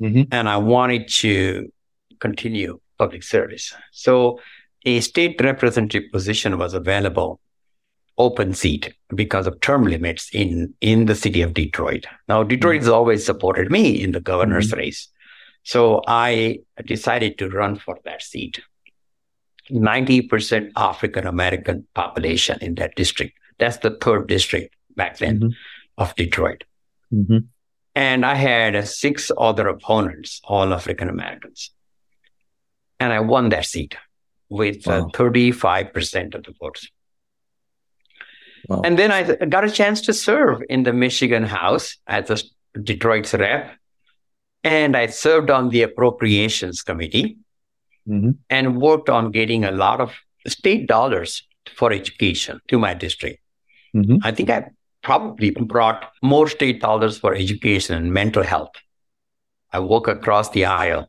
Mm-hmm. 0.01 0.23
And 0.31 0.47
I 0.47 0.57
wanted 0.57 1.09
to 1.09 1.71
continue 2.19 2.79
public 2.97 3.23
service. 3.23 3.73
So 3.91 4.39
a 4.85 4.99
state 4.99 5.39
representative 5.41 6.11
position 6.11 6.57
was 6.57 6.73
available, 6.73 7.39
open 8.17 8.53
seat 8.53 8.93
because 9.15 9.47
of 9.47 9.59
term 9.61 9.85
limits 9.85 10.29
in, 10.33 10.73
in 10.81 11.05
the 11.05 11.15
city 11.15 11.41
of 11.41 11.53
Detroit. 11.53 12.05
Now, 12.27 12.43
Detroit 12.43 12.77
mm-hmm. 12.77 12.85
has 12.85 12.89
always 12.89 13.25
supported 13.25 13.71
me 13.71 14.01
in 14.01 14.11
the 14.11 14.19
governor's 14.19 14.71
mm-hmm. 14.71 14.79
race. 14.79 15.07
So 15.63 16.01
I 16.07 16.59
decided 16.85 17.37
to 17.37 17.49
run 17.49 17.75
for 17.75 17.99
that 18.05 18.23
seat. 18.23 18.61
90% 19.69 20.71
African 20.75 21.27
American 21.27 21.87
population 21.93 22.57
in 22.61 22.75
that 22.75 22.95
district. 22.95 23.37
That's 23.59 23.77
the 23.77 23.91
third 23.91 24.27
district 24.27 24.75
back 24.95 25.19
then 25.19 25.39
mm-hmm. 25.39 25.49
of 25.97 26.15
Detroit. 26.15 26.63
Mm-hmm. 27.13 27.37
And 27.93 28.25
I 28.25 28.35
had 28.35 28.87
six 28.87 29.31
other 29.37 29.67
opponents, 29.67 30.41
all 30.43 30.73
African 30.73 31.09
Americans. 31.09 31.71
And 32.99 33.13
I 33.13 33.19
won 33.19 33.49
that 33.49 33.65
seat 33.65 33.95
with 34.51 34.85
uh, 34.87 34.91
wow. 34.91 35.07
uh, 35.07 35.17
35% 35.17 36.35
of 36.35 36.43
the 36.43 36.53
votes. 36.59 36.87
Wow. 38.67 38.81
And 38.83 38.99
then 38.99 39.11
I 39.11 39.23
got 39.45 39.63
a 39.63 39.71
chance 39.71 40.01
to 40.01 40.13
serve 40.13 40.61
in 40.69 40.83
the 40.83 40.93
Michigan 40.93 41.43
House 41.43 41.97
as 42.05 42.29
a 42.29 42.79
Detroit's 42.79 43.33
rep. 43.33 43.71
And 44.63 44.95
I 44.95 45.07
served 45.07 45.49
on 45.49 45.69
the 45.69 45.81
Appropriations 45.81 46.83
Committee 46.83 47.37
mm-hmm. 48.07 48.31
and 48.49 48.79
worked 48.79 49.09
on 49.09 49.31
getting 49.31 49.63
a 49.63 49.71
lot 49.71 49.99
of 49.99 50.13
state 50.45 50.85
dollars 50.85 51.47
for 51.75 51.91
education 51.91 52.59
to 52.67 52.77
my 52.77 52.93
district. 52.93 53.39
Mm-hmm. 53.95 54.17
I 54.23 54.31
think 54.31 54.49
I 54.49 54.65
probably 55.01 55.51
brought 55.51 56.11
more 56.21 56.47
state 56.47 56.81
dollars 56.81 57.17
for 57.17 57.33
education 57.33 57.95
and 57.95 58.13
mental 58.13 58.43
health. 58.43 58.73
I 59.71 59.79
walk 59.79 60.07
across 60.07 60.49
the 60.49 60.65
aisle 60.65 61.07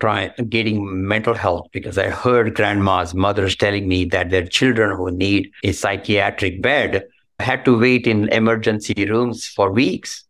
trying 0.00 0.32
getting 0.48 1.06
mental 1.06 1.34
health 1.34 1.66
because 1.72 1.98
I 1.98 2.08
heard 2.10 2.54
grandmas, 2.54 3.14
mothers 3.14 3.56
telling 3.56 3.88
me 3.88 4.04
that 4.06 4.30
their 4.30 4.46
children 4.46 4.96
who 4.96 5.10
need 5.10 5.50
a 5.64 5.72
psychiatric 5.72 6.62
bed 6.62 7.04
had 7.38 7.64
to 7.64 7.78
wait 7.78 8.06
in 8.06 8.28
emergency 8.28 9.06
rooms 9.08 9.46
for 9.46 9.70
weeks 9.70 10.24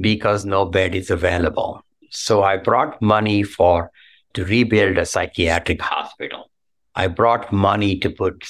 because 0.00 0.44
no 0.44 0.64
bed 0.64 0.94
is 0.94 1.10
available. 1.10 1.82
So 2.10 2.42
I 2.42 2.56
brought 2.56 3.00
money 3.02 3.42
for 3.42 3.90
to 4.34 4.44
rebuild 4.44 4.98
a 4.98 5.06
psychiatric 5.06 5.80
hospital. 5.80 6.50
I 6.94 7.06
brought 7.06 7.52
money 7.52 7.98
to 8.00 8.10
put 8.10 8.48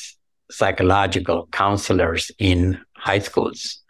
psychological 0.51 1.49
counselors 1.53 2.31
in 2.38 2.81
high 2.94 3.18
schools 3.18 3.83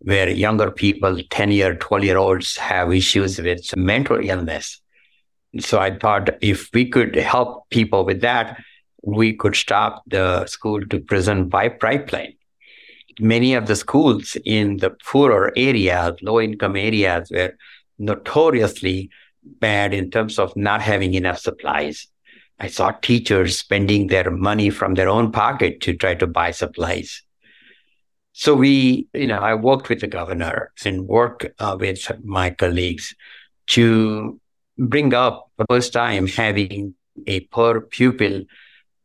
where 0.00 0.28
younger 0.28 0.70
people, 0.70 1.18
10 1.30 1.50
year, 1.50 1.74
12 1.76 2.04
year 2.04 2.18
olds 2.18 2.56
have 2.56 2.92
issues 2.92 3.38
with 3.40 3.74
mental 3.76 4.18
illness. 4.22 4.80
So 5.60 5.78
I 5.78 5.96
thought 5.96 6.30
if 6.40 6.68
we 6.72 6.88
could 6.88 7.14
help 7.14 7.68
people 7.70 8.04
with 8.04 8.20
that, 8.22 8.60
we 9.02 9.34
could 9.34 9.54
stop 9.54 10.02
the 10.06 10.46
school 10.46 10.84
to 10.86 11.00
prison 11.00 11.50
pipeline. 11.50 12.34
Many 13.20 13.54
of 13.54 13.66
the 13.66 13.76
schools 13.76 14.36
in 14.44 14.78
the 14.78 14.90
poorer 14.90 15.52
areas, 15.56 16.14
low 16.22 16.40
income 16.40 16.76
areas, 16.76 17.30
were 17.30 17.54
notoriously 17.98 19.10
bad 19.44 19.94
in 19.94 20.10
terms 20.10 20.38
of 20.38 20.56
not 20.56 20.80
having 20.80 21.14
enough 21.14 21.38
supplies. 21.38 22.08
I 22.58 22.68
saw 22.68 22.92
teachers 22.92 23.58
spending 23.58 24.08
their 24.08 24.30
money 24.30 24.70
from 24.70 24.94
their 24.94 25.08
own 25.08 25.30
pocket 25.32 25.80
to 25.82 25.94
try 25.94 26.14
to 26.14 26.26
buy 26.26 26.50
supplies. 26.50 27.22
So 28.32 28.54
we, 28.54 29.06
you 29.12 29.28
know, 29.28 29.38
I 29.38 29.54
worked 29.54 29.88
with 29.88 30.00
the 30.00 30.08
governor 30.08 30.72
and 30.84 31.06
worked 31.06 31.46
uh, 31.60 31.76
with 31.78 32.10
my 32.24 32.50
colleagues 32.50 33.14
to 33.68 34.40
bring 34.76 35.14
up 35.14 35.43
the 35.58 35.66
first 35.68 35.92
time 35.92 36.26
having 36.26 36.94
a 37.26 37.40
per 37.40 37.80
pupil 37.80 38.44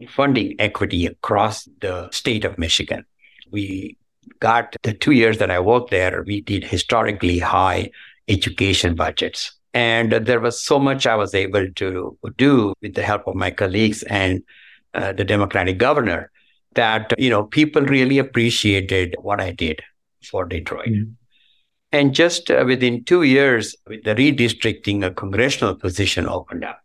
funding 0.08 0.56
equity 0.60 1.06
across 1.06 1.68
the 1.82 2.10
state 2.12 2.46
of 2.46 2.58
Michigan. 2.58 3.06
We 3.52 3.98
got 4.40 4.76
the 4.84 4.94
two 4.94 5.12
years 5.12 5.38
that 5.40 5.52
I 5.52 5.60
worked 5.60 5.92
there, 5.92 6.24
we 6.26 6.42
did 6.42 6.64
historically 6.64 7.40
high 7.40 7.92
education 8.28 8.96
budgets. 8.96 9.54
And 9.74 10.12
there 10.12 10.40
was 10.40 10.64
so 10.64 10.80
much 10.80 11.06
I 11.06 11.16
was 11.16 11.36
able 11.36 11.70
to 11.72 12.18
do 12.38 12.74
with 12.82 12.96
the 12.96 13.04
help 13.04 13.28
of 13.28 13.36
my 13.36 13.52
colleagues 13.52 14.04
and 14.04 14.42
uh, 14.94 15.14
the 15.14 15.26
Democratic 15.26 15.78
governor 15.78 16.32
that, 16.74 17.14
you 17.18 17.30
know, 17.30 17.44
people 17.44 17.82
really 17.84 18.18
appreciated 18.18 19.16
what 19.22 19.40
I 19.40 19.52
did 19.52 19.82
for 20.24 20.46
Detroit. 20.46 20.90
Mm-hmm. 20.90 21.12
And 21.92 22.14
just 22.14 22.52
uh, 22.52 22.64
within 22.68 23.04
two 23.04 23.24
years, 23.24 23.76
with 23.88 24.04
the 24.04 24.16
redistricting, 24.16 25.04
a 25.04 25.12
congressional 25.12 25.76
position 25.76 26.28
opened 26.28 26.64
up. 26.64 26.80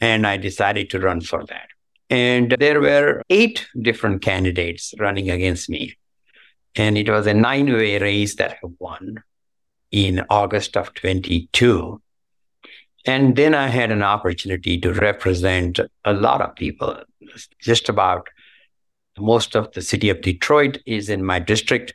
And 0.00 0.26
I 0.26 0.36
decided 0.36 0.90
to 0.90 1.00
run 1.00 1.20
for 1.20 1.44
that. 1.44 1.68
And 2.10 2.56
there 2.58 2.80
were 2.80 3.22
eight 3.30 3.66
different 3.80 4.22
candidates 4.22 4.94
running 4.98 5.30
against 5.30 5.68
me. 5.68 5.96
And 6.74 6.98
it 6.98 7.08
was 7.08 7.26
a 7.26 7.34
nine 7.34 7.72
way 7.72 7.98
race 7.98 8.36
that 8.36 8.58
I 8.62 8.68
won 8.78 9.22
in 9.90 10.24
August 10.28 10.76
of 10.76 10.92
22. 10.94 12.00
And 13.06 13.36
then 13.36 13.54
I 13.54 13.68
had 13.68 13.92
an 13.92 14.02
opportunity 14.02 14.80
to 14.80 14.92
represent 14.92 15.78
a 16.04 16.12
lot 16.12 16.40
of 16.40 16.56
people. 16.56 17.02
Just 17.60 17.88
about 17.88 18.28
most 19.18 19.56
of 19.56 19.72
the 19.72 19.82
city 19.82 20.10
of 20.10 20.20
Detroit 20.20 20.78
is 20.86 21.08
in 21.08 21.24
my 21.24 21.38
district. 21.38 21.94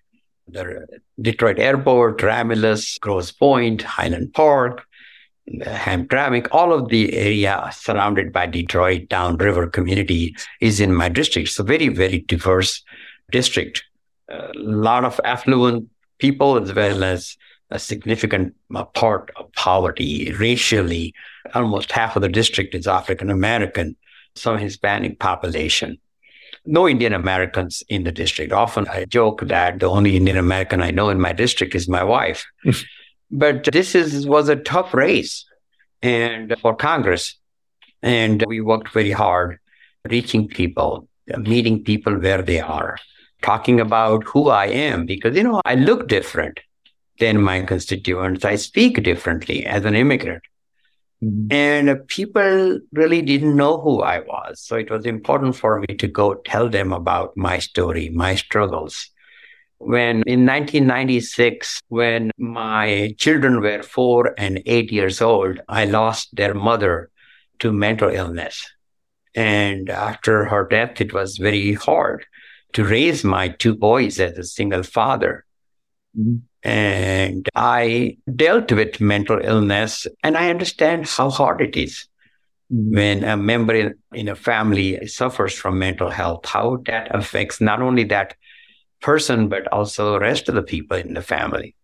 The 0.51 0.99
Detroit 1.21 1.59
Airport, 1.59 2.21
Romulus, 2.21 2.97
Grosse 2.97 3.31
Pointe, 3.31 3.81
Highland 3.81 4.33
Park, 4.33 4.85
Hamtramck, 5.49 6.47
all 6.51 6.73
of 6.73 6.89
the 6.89 7.13
area 7.13 7.69
surrounded 7.73 8.31
by 8.31 8.45
Detroit 8.45 9.09
downriver 9.09 9.67
community 9.67 10.35
is 10.59 10.79
in 10.79 10.93
my 10.93 11.09
district. 11.09 11.57
A 11.59 11.63
very, 11.63 11.89
very 11.89 12.19
diverse 12.19 12.83
district. 13.31 13.83
A 14.29 14.51
lot 14.55 15.03
of 15.03 15.19
affluent 15.23 15.89
people 16.19 16.57
as 16.57 16.73
well 16.73 17.03
as 17.03 17.37
a 17.71 17.79
significant 17.79 18.53
uh, 18.75 18.83
part 18.85 19.31
of 19.37 19.51
poverty 19.53 20.31
racially. 20.33 21.13
Almost 21.53 21.91
half 21.91 22.15
of 22.15 22.21
the 22.21 22.29
district 22.29 22.75
is 22.75 22.87
African 22.87 23.29
American, 23.29 23.95
some 24.35 24.57
Hispanic 24.57 25.19
population. 25.19 25.97
No 26.65 26.87
Indian 26.87 27.13
Americans 27.13 27.83
in 27.89 28.03
the 28.03 28.11
district. 28.11 28.53
Often 28.53 28.87
I 28.87 29.05
joke 29.05 29.41
that 29.47 29.79
the 29.79 29.89
only 29.89 30.15
Indian 30.15 30.37
American 30.37 30.81
I 30.81 30.91
know 30.91 31.09
in 31.09 31.19
my 31.19 31.33
district 31.33 31.75
is 31.75 31.89
my 31.89 32.03
wife. 32.03 32.45
but 33.31 33.63
this 33.65 33.95
is 33.95 34.27
was 34.27 34.49
a 34.49 34.55
tough 34.55 34.93
race 34.93 35.45
and 36.01 36.55
for 36.61 36.75
Congress. 36.75 37.35
And 38.03 38.43
we 38.47 38.61
worked 38.61 38.93
very 38.93 39.11
hard 39.11 39.59
reaching 40.09 40.47
people, 40.47 41.07
meeting 41.37 41.83
people 41.83 42.15
where 42.17 42.41
they 42.41 42.59
are, 42.59 42.97
talking 43.41 43.79
about 43.79 44.23
who 44.23 44.49
I 44.49 44.67
am 44.67 45.05
because 45.05 45.35
you 45.35 45.43
know 45.43 45.61
I 45.65 45.75
look 45.75 46.07
different 46.07 46.59
than 47.19 47.41
my 47.41 47.61
constituents. 47.61 48.43
I 48.43 48.55
speak 48.55 49.01
differently 49.03 49.65
as 49.65 49.85
an 49.85 49.95
immigrant. 49.95 50.43
Mm-hmm. 51.23 51.53
And 51.53 52.07
people 52.07 52.79
really 52.93 53.21
didn't 53.21 53.55
know 53.55 53.79
who 53.79 54.01
I 54.01 54.19
was. 54.19 54.59
So 54.59 54.75
it 54.75 54.89
was 54.89 55.05
important 55.05 55.55
for 55.55 55.79
me 55.79 55.95
to 55.97 56.07
go 56.07 56.35
tell 56.35 56.67
them 56.67 56.91
about 56.93 57.37
my 57.37 57.59
story, 57.59 58.09
my 58.09 58.35
struggles. 58.35 59.09
When 59.77 60.23
in 60.27 60.45
1996, 60.45 61.81
when 61.89 62.31
my 62.37 63.15
children 63.17 63.61
were 63.61 63.83
four 63.83 64.33
and 64.37 64.61
eight 64.65 64.91
years 64.91 65.21
old, 65.21 65.59
I 65.67 65.85
lost 65.85 66.35
their 66.35 66.53
mother 66.53 67.09
to 67.59 67.71
mental 67.71 68.09
illness. 68.09 68.67
And 69.35 69.89
after 69.89 70.45
her 70.45 70.67
death, 70.67 71.01
it 71.01 71.13
was 71.13 71.37
very 71.37 71.73
hard 71.73 72.25
to 72.73 72.83
raise 72.83 73.23
my 73.23 73.49
two 73.49 73.75
boys 73.75 74.19
as 74.19 74.37
a 74.37 74.43
single 74.43 74.83
father. 74.83 75.45
Mm-hmm. 76.17 76.37
And 76.63 77.49
I 77.55 78.17
dealt 78.35 78.71
with 78.71 79.01
mental 79.01 79.39
illness 79.43 80.05
and 80.23 80.37
I 80.37 80.49
understand 80.49 81.07
how 81.07 81.29
hard 81.29 81.61
it 81.61 81.75
is 81.75 82.07
mm-hmm. 82.71 82.95
when 82.95 83.23
a 83.23 83.35
member 83.35 83.73
in, 83.73 83.95
in 84.13 84.29
a 84.29 84.35
family 84.35 85.07
suffers 85.07 85.53
from 85.53 85.79
mental 85.79 86.09
health, 86.09 86.45
how 86.45 86.77
that 86.85 87.13
affects 87.15 87.61
not 87.61 87.81
only 87.81 88.03
that 88.05 88.35
person, 89.01 89.47
but 89.47 89.67
also 89.69 90.13
the 90.13 90.19
rest 90.19 90.49
of 90.49 90.55
the 90.55 90.61
people 90.61 90.97
in 90.97 91.15
the 91.15 91.23
family. 91.23 91.75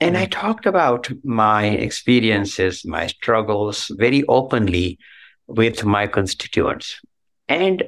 And 0.00 0.16
I 0.16 0.26
mm-hmm. 0.26 0.40
talked 0.40 0.66
about 0.66 1.10
my 1.24 1.66
experiences, 1.66 2.84
my 2.84 3.06
struggles 3.06 3.90
very 3.96 4.24
openly 4.24 4.98
with 5.46 5.84
my 5.84 6.06
constituents. 6.06 7.00
And 7.48 7.84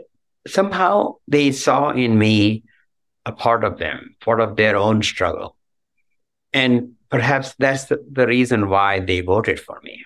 somehow 0.47 1.17
they 1.29 1.53
saw 1.53 1.91
in 1.91 2.19
me 2.19 2.65
a 3.27 3.33
part 3.33 3.65
of 3.65 3.79
them, 3.79 4.17
part 4.21 4.41
of 4.41 4.57
their 4.57 4.77
own 4.77 5.03
struggle. 5.03 5.57
And 6.53 6.95
perhaps 7.11 7.55
that's 7.59 7.85
the, 7.85 8.05
the 8.11 8.27
reason 8.27 8.69
why 8.69 9.01
they 9.01 9.21
voted 9.21 9.61
for 9.61 9.81
me. 9.83 10.05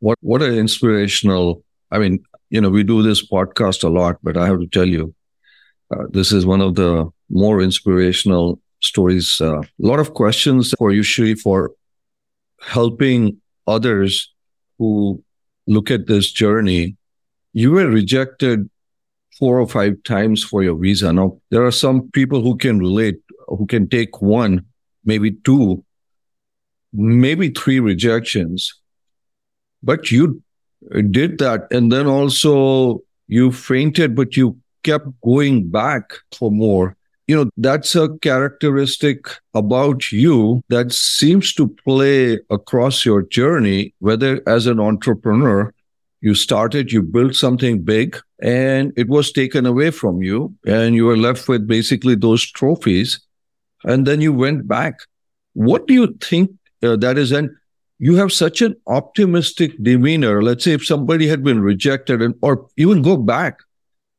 What 0.00 0.18
what 0.20 0.42
an 0.42 0.54
inspirational 0.54 1.62
I 1.92 1.98
mean, 1.98 2.24
you 2.48 2.60
know, 2.60 2.70
we 2.70 2.82
do 2.82 3.02
this 3.02 3.24
podcast 3.24 3.84
a 3.84 3.88
lot, 3.88 4.16
but 4.22 4.36
I 4.36 4.46
have 4.46 4.60
to 4.60 4.66
tell 4.66 4.88
you, 4.88 5.14
uh, 5.94 6.04
this 6.10 6.32
is 6.32 6.46
one 6.46 6.62
of 6.62 6.74
the 6.74 7.08
more 7.28 7.60
inspirational 7.60 8.58
stories. 8.80 9.40
Uh, 9.40 9.60
a 9.60 9.66
lot 9.78 10.00
of 10.00 10.14
questions 10.14 10.72
for 10.78 10.90
usually 10.90 11.34
for 11.34 11.72
helping 12.62 13.40
others 13.66 14.32
who 14.78 15.22
look 15.66 15.90
at 15.90 16.06
this 16.06 16.32
journey. 16.32 16.96
You 17.52 17.72
were 17.72 17.88
rejected 17.88 18.70
four 19.42 19.58
or 19.58 19.66
five 19.66 20.00
times 20.04 20.44
for 20.44 20.62
your 20.62 20.76
visa. 20.76 21.12
Now, 21.12 21.36
there 21.50 21.66
are 21.66 21.72
some 21.72 22.08
people 22.12 22.42
who 22.42 22.56
can 22.56 22.78
relate, 22.78 23.16
who 23.48 23.66
can 23.66 23.88
take 23.88 24.22
one, 24.22 24.64
maybe 25.04 25.32
two, 25.32 25.84
maybe 26.92 27.50
three 27.50 27.80
rejections, 27.80 28.72
but 29.82 30.12
you 30.12 30.40
did 31.10 31.38
that. 31.38 31.66
And 31.72 31.90
then 31.90 32.06
also 32.06 33.00
you 33.26 33.50
fainted, 33.50 34.14
but 34.14 34.36
you 34.36 34.56
kept 34.84 35.08
going 35.24 35.68
back 35.68 36.12
for 36.38 36.52
more. 36.52 36.96
You 37.26 37.34
know, 37.34 37.50
that's 37.56 37.96
a 37.96 38.16
characteristic 38.18 39.26
about 39.54 40.12
you 40.12 40.62
that 40.68 40.92
seems 40.92 41.52
to 41.54 41.66
play 41.66 42.38
across 42.48 43.04
your 43.04 43.22
journey, 43.22 43.92
whether 43.98 44.40
as 44.46 44.68
an 44.68 44.78
entrepreneur 44.78 45.74
you 46.20 46.36
started, 46.36 46.92
you 46.92 47.02
built 47.02 47.34
something 47.34 47.82
big, 47.82 48.16
and 48.42 48.92
it 48.96 49.08
was 49.08 49.30
taken 49.30 49.66
away 49.66 49.92
from 49.92 50.20
you, 50.20 50.52
and 50.66 50.96
you 50.96 51.06
were 51.06 51.16
left 51.16 51.48
with 51.48 51.66
basically 51.66 52.16
those 52.16 52.44
trophies. 52.44 53.20
And 53.84 54.04
then 54.04 54.20
you 54.20 54.32
went 54.32 54.66
back. 54.66 54.98
What 55.54 55.86
do 55.86 55.94
you 55.94 56.16
think 56.20 56.50
uh, 56.82 56.96
that 56.96 57.18
is? 57.18 57.30
And 57.30 57.50
you 57.98 58.16
have 58.16 58.32
such 58.32 58.60
an 58.60 58.74
optimistic 58.88 59.80
demeanor. 59.80 60.42
Let's 60.42 60.64
say 60.64 60.72
if 60.72 60.84
somebody 60.84 61.28
had 61.28 61.44
been 61.44 61.62
rejected, 61.62 62.20
and 62.20 62.34
or 62.42 62.66
even 62.76 63.02
go 63.02 63.16
back 63.16 63.60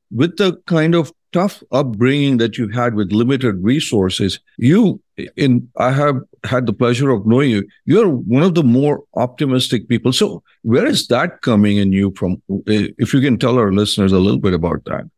with 0.10 0.38
the 0.38 0.56
kind 0.68 0.96
of 0.96 1.12
tough 1.34 1.62
upbringing 1.72 2.38
that 2.38 2.58
you 2.58 2.70
had 2.70 2.96
with 2.96 3.12
limited 3.12 3.62
resources, 3.62 4.40
you 4.58 5.02
in 5.36 5.69
I 5.78 5.91
have 5.91 6.17
had 6.43 6.65
the 6.65 6.73
pleasure 6.73 7.10
of 7.10 7.26
knowing 7.26 7.49
you. 7.49 7.67
You're 7.86 8.10
one 8.10 8.43
of 8.43 8.56
the 8.56 8.63
more 8.63 9.04
optimistic 9.15 9.88
people. 9.88 10.13
So 10.13 10.43
where 10.63 10.86
is 10.86 11.08
that 11.08 11.41
coming 11.41 11.78
in 11.78 11.91
you 11.91 12.13
from? 12.15 12.41
If 12.65 13.13
you 13.13 13.21
can 13.21 13.38
tell 13.38 13.58
our 13.58 13.71
listeners 13.71 14.12
a 14.12 14.19
little 14.19 14.39
bit 14.39 14.54
about 14.54 14.86
that. 14.86 15.10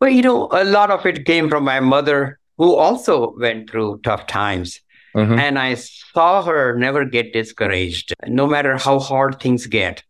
Well, 0.00 0.10
you 0.10 0.22
know, 0.22 0.48
a 0.52 0.64
lot 0.64 0.90
of 0.90 1.04
it 1.04 1.26
came 1.26 1.50
from 1.50 1.64
my 1.64 1.80
mother, 1.80 2.38
who 2.56 2.74
also 2.74 3.34
went 3.38 3.70
through 3.70 4.00
tough 4.02 4.26
times. 4.26 4.80
Mm-hmm. 5.14 5.38
And 5.38 5.58
I 5.58 5.74
saw 5.74 6.42
her 6.42 6.76
never 6.76 7.04
get 7.04 7.32
discouraged, 7.32 8.14
no 8.26 8.46
matter 8.46 8.76
how 8.76 8.98
hard 8.98 9.40
things 9.40 9.66
get. 9.66 10.02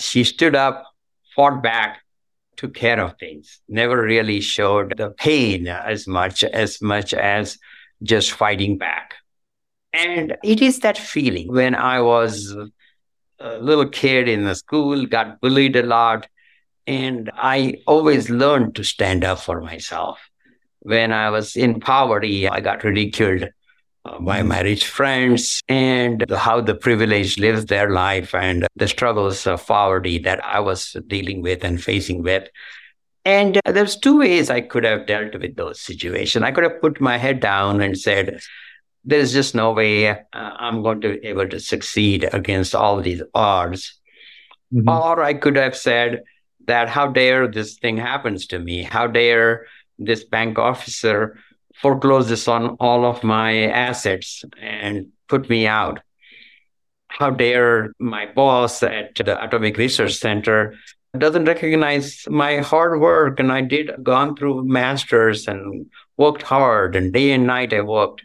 She 0.00 0.24
stood 0.24 0.54
up, 0.54 0.84
fought 1.36 1.62
back, 1.62 1.98
took 2.56 2.74
care 2.74 3.00
of 3.00 3.18
things, 3.18 3.60
never 3.68 4.02
really 4.02 4.40
showed 4.40 4.96
the 4.96 5.10
pain 5.10 5.68
as 5.68 6.06
much 6.06 6.44
as 6.44 6.80
much 6.80 7.14
as 7.14 7.58
just 8.02 8.32
fighting 8.32 8.78
back. 8.78 9.14
And 9.92 10.36
it 10.44 10.60
is 10.60 10.80
that 10.80 10.98
feeling 10.98 11.52
when 11.52 11.74
I 11.74 12.00
was 12.00 12.54
a 13.40 13.58
little 13.58 13.88
kid 13.88 14.28
in 14.28 14.44
the 14.44 14.54
school, 14.54 15.06
got 15.06 15.40
bullied 15.40 15.76
a 15.76 15.82
lot, 15.82 16.28
and 16.86 17.30
I 17.34 17.76
always 17.86 18.30
learned 18.30 18.74
to 18.76 18.84
stand 18.84 19.24
up 19.24 19.40
for 19.40 19.60
myself. 19.60 20.18
When 20.80 21.12
I 21.12 21.30
was 21.30 21.56
in 21.56 21.80
poverty, 21.80 22.48
I 22.48 22.60
got 22.60 22.84
ridiculed 22.84 23.48
uh, 24.04 24.18
by 24.20 24.42
my 24.42 24.60
rich 24.60 24.86
friends 24.86 25.60
and 25.68 26.24
how 26.30 26.60
the 26.60 26.74
privileged 26.74 27.38
lives 27.38 27.66
their 27.66 27.90
life 27.90 28.34
and 28.34 28.66
the 28.76 28.88
struggles 28.88 29.46
of 29.46 29.66
poverty 29.66 30.18
that 30.20 30.44
I 30.44 30.60
was 30.60 30.96
dealing 31.06 31.42
with 31.42 31.64
and 31.64 31.82
facing 31.82 32.22
with. 32.22 32.48
And 33.28 33.60
there's 33.66 33.98
two 33.98 34.20
ways 34.20 34.48
I 34.48 34.62
could 34.62 34.84
have 34.84 35.06
dealt 35.06 35.38
with 35.38 35.54
those 35.54 35.82
situations. 35.82 36.42
I 36.42 36.50
could 36.50 36.64
have 36.64 36.80
put 36.80 36.98
my 36.98 37.18
head 37.18 37.40
down 37.40 37.82
and 37.82 37.98
said, 37.98 38.40
there's 39.04 39.34
just 39.34 39.54
no 39.54 39.72
way 39.72 40.08
uh, 40.08 40.14
I'm 40.32 40.82
going 40.82 41.02
to 41.02 41.18
be 41.18 41.26
able 41.26 41.46
to 41.46 41.60
succeed 41.60 42.26
against 42.32 42.74
all 42.74 43.02
these 43.02 43.22
odds. 43.34 44.00
Mm-hmm. 44.72 44.88
Or 44.88 45.22
I 45.22 45.34
could 45.34 45.56
have 45.56 45.76
said 45.76 46.22
that 46.68 46.88
how 46.88 47.08
dare 47.08 47.46
this 47.46 47.74
thing 47.74 47.98
happens 47.98 48.46
to 48.46 48.58
me? 48.58 48.82
How 48.82 49.06
dare 49.06 49.66
this 49.98 50.24
bank 50.24 50.58
officer 50.58 51.38
forecloses 51.74 52.48
on 52.48 52.78
all 52.80 53.04
of 53.04 53.22
my 53.22 53.64
assets 53.66 54.42
and 54.58 55.08
put 55.28 55.50
me 55.50 55.66
out? 55.66 56.00
How 57.08 57.28
dare 57.28 57.92
my 57.98 58.24
boss 58.24 58.82
at 58.82 59.16
the 59.16 59.42
Atomic 59.44 59.76
Research 59.76 60.14
Center 60.14 60.76
doesn't 61.16 61.46
recognize 61.46 62.26
my 62.28 62.58
hard 62.58 63.00
work 63.00 63.40
and 63.40 63.50
I 63.50 63.62
did 63.62 63.90
gone 64.02 64.36
through 64.36 64.66
masters 64.66 65.48
and 65.48 65.86
worked 66.16 66.42
hard 66.42 66.96
and 66.96 67.12
day 67.12 67.32
and 67.32 67.46
night 67.46 67.72
I 67.72 67.80
worked. 67.80 68.22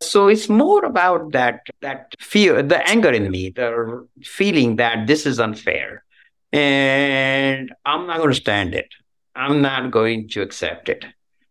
So 0.00 0.28
it's 0.28 0.48
more 0.48 0.84
about 0.84 1.32
that 1.32 1.60
that 1.80 2.14
fear, 2.20 2.62
the 2.62 2.86
anger 2.88 3.10
in 3.10 3.30
me, 3.30 3.50
the 3.50 4.06
feeling 4.22 4.76
that 4.76 5.06
this 5.06 5.26
is 5.26 5.40
unfair. 5.40 6.04
And 6.52 7.72
I'm 7.86 8.06
not 8.06 8.18
going 8.18 8.30
to 8.30 8.34
stand 8.34 8.74
it. 8.74 8.88
I'm 9.34 9.62
not 9.62 9.90
going 9.90 10.28
to 10.30 10.42
accept 10.42 10.88
it. 10.88 11.06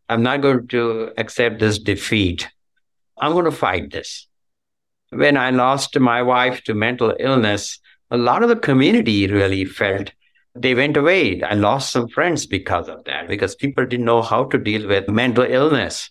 I'm 0.10 0.21
not 0.21 0.41
going 0.41 0.67
to 0.67 1.12
accept 1.17 1.60
this 1.60 1.80
defeat. 1.80 2.47
I'm 3.17 3.32
going 3.32 3.45
to 3.45 3.52
fight 3.52 3.91
this. 3.91 4.28
When 5.10 5.38
I 5.38 5.50
lost 5.50 5.97
my 6.00 6.21
wife 6.21 6.63
to 6.65 6.74
mental 6.74 7.15
illness, 7.19 7.80
a 8.12 8.17
lot 8.17 8.43
of 8.43 8.50
the 8.50 8.56
community 8.56 9.28
really 9.28 9.65
felt 9.65 10.12
they 10.56 10.74
went 10.76 10.98
away. 10.98 11.42
I 11.42 11.54
lost 11.54 11.92
some 11.92 12.08
friends 12.08 12.46
because 12.46 12.90
of 12.90 13.04
that, 13.06 13.28
because 13.28 13.56
people 13.56 13.86
didn't 13.86 14.06
know 14.06 14.22
how 14.22 14.46
to 14.46 14.58
deal 14.58 14.88
with 14.88 15.10
mental 15.10 15.46
illness 15.46 16.10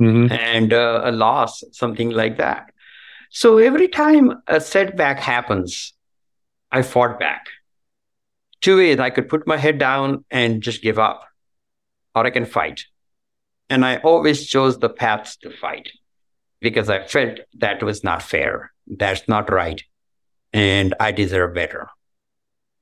mm-hmm. 0.00 0.32
and 0.32 0.72
uh, 0.72 1.02
a 1.04 1.12
loss, 1.12 1.64
something 1.72 2.10
like 2.10 2.38
that. 2.38 2.70
So 3.30 3.58
every 3.58 3.88
time 3.88 4.42
a 4.46 4.60
setback 4.60 5.18
happens, 5.18 5.94
I 6.70 6.82
fought 6.82 7.18
back. 7.18 7.46
Two 8.60 8.78
ways 8.78 8.98
I 8.98 9.10
could 9.10 9.28
put 9.28 9.46
my 9.46 9.56
head 9.56 9.78
down 9.78 10.24
and 10.30 10.62
just 10.62 10.82
give 10.82 10.98
up, 10.98 11.24
or 12.14 12.26
I 12.26 12.30
can 12.30 12.46
fight. 12.46 12.84
And 13.68 13.84
I 13.84 13.96
always 13.98 14.46
chose 14.46 14.78
the 14.78 14.88
paths 14.88 15.36
to 15.38 15.50
fight 15.50 15.90
because 16.60 16.88
I 16.88 17.04
felt 17.06 17.40
that 17.58 17.82
was 17.82 18.04
not 18.04 18.22
fair. 18.22 18.72
That's 18.86 19.26
not 19.28 19.50
right. 19.50 19.82
And 20.52 20.94
I 21.00 21.12
deserve 21.12 21.54
better. 21.54 21.88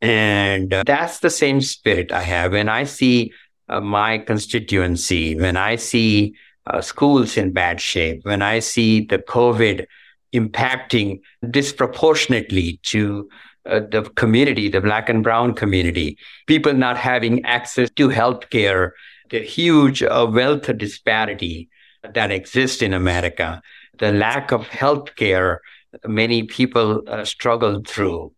And 0.05 0.71
that's 0.85 1.21
the 1.21 1.31
same 1.31 1.63
spirit 1.63 2.13
I 2.13 2.21
have. 2.21 2.53
When 2.53 2.69
I 2.69 2.85
see 2.85 3.33
uh, 3.71 3.81
my 3.81 4.19
constituency, 4.19 5.35
when 5.35 5.57
I 5.57 5.77
see 5.77 6.35
uh, 6.67 6.83
schools 6.83 7.39
in 7.39 7.53
bad 7.53 7.81
shape, 7.81 8.21
when 8.25 8.43
I 8.43 8.59
see 8.59 9.07
the 9.07 9.17
COVID 9.17 9.87
impacting 10.35 11.21
disproportionately 11.51 12.81
to 12.83 13.31
uh, 13.65 13.81
the 13.91 14.03
community, 14.15 14.69
the 14.69 14.83
black 14.83 15.09
and 15.09 15.23
brown 15.23 15.55
community, 15.55 16.19
people 16.47 16.75
not 16.75 16.99
having 16.99 17.43
access 17.47 17.89
to 17.93 18.11
healthcare, 18.11 18.91
the 19.31 19.41
huge 19.41 20.03
uh, 20.03 20.27
wealth 20.31 20.67
disparity 20.77 21.71
that 22.13 22.31
exists 22.31 22.83
in 22.83 22.93
America, 22.93 23.63
the 24.01 24.13
lack 24.13 24.53
of 24.53 24.69
healthcare 24.69 25.61
many 26.07 26.43
people 26.43 27.03
uh, 27.07 27.25
struggle 27.25 27.81
through, 27.87 28.33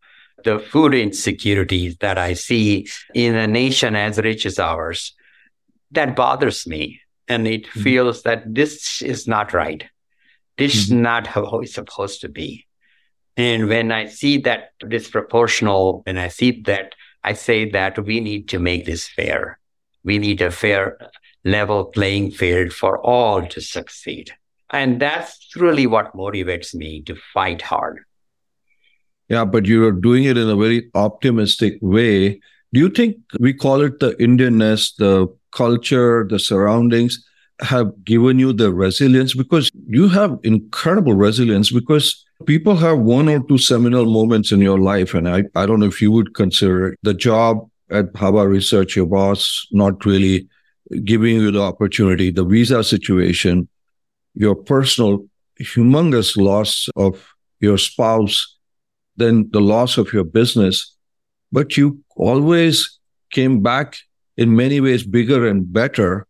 the 0.45 0.59
food 0.59 0.95
insecurities 0.95 1.97
that 1.99 2.19
I 2.19 2.35
see 2.35 2.89
in 3.15 3.35
a 3.35 3.47
nation 3.47 3.97
as 3.97 4.19
rich 4.19 4.47
as 4.47 4.59
ours, 4.59 5.15
that 5.93 6.17
bothers 6.17 6.67
me. 6.67 7.01
And 7.29 7.47
it 7.47 7.67
mm-hmm. 7.67 7.83
feels 7.83 8.23
that 8.23 8.43
this 8.55 9.03
is 9.03 9.27
not 9.27 9.53
right. 9.53 9.85
This 10.57 10.73
mm-hmm. 10.73 10.81
is 10.81 10.91
not 10.93 11.27
how 11.27 11.61
it's 11.61 11.75
supposed 11.75 12.21
to 12.21 12.29
be. 12.29 12.67
And 13.37 13.69
when 13.69 13.93
I 13.93 14.07
see 14.07 14.39
that 14.39 14.71
disproportional, 14.83 16.05
when 16.07 16.17
I 16.17 16.29
see 16.29 16.63
that, 16.63 16.95
I 17.23 17.35
say 17.35 17.71
that 17.71 17.99
we 17.99 18.21
need 18.21 18.49
to 18.51 18.59
make 18.59 18.87
this 18.87 19.07
fair. 19.07 19.59
We 20.05 20.19
need 20.19 20.41
a 20.41 20.51
fair 20.51 20.97
level 21.45 21.87
playing 21.87 22.31
field 22.31 22.73
for 22.73 22.99
all 23.05 23.47
to 23.47 23.61
succeed. 23.61 24.33
And 24.71 25.01
that's 25.01 25.51
really 25.57 25.87
what 25.87 26.15
motivates 26.15 26.75
me 26.75 27.03
to 27.03 27.17
fight 27.35 27.63
hard. 27.63 28.05
Yeah, 29.29 29.45
but 29.45 29.67
you 29.67 29.85
are 29.87 29.93
doing 29.93 30.25
it 30.25 30.37
in 30.37 30.49
a 30.49 30.57
very 30.57 30.89
optimistic 30.95 31.79
way. 31.81 32.41
Do 32.73 32.81
you 32.81 32.89
think 32.89 33.17
we 33.41 33.53
call 33.53 33.81
it 33.81 33.99
the 33.99 34.15
Indianness, 34.15 34.95
the 34.97 35.27
culture, 35.53 36.27
the 36.29 36.39
surroundings 36.39 37.25
have 37.61 38.05
given 38.05 38.39
you 38.39 38.53
the 38.53 38.73
resilience? 38.73 39.35
Because 39.35 39.71
you 39.89 40.09
have 40.09 40.39
incredible 40.45 41.15
resilience 41.15 41.73
because 41.73 42.25
people 42.45 42.77
have 42.77 42.99
one 42.99 43.29
or 43.29 43.43
two 43.49 43.59
seminal 43.59 44.05
moments 44.05 44.53
in 44.53 44.61
your 44.61 44.79
life. 44.79 45.15
And 45.15 45.29
I, 45.29 45.45
I 45.55 45.67
don't 45.67 45.81
know 45.81 45.87
if 45.87 46.01
you 46.01 46.13
would 46.13 46.35
consider 46.35 46.97
the 47.03 47.15
job 47.15 47.69
at 47.91 48.13
Bhabha 48.13 48.49
Research, 48.49 48.97
your 48.97 49.07
boss 49.07 49.67
not 49.73 50.05
really 50.05 50.49
giving 51.05 51.37
you 51.37 51.51
the 51.51 51.63
opportunity, 51.63 52.31
the 52.31 52.45
visa 52.45 52.85
situation, 52.85 53.69
your 54.35 54.55
personal 54.55 55.25
humongous 55.61 56.37
loss 56.37 56.89
of 56.97 57.35
your 57.61 57.79
spouse 57.79 58.56
than 59.17 59.51
the 59.51 59.61
loss 59.61 59.99
of 59.99 60.13
your 60.13 60.25
business. 60.25 60.95
But 61.53 61.77
you 61.77 62.03
always 62.17 62.99
came 63.31 63.63
back 63.63 63.97
in 64.37 64.57
many 64.57 64.81
ways 64.81 65.07
bigger 65.07 65.47
and 65.47 65.73
better. 65.73 66.27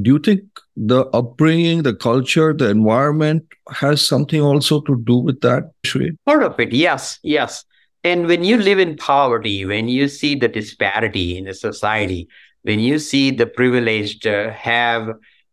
Do 0.00 0.10
you 0.10 0.18
think 0.18 0.42
the 0.76 1.06
upbringing, 1.06 1.82
the 1.82 1.94
culture, 1.94 2.52
the 2.52 2.68
environment 2.68 3.44
has 3.70 4.06
something 4.06 4.40
also 4.40 4.80
to 4.82 5.00
do 5.04 5.16
with 5.16 5.40
that, 5.40 5.70
Shri? 5.84 6.16
Part 6.26 6.42
of 6.42 6.58
it, 6.58 6.72
yes, 6.72 7.18
yes. 7.22 7.64
And 8.02 8.26
when 8.26 8.44
you 8.44 8.58
live 8.58 8.78
in 8.78 8.96
poverty, 8.96 9.64
when 9.64 9.88
you 9.88 10.08
see 10.08 10.34
the 10.34 10.48
disparity 10.48 11.38
in 11.38 11.44
the 11.44 11.54
society, 11.54 12.28
when 12.62 12.80
you 12.80 12.98
see 12.98 13.30
the 13.30 13.46
privileged 13.46 14.26
uh, 14.26 14.50
have 14.50 15.08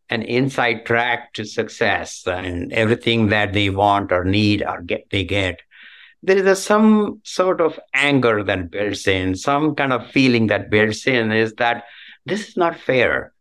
an 0.10 0.24
inside 0.24 0.86
track 0.86 1.34
to 1.34 1.46
success 1.46 2.28
and 2.28 2.74
everything 2.74 3.30
that 3.30 3.54
they 3.54 3.70
want 3.70 4.12
or 4.12 4.26
need 4.26 4.64
or 4.64 4.82
get 4.82 5.10
they 5.12 5.24
get, 5.24 5.62
there 6.24 6.38
is 6.38 6.46
a, 6.46 6.56
some 6.56 7.20
sort 7.24 7.62
of 7.62 7.80
anger 7.94 8.44
that 8.44 8.70
builds 8.70 9.08
in, 9.08 9.36
some 9.36 9.76
kind 9.76 9.92
of 9.92 10.10
feeling 10.12 10.48
that 10.48 10.70
builds 10.70 11.08
in 11.08 11.32
is 11.32 11.54
that 11.56 11.86
this 12.26 12.50
is 12.50 12.58
not 12.58 12.80
fair. 12.80 13.34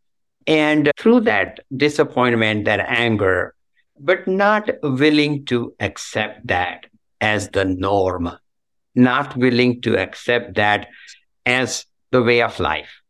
And 0.47 0.91
through 0.99 1.21
that 1.21 1.61
disappointment, 1.77 2.65
that 2.65 2.81
anger, 2.81 3.55
but 3.99 4.27
not 4.27 4.71
willing 4.83 5.45
to 5.47 5.75
accept 5.79 6.47
that 6.47 6.87
as 7.21 7.51
the 7.51 7.67
norm, 7.67 8.31
not 8.95 9.37
willing 9.37 9.83
to 9.83 9.99
accept 9.99 10.55
that 10.55 10.89
as 11.45 11.85
the 12.11 12.23
way 12.23 12.41
of 12.41 12.59
life. 12.59 13.03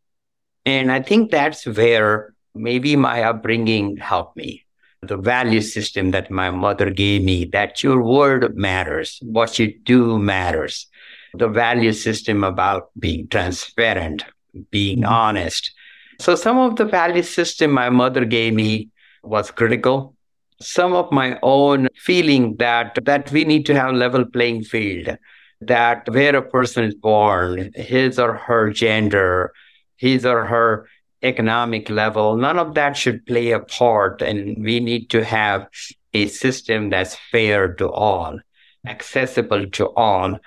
And 0.66 0.90
I 0.90 1.00
think 1.00 1.30
that's 1.30 1.64
where 1.64 2.34
maybe 2.54 2.96
my 2.96 3.22
upbringing 3.22 3.96
helped 3.96 4.36
me 4.36 4.64
the 5.02 5.16
value 5.16 5.62
system 5.62 6.10
that 6.10 6.30
my 6.30 6.50
mother 6.50 6.90
gave 6.90 7.22
me 7.22 7.46
that 7.46 7.82
your 7.82 8.02
word 8.02 8.54
matters, 8.56 9.18
what 9.22 9.58
you 9.58 9.78
do 9.84 10.18
matters, 10.18 10.86
the 11.34 11.48
value 11.48 11.92
system 11.92 12.44
about 12.44 12.90
being 12.98 13.26
transparent, 13.28 14.24
being 14.70 14.98
mm-hmm. 14.98 15.12
honest. 15.12 15.72
So 16.18 16.34
some 16.34 16.58
of 16.58 16.76
the 16.76 16.84
value 16.84 17.22
system 17.22 17.70
my 17.70 17.88
mother 17.88 18.26
gave 18.26 18.52
me 18.52 18.90
was 19.22 19.50
critical. 19.50 20.14
Some 20.60 20.92
of 20.92 21.10
my 21.10 21.38
own 21.42 21.88
feeling 21.96 22.56
that 22.56 22.98
that 23.06 23.32
we 23.32 23.44
need 23.44 23.64
to 23.66 23.74
have 23.74 23.94
level 23.94 24.26
playing 24.26 24.64
field, 24.64 25.16
that 25.62 26.06
where 26.10 26.36
a 26.36 26.42
person 26.42 26.84
is 26.84 26.94
born, 26.94 27.70
his 27.74 28.18
or 28.18 28.34
her 28.34 28.70
gender, 28.70 29.54
his 29.96 30.26
or 30.26 30.44
her 30.44 30.86
economic 31.22 31.90
level, 31.90 32.36
none 32.36 32.58
of 32.58 32.74
that 32.74 32.96
should 32.96 33.26
play 33.26 33.52
a 33.52 33.60
part. 33.60 34.22
And 34.22 34.64
we 34.64 34.80
need 34.80 35.10
to 35.10 35.24
have 35.24 35.68
a 36.12 36.26
system 36.26 36.90
that's 36.90 37.16
fair 37.30 37.74
to 37.74 37.90
all, 37.90 38.38
accessible 38.86 39.66
to 39.70 39.88
all. 39.90 40.38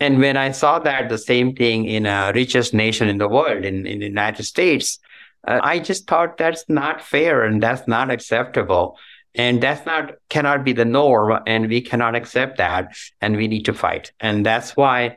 And 0.00 0.18
when 0.18 0.36
I 0.36 0.50
saw 0.50 0.78
that 0.80 1.08
the 1.08 1.18
same 1.18 1.54
thing 1.54 1.84
in 1.84 2.06
a 2.06 2.32
richest 2.34 2.74
nation 2.74 3.08
in 3.08 3.18
the 3.18 3.28
world, 3.28 3.64
in, 3.64 3.86
in 3.86 4.00
the 4.00 4.06
United 4.06 4.44
States, 4.44 4.98
uh, 5.46 5.60
I 5.62 5.78
just 5.78 6.06
thought 6.06 6.36
that's 6.36 6.64
not 6.68 7.00
fair 7.00 7.44
and 7.44 7.62
that's 7.62 7.86
not 7.88 8.10
acceptable. 8.10 8.96
And 9.34 9.62
that's 9.62 9.86
not, 9.86 10.12
cannot 10.28 10.64
be 10.64 10.72
the 10.72 10.84
norm. 10.84 11.40
And 11.46 11.68
we 11.68 11.80
cannot 11.80 12.14
accept 12.14 12.58
that. 12.58 12.94
And 13.20 13.36
we 13.36 13.48
need 13.48 13.64
to 13.64 13.72
fight. 13.72 14.12
And 14.20 14.44
that's 14.44 14.76
why 14.76 15.16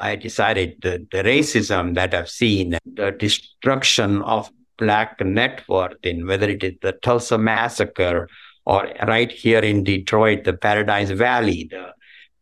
I 0.00 0.16
decided 0.16 0.76
the, 0.80 1.06
the 1.10 1.22
racism 1.22 1.94
that 1.94 2.14
I've 2.14 2.30
seen, 2.30 2.78
the 2.84 3.10
destruction 3.10 4.22
of 4.22 4.50
Black 4.76 5.20
net 5.20 5.62
worth 5.68 5.96
in 6.04 6.26
whether 6.26 6.48
it 6.48 6.62
is 6.62 6.74
the 6.80 6.92
Tulsa 6.92 7.36
massacre 7.36 8.28
or 8.64 8.92
right 9.06 9.30
here 9.30 9.58
in 9.60 9.82
Detroit, 9.82 10.44
the 10.44 10.52
Paradise 10.52 11.10
Valley, 11.10 11.68
the 11.70 11.92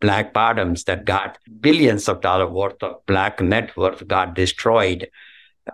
Black 0.00 0.34
Bottoms 0.34 0.84
that 0.84 1.06
got 1.06 1.38
billions 1.60 2.08
of 2.08 2.20
dollars 2.20 2.50
worth 2.50 2.82
of 2.82 3.04
Black 3.06 3.40
net 3.40 3.74
worth 3.76 4.06
got 4.06 4.34
destroyed. 4.34 5.08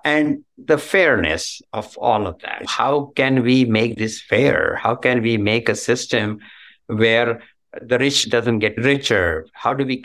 and 0.05 0.45
the 0.57 0.79
fairness 0.79 1.61
of 1.73 1.97
all 1.99 2.27
of 2.27 2.39
that. 2.41 2.65
How 2.67 3.13
can 3.17 3.43
we 3.43 3.65
make 3.65 3.99
this 3.99 4.23
fair? 4.23 4.77
How 4.77 4.95
can 4.95 5.23
we 5.23 5.37
make 5.37 5.69
a 5.69 5.75
system 5.75 6.39
where 6.87 7.43
the 7.81 7.99
rich 7.99 8.31
doesn't 8.31 8.61
get 8.61 8.77
richer? 8.79 9.47
How 9.53 9.75
do 9.75 9.85
we 9.85 10.03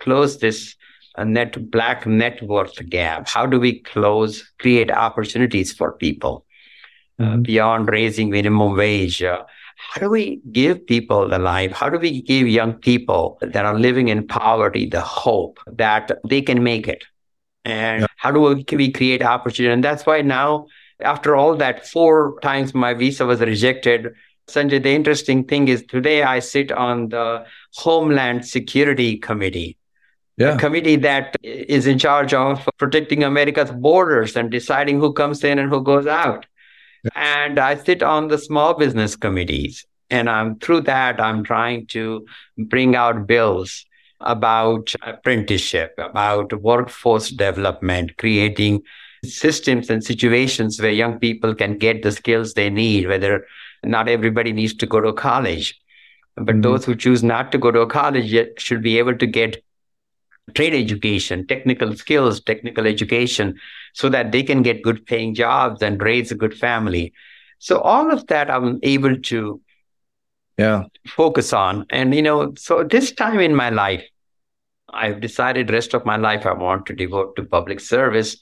close 0.00 0.38
this 0.38 0.74
uh, 1.16 1.24
net 1.24 1.70
black 1.70 2.06
net 2.06 2.42
worth 2.42 2.88
gap? 2.88 3.28
How 3.28 3.46
do 3.46 3.58
we 3.60 3.80
close, 3.80 4.52
create 4.58 4.90
opportunities 4.90 5.72
for 5.72 5.92
people 5.92 6.44
uh, 7.18 7.24
mm-hmm. 7.24 7.42
beyond 7.42 7.88
raising 7.88 8.30
minimum 8.30 8.76
wage? 8.76 9.22
Uh, 9.22 9.42
how 9.76 10.00
do 10.00 10.10
we 10.10 10.40
give 10.52 10.86
people 10.86 11.28
the 11.28 11.38
life? 11.38 11.72
How 11.72 11.88
do 11.88 11.98
we 11.98 12.22
give 12.22 12.46
young 12.46 12.74
people 12.74 13.38
that 13.40 13.64
are 13.64 13.78
living 13.78 14.08
in 14.08 14.26
poverty 14.26 14.86
the 14.86 15.00
hope 15.00 15.58
that 15.66 16.10
they 16.28 16.42
can 16.42 16.62
make 16.62 16.86
it? 16.86 17.04
And 17.64 18.02
yeah. 18.02 18.06
how 18.16 18.30
do 18.30 18.40
we, 18.40 18.64
we 18.76 18.92
create 18.92 19.22
opportunity? 19.22 19.72
And 19.72 19.82
that's 19.82 20.06
why 20.06 20.22
now, 20.22 20.66
after 21.00 21.34
all 21.34 21.56
that, 21.56 21.86
four 21.86 22.38
times 22.40 22.74
my 22.74 22.94
visa 22.94 23.24
was 23.24 23.40
rejected. 23.40 24.08
Sanjay, 24.48 24.82
the 24.82 24.90
interesting 24.90 25.44
thing 25.44 25.68
is 25.68 25.84
today 25.86 26.22
I 26.22 26.40
sit 26.40 26.72
on 26.72 27.08
the 27.08 27.46
Homeland 27.74 28.46
Security 28.46 29.16
Committee. 29.16 29.78
Yeah. 30.40 30.56
committee 30.56 30.96
that 30.96 31.36
is 31.42 31.86
in 31.86 31.98
charge 31.98 32.32
of 32.32 32.66
protecting 32.78 33.22
America's 33.22 33.70
borders 33.70 34.36
and 34.36 34.50
deciding 34.50 34.98
who 34.98 35.12
comes 35.12 35.44
in 35.44 35.58
and 35.58 35.68
who 35.68 35.82
goes 35.82 36.06
out. 36.06 36.46
And 37.14 37.58
I 37.58 37.74
sit 37.74 38.02
on 38.02 38.28
the 38.28 38.38
small 38.38 38.72
business 38.72 39.16
committees. 39.16 39.84
And 40.08 40.30
I'm 40.30 40.58
through 40.58 40.80
that, 40.82 41.20
I'm 41.20 41.44
trying 41.44 41.86
to 41.88 42.26
bring 42.56 42.96
out 42.96 43.26
bills 43.26 43.84
about 44.20 44.94
apprenticeship, 45.02 45.94
about 45.98 46.58
workforce 46.62 47.28
development, 47.28 48.16
creating 48.16 48.82
systems 49.24 49.90
and 49.90 50.02
situations 50.02 50.80
where 50.80 50.90
young 50.90 51.18
people 51.18 51.54
can 51.54 51.76
get 51.76 52.02
the 52.02 52.12
skills 52.12 52.54
they 52.54 52.70
need, 52.70 53.08
whether 53.08 53.46
not 53.84 54.08
everybody 54.08 54.52
needs 54.52 54.74
to 54.74 54.86
go 54.86 55.02
to 55.02 55.12
college. 55.12 55.78
But 56.36 56.46
mm-hmm. 56.46 56.60
those 56.62 56.86
who 56.86 56.96
choose 56.96 57.22
not 57.22 57.52
to 57.52 57.58
go 57.58 57.70
to 57.70 57.86
college 57.86 58.32
yet 58.32 58.58
should 58.58 58.82
be 58.82 58.98
able 58.98 59.16
to 59.18 59.26
get 59.26 59.62
trade 60.54 60.74
education, 60.74 61.46
technical 61.46 61.94
skills, 61.96 62.40
technical 62.40 62.86
education, 62.86 63.58
so 63.94 64.08
that 64.08 64.32
they 64.32 64.42
can 64.42 64.62
get 64.62 64.82
good 64.82 65.06
paying 65.06 65.34
jobs 65.34 65.82
and 65.82 66.02
raise 66.02 66.30
a 66.30 66.34
good 66.34 66.54
family. 66.54 67.12
So 67.58 67.80
all 67.80 68.12
of 68.12 68.26
that 68.28 68.50
I'm 68.50 68.78
able 68.82 69.16
to 69.16 69.60
yeah 70.58 70.84
focus 71.06 71.52
on. 71.52 71.86
And 71.90 72.14
you 72.14 72.22
know, 72.22 72.54
so 72.56 72.84
this 72.84 73.12
time 73.12 73.40
in 73.40 73.54
my 73.54 73.70
life, 73.70 74.04
I've 74.92 75.20
decided 75.20 75.70
rest 75.70 75.94
of 75.94 76.04
my 76.04 76.16
life 76.16 76.46
I 76.46 76.52
want 76.52 76.86
to 76.86 76.94
devote 76.94 77.36
to 77.36 77.44
public 77.44 77.80
service. 77.80 78.36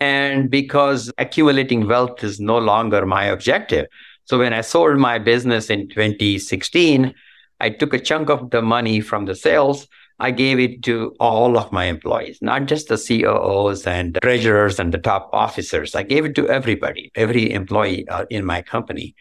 And 0.00 0.50
because 0.50 1.12
accumulating 1.18 1.88
wealth 1.88 2.22
is 2.22 2.38
no 2.38 2.58
longer 2.58 3.04
my 3.04 3.24
objective. 3.24 3.86
So 4.24 4.38
when 4.38 4.52
I 4.52 4.60
sold 4.60 4.98
my 4.98 5.18
business 5.18 5.70
in 5.70 5.88
2016, 5.88 7.14
I 7.60 7.70
took 7.70 7.94
a 7.94 7.98
chunk 7.98 8.30
of 8.30 8.50
the 8.50 8.62
money 8.62 9.00
from 9.00 9.24
the 9.24 9.34
sales 9.34 9.88
I 10.20 10.32
gave 10.32 10.58
it 10.58 10.82
to 10.84 11.14
all 11.20 11.56
of 11.56 11.70
my 11.70 11.84
employees, 11.84 12.38
not 12.42 12.66
just 12.66 12.88
the 12.88 12.96
COOs 12.96 13.86
and 13.86 14.18
treasurers 14.20 14.80
and 14.80 14.92
the 14.92 14.98
top 14.98 15.30
officers. 15.32 15.94
I 15.94 16.02
gave 16.02 16.24
it 16.24 16.34
to 16.36 16.48
everybody, 16.48 17.12
every 17.14 17.52
employee 17.52 18.08
uh, 18.08 18.24
in 18.28 18.44
my 18.44 18.62
company. 18.62 19.14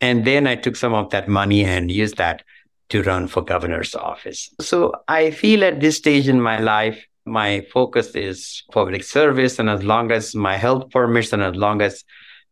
And 0.00 0.26
then 0.26 0.46
I 0.46 0.56
took 0.56 0.76
some 0.76 0.92
of 0.92 1.10
that 1.10 1.28
money 1.28 1.64
and 1.64 1.90
used 1.90 2.18
that 2.18 2.42
to 2.90 3.02
run 3.02 3.26
for 3.26 3.42
governor's 3.42 3.94
office. 3.94 4.50
So 4.60 4.92
I 5.08 5.30
feel 5.30 5.64
at 5.64 5.80
this 5.80 5.96
stage 5.96 6.28
in 6.28 6.40
my 6.42 6.58
life, 6.60 7.06
my 7.24 7.62
focus 7.72 8.14
is 8.14 8.64
public 8.70 9.02
service. 9.02 9.58
And 9.58 9.70
as 9.70 9.82
long 9.82 10.12
as 10.12 10.34
my 10.34 10.56
health 10.56 10.90
permits 10.90 11.32
and 11.32 11.42
as 11.42 11.54
long 11.54 11.80
as 11.80 12.04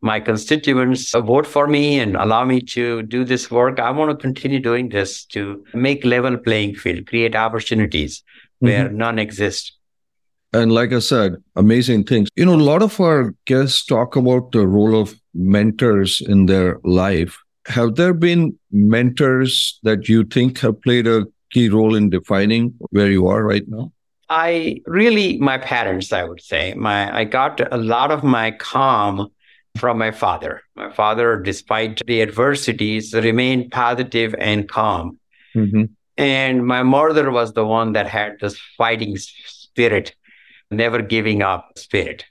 my 0.02 0.18
constituents 0.18 1.12
vote 1.12 1.46
for 1.46 1.66
me 1.68 1.98
and 1.98 2.16
allow 2.16 2.44
me 2.44 2.60
to 2.60 3.02
do 3.02 3.24
this 3.24 3.50
work. 3.50 3.78
I 3.78 3.90
want 3.90 4.10
to 4.10 4.16
continue 4.16 4.58
doing 4.58 4.88
this 4.88 5.24
to 5.26 5.64
make 5.74 6.04
level 6.04 6.36
playing 6.36 6.74
field, 6.74 7.06
create 7.06 7.36
opportunities 7.36 8.22
where 8.58 8.86
mm-hmm. 8.86 8.96
none 8.96 9.18
exist. 9.18 9.72
And 10.52 10.72
like 10.72 10.92
I 10.92 10.98
said, 10.98 11.36
amazing 11.56 12.04
things. 12.04 12.28
You 12.36 12.44
know, 12.44 12.54
a 12.54 12.56
lot 12.56 12.82
of 12.82 13.00
our 13.00 13.34
guests 13.46 13.86
talk 13.86 14.16
about 14.16 14.52
the 14.52 14.66
role 14.66 15.00
of 15.00 15.14
mentors 15.34 16.20
in 16.20 16.46
their 16.46 16.78
life. 16.84 17.38
Have 17.66 17.94
there 17.94 18.12
been 18.12 18.58
mentors 18.72 19.78
that 19.84 20.08
you 20.08 20.24
think 20.24 20.58
have 20.58 20.82
played 20.82 21.06
a 21.06 21.26
key 21.52 21.68
role 21.68 21.94
in 21.94 22.10
defining 22.10 22.74
where 22.90 23.10
you 23.10 23.28
are 23.28 23.44
right 23.44 23.66
now? 23.68 23.92
I 24.28 24.80
really, 24.86 25.38
my 25.38 25.58
parents, 25.58 26.12
I 26.12 26.24
would 26.24 26.40
say, 26.40 26.74
my 26.74 27.14
I 27.14 27.24
got 27.24 27.60
a 27.72 27.76
lot 27.76 28.10
of 28.10 28.24
my 28.24 28.50
calm 28.50 29.30
from 29.76 29.98
my 29.98 30.10
father. 30.10 30.62
My 30.76 30.92
father, 30.92 31.40
despite 31.40 32.02
the 32.06 32.22
adversities, 32.22 33.14
remained 33.14 33.72
positive 33.72 34.34
and 34.38 34.68
calm. 34.68 35.18
Mm-hmm. 35.54 35.84
And 36.16 36.66
my 36.66 36.82
mother 36.82 37.30
was 37.30 37.52
the 37.52 37.66
one 37.66 37.92
that 37.92 38.06
had 38.06 38.36
this 38.40 38.58
fighting 38.76 39.16
spirit, 39.16 40.14
never 40.70 41.00
giving 41.00 41.42
up 41.42 41.78
spirit. 41.78 42.24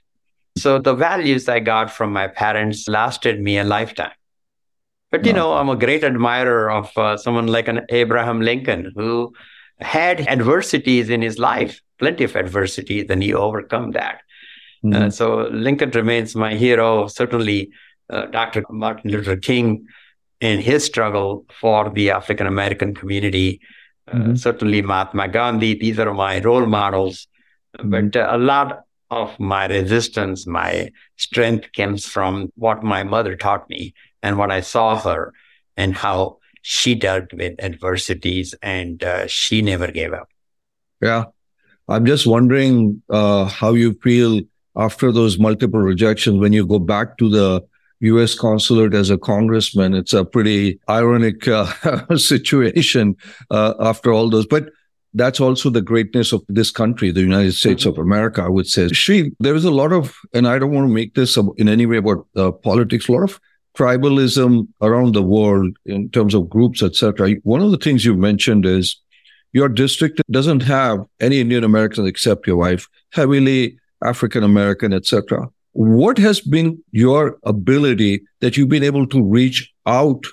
So 0.56 0.78
the 0.78 0.94
values 0.94 1.48
I 1.48 1.60
got 1.60 1.90
from 1.90 2.12
my 2.12 2.28
parents 2.28 2.88
lasted 2.88 3.40
me 3.40 3.58
a 3.58 3.64
lifetime. 3.64 4.12
But 5.10 5.26
you 5.26 5.32
know, 5.32 5.54
I'm 5.54 5.68
a 5.68 5.76
great 5.76 6.04
admirer 6.04 6.70
of 6.70 6.90
uh, 6.96 7.18
someone 7.18 7.46
like 7.46 7.68
an 7.68 7.82
Abraham 7.90 8.40
Lincoln 8.40 8.92
who 8.94 9.34
had 9.78 10.26
adversities 10.26 11.10
in 11.10 11.20
his 11.20 11.38
life, 11.38 11.82
plenty 11.98 12.24
of 12.24 12.34
adversities, 12.34 13.06
and 13.10 13.22
he 13.22 13.34
overcome 13.34 13.90
that. 13.90 14.22
Uh, 14.84 14.88
mm-hmm. 14.88 15.02
Uh, 15.04 15.10
so 15.10 15.48
Lincoln 15.52 15.90
remains 15.90 16.34
my 16.34 16.54
hero. 16.54 17.06
Certainly, 17.06 17.70
uh, 18.10 18.26
Dr. 18.26 18.64
Martin 18.70 19.10
Luther 19.10 19.36
King 19.36 19.86
in 20.40 20.60
his 20.60 20.84
struggle 20.84 21.46
for 21.60 21.90
the 21.90 22.10
African 22.10 22.46
American 22.46 22.94
community. 22.94 23.60
Uh, 24.08 24.16
mm-hmm. 24.16 24.34
Certainly, 24.34 24.82
Mahatma 24.82 25.28
Gandhi. 25.28 25.74
These 25.74 25.98
are 25.98 26.12
my 26.12 26.40
role 26.40 26.66
models. 26.66 27.28
Mm-hmm. 27.78 27.90
But 27.90 28.16
uh, 28.16 28.28
a 28.30 28.38
lot 28.38 28.84
of 29.10 29.38
my 29.38 29.66
resistance, 29.66 30.46
my 30.46 30.90
strength 31.16 31.68
comes 31.76 32.06
from 32.06 32.50
what 32.56 32.82
my 32.82 33.02
mother 33.02 33.36
taught 33.36 33.68
me 33.68 33.94
and 34.22 34.38
what 34.38 34.50
I 34.50 34.60
saw 34.60 34.98
her 34.98 35.32
and 35.76 35.94
how 35.94 36.38
she 36.62 36.94
dealt 36.94 37.32
with 37.32 37.54
adversities 37.62 38.54
and 38.62 39.02
uh, 39.02 39.26
she 39.26 39.62
never 39.62 39.90
gave 39.90 40.12
up. 40.12 40.28
Yeah. 41.00 41.24
I'm 41.88 42.06
just 42.06 42.26
wondering 42.26 43.02
uh, 43.10 43.46
how 43.46 43.74
you 43.74 43.94
feel 43.94 44.40
after 44.76 45.12
those 45.12 45.38
multiple 45.38 45.80
rejections, 45.80 46.38
when 46.38 46.52
you 46.52 46.66
go 46.66 46.78
back 46.78 47.18
to 47.18 47.28
the 47.28 47.64
U.S. 48.00 48.34
consulate 48.34 48.94
as 48.94 49.10
a 49.10 49.18
congressman, 49.18 49.94
it's 49.94 50.12
a 50.12 50.24
pretty 50.24 50.80
ironic 50.88 51.46
uh, 51.46 51.66
situation 52.16 53.16
uh, 53.50 53.74
after 53.78 54.12
all 54.12 54.28
those. 54.28 54.46
But 54.46 54.70
that's 55.14 55.40
also 55.40 55.70
the 55.70 55.82
greatness 55.82 56.32
of 56.32 56.42
this 56.48 56.70
country, 56.70 57.10
the 57.10 57.20
United 57.20 57.52
States 57.52 57.84
of 57.84 57.98
America, 57.98 58.42
I 58.42 58.48
would 58.48 58.66
say. 58.66 58.88
Shri, 58.88 59.32
there 59.40 59.54
is 59.54 59.64
a 59.64 59.70
lot 59.70 59.92
of, 59.92 60.16
and 60.32 60.48
I 60.48 60.58
don't 60.58 60.72
want 60.72 60.88
to 60.88 60.92
make 60.92 61.14
this 61.14 61.36
in 61.56 61.68
any 61.68 61.86
way 61.86 61.98
about 61.98 62.26
uh, 62.34 62.50
politics, 62.50 63.08
a 63.08 63.12
lot 63.12 63.24
of 63.24 63.40
tribalism 63.76 64.68
around 64.80 65.14
the 65.14 65.22
world 65.22 65.76
in 65.86 66.10
terms 66.10 66.34
of 66.34 66.48
groups, 66.48 66.82
etc. 66.82 67.34
One 67.42 67.60
of 67.60 67.70
the 67.70 67.78
things 67.78 68.04
you 68.04 68.14
mentioned 68.14 68.66
is 68.66 68.96
your 69.52 69.68
district 69.68 70.20
doesn't 70.30 70.62
have 70.62 71.04
any 71.20 71.40
Indian 71.40 71.64
Americans 71.64 72.08
except 72.08 72.46
your 72.46 72.56
wife, 72.56 72.88
heavily 73.12 73.78
African 74.04 74.42
American, 74.42 74.92
etc. 74.92 75.48
What 75.72 76.18
has 76.18 76.40
been 76.40 76.82
your 76.90 77.38
ability 77.44 78.22
that 78.40 78.56
you've 78.56 78.68
been 78.68 78.84
able 78.84 79.06
to 79.08 79.22
reach 79.22 79.72
out 79.86 80.24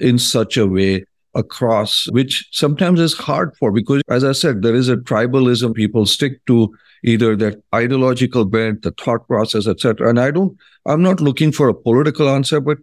in 0.00 0.18
such 0.18 0.56
a 0.56 0.66
way 0.66 1.04
across, 1.34 2.08
which 2.10 2.48
sometimes 2.52 3.00
is 3.00 3.14
hard 3.14 3.56
for 3.56 3.70
because, 3.70 4.02
as 4.08 4.24
I 4.24 4.32
said, 4.32 4.62
there 4.62 4.74
is 4.74 4.88
a 4.88 4.96
tribalism. 4.96 5.74
People 5.74 6.06
stick 6.06 6.44
to 6.46 6.74
either 7.04 7.36
that 7.36 7.62
ideological 7.74 8.44
bent, 8.44 8.82
the 8.82 8.90
thought 8.92 9.26
process, 9.28 9.66
etc. 9.66 10.08
And 10.08 10.18
I 10.18 10.30
don't, 10.30 10.56
I'm 10.86 11.02
not 11.02 11.20
looking 11.20 11.52
for 11.52 11.68
a 11.68 11.74
political 11.74 12.28
answer, 12.28 12.60
but 12.60 12.78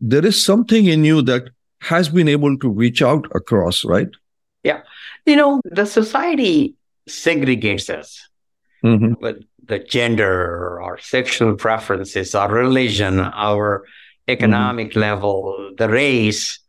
there 0.00 0.24
is 0.24 0.42
something 0.42 0.86
in 0.86 1.04
you 1.04 1.22
that 1.22 1.50
has 1.80 2.08
been 2.08 2.28
able 2.28 2.56
to 2.58 2.68
reach 2.68 3.02
out 3.02 3.26
across, 3.34 3.84
right? 3.84 4.08
Yeah. 4.62 4.80
You 5.26 5.36
know, 5.36 5.60
the 5.64 5.84
society 5.84 6.74
segregates 7.08 7.90
us. 7.90 8.28
Mm-hmm. 8.82 9.14
But 9.20 9.38
the 9.66 9.78
gender, 9.78 10.80
our 10.80 10.98
sexual 10.98 11.54
preferences, 11.56 12.34
our 12.34 12.50
religion, 12.50 13.20
our 13.20 13.84
economic 14.28 14.90
mm-hmm. 14.90 15.00
level, 15.00 15.72
the 15.76 15.88
race, 15.88 16.60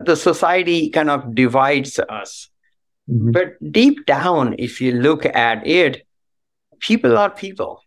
the 0.00 0.16
society 0.16 0.90
kind 0.90 1.10
of 1.10 1.34
divides 1.34 1.98
us. 1.98 2.48
Mm-hmm. 3.10 3.32
But 3.32 3.72
deep 3.72 4.06
down, 4.06 4.56
if 4.58 4.80
you 4.80 4.92
look 4.92 5.26
at 5.26 5.66
it, 5.66 6.06
people 6.80 7.16
are 7.16 7.30
people. 7.30 7.82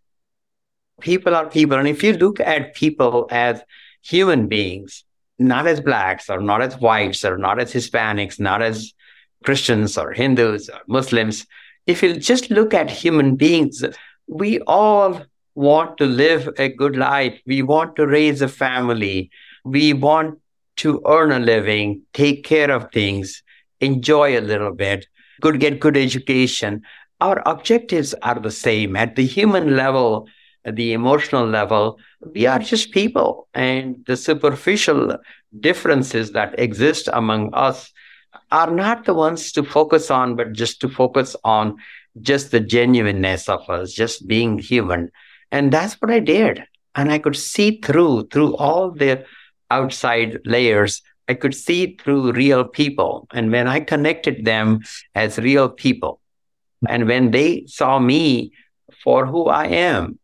People 1.02 1.36
are 1.36 1.50
people. 1.50 1.78
And 1.78 1.88
if 1.88 2.04
you 2.04 2.14
look 2.14 2.40
at 2.40 2.76
people 2.76 3.28
as 3.32 3.62
human 4.02 4.48
beings, 4.48 5.04
not 5.40 5.68
as 5.68 5.82
blacks 5.82 6.30
or 6.30 6.42
not 6.42 6.62
as 6.62 6.80
whites 6.80 7.24
or 7.24 7.38
not 7.38 7.60
as 7.60 7.72
Hispanics, 7.72 8.40
not 8.40 8.62
as 8.62 8.94
Christians 9.44 9.98
or 9.98 10.14
Hindus 10.14 10.70
or 10.70 10.80
Muslims, 10.88 11.46
if 11.86 12.02
you 12.02 12.16
just 12.16 12.50
look 12.50 12.74
at 12.74 12.90
human 12.90 13.36
beings, 13.36 13.84
we 14.28 14.60
all 14.62 15.22
want 15.56 15.98
to 15.98 16.06
live 16.06 16.50
a 16.58 16.70
good 16.70 16.96
life. 16.96 17.40
We 17.46 17.62
want 17.62 17.96
to 17.96 18.06
raise 18.06 18.42
a 18.42 18.48
family. 18.48 19.32
We 19.66 19.94
want 19.94 20.40
to 20.78 21.02
earn 21.08 21.32
a 21.32 21.40
living, 21.40 22.04
take 22.14 22.44
care 22.44 22.70
of 22.70 22.92
things, 22.92 23.42
enjoy 23.82 24.38
a 24.38 24.42
little 24.42 24.74
bit, 24.74 25.08
could 25.42 25.60
get 25.60 25.80
good 25.80 25.98
education. 25.98 26.84
Our 27.20 27.42
objectives 27.48 28.14
are 28.22 28.40
the 28.40 28.52
same 28.52 28.96
at 28.96 29.16
the 29.16 29.26
human 29.26 29.76
level, 29.76 30.28
at 30.66 30.76
the 30.76 30.94
emotional 30.94 31.48
level. 31.48 31.98
We 32.34 32.46
are 32.46 32.60
just 32.60 32.92
people, 32.92 33.48
and 33.56 34.04
the 34.06 34.16
superficial 34.16 35.18
differences 35.60 36.34
that 36.34 36.60
exist 36.60 37.10
among 37.12 37.54
us 37.56 37.92
are 38.52 38.70
not 38.70 39.06
the 39.06 39.16
ones 39.16 39.52
to 39.54 39.64
focus 39.64 40.12
on, 40.12 40.36
but 40.36 40.54
just 40.54 40.80
to 40.82 40.90
focus 40.90 41.36
on 41.44 41.78
just 42.22 42.52
the 42.52 42.60
genuineness 42.60 43.50
of 43.50 43.70
us, 43.70 43.94
just 43.94 44.28
being 44.28 44.60
human. 44.60 45.12
And 45.52 45.72
that's 45.72 45.96
what 45.96 46.12
I 46.12 46.20
did. 46.20 46.64
And 46.96 47.12
I 47.12 47.20
could 47.20 47.36
see 47.36 47.80
through, 47.82 48.28
through 48.28 48.56
all 48.56 48.92
the 48.92 49.26
outside 49.70 50.40
layers, 50.46 51.02
I 51.28 51.34
could 51.34 51.54
see 51.54 51.96
through 51.96 52.32
real 52.32 52.64
people. 52.64 53.28
And 53.34 53.52
when 53.52 53.68
I 53.68 53.82
connected 53.82 54.46
them 54.46 54.82
as 55.14 55.38
real 55.38 55.70
people, 55.70 56.22
and 56.88 57.08
when 57.08 57.32
they 57.32 57.66
saw 57.68 58.00
me 58.00 58.54
for 59.04 59.26
who 59.26 59.48
I 59.48 59.68
am, 59.68 60.20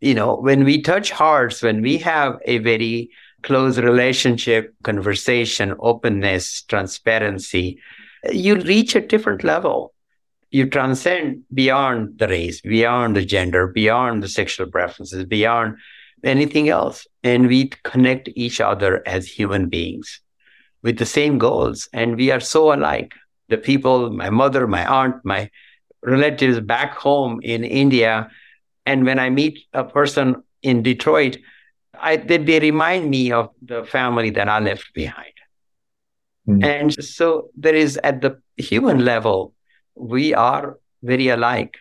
you 0.00 0.14
know, 0.14 0.36
when 0.36 0.64
we 0.64 0.82
touch 0.82 1.10
hearts, 1.10 1.62
when 1.62 1.82
we 1.82 1.98
have 1.98 2.38
a 2.44 2.58
very 2.58 3.10
close 3.42 3.78
relationship, 3.78 4.74
conversation, 4.82 5.74
openness, 5.78 6.62
transparency, 6.62 7.78
you 8.30 8.56
reach 8.56 8.94
a 8.94 9.00
different 9.00 9.44
level. 9.44 9.92
You 10.50 10.68
transcend 10.68 11.44
beyond 11.52 12.18
the 12.18 12.28
race, 12.28 12.60
beyond 12.60 13.16
the 13.16 13.24
gender, 13.24 13.66
beyond 13.66 14.22
the 14.22 14.28
sexual 14.28 14.70
preferences, 14.70 15.24
beyond 15.24 15.76
anything 16.24 16.68
else. 16.68 17.06
And 17.22 17.48
we 17.48 17.68
connect 17.84 18.28
each 18.34 18.60
other 18.60 19.02
as 19.06 19.26
human 19.26 19.68
beings 19.68 20.20
with 20.82 20.98
the 20.98 21.06
same 21.06 21.38
goals. 21.38 21.88
And 21.92 22.16
we 22.16 22.30
are 22.30 22.40
so 22.40 22.72
alike. 22.72 23.12
The 23.48 23.58
people, 23.58 24.10
my 24.10 24.30
mother, 24.30 24.66
my 24.66 24.86
aunt, 24.86 25.16
my 25.24 25.50
relatives 26.02 26.60
back 26.60 26.94
home 26.94 27.40
in 27.42 27.64
India. 27.64 28.30
And 28.86 29.04
when 29.04 29.18
I 29.18 29.30
meet 29.30 29.58
a 29.72 29.84
person 29.84 30.42
in 30.62 30.82
Detroit, 30.82 31.36
I, 32.00 32.16
they, 32.16 32.38
they 32.38 32.60
remind 32.60 33.10
me 33.10 33.32
of 33.32 33.50
the 33.60 33.84
family 33.84 34.30
that 34.30 34.48
I 34.48 34.60
left 34.60 34.94
behind. 34.94 35.32
Mm. 36.48 36.64
And 36.64 37.04
so 37.04 37.50
there 37.56 37.74
is 37.74 37.98
at 38.02 38.22
the 38.22 38.40
human 38.56 39.04
level, 39.04 39.54
we 39.98 40.34
are 40.34 40.78
very 41.02 41.28
alike 41.28 41.76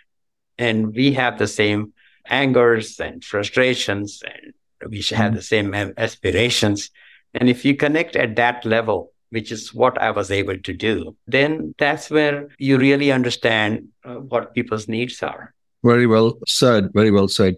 and 0.58 0.96
we 0.96 1.14
have 1.14 1.38
the 1.38 1.48
same 1.48 1.94
angers 2.28 3.00
and 3.00 3.24
frustrations 3.24 4.22
and 4.26 4.92
we 4.92 5.02
should 5.02 5.18
have 5.18 5.34
the 5.34 5.42
same 5.42 5.74
aspirations. 5.74 6.90
And 7.34 7.50
if 7.50 7.66
you 7.66 7.76
connect 7.76 8.16
at 8.16 8.36
that 8.36 8.66
level, 8.66 9.12
which 9.30 9.52
is 9.52 9.74
what 9.74 10.02
I 10.02 10.12
was 10.12 10.32
able 10.32 10.58
to 10.58 10.74
do, 10.74 11.16
then 11.28 11.76
that's 11.78 12.10
where 12.10 12.48
you 12.58 12.78
really 12.78 13.12
understand 13.12 13.90
uh, 14.06 14.16
what 14.16 14.54
people's 14.54 14.88
needs 14.88 15.22
are. 15.22 15.54
Very 15.84 16.08
well 16.08 16.38
said. 16.48 16.90
Very 16.94 17.12
well 17.12 17.28
said. 17.28 17.56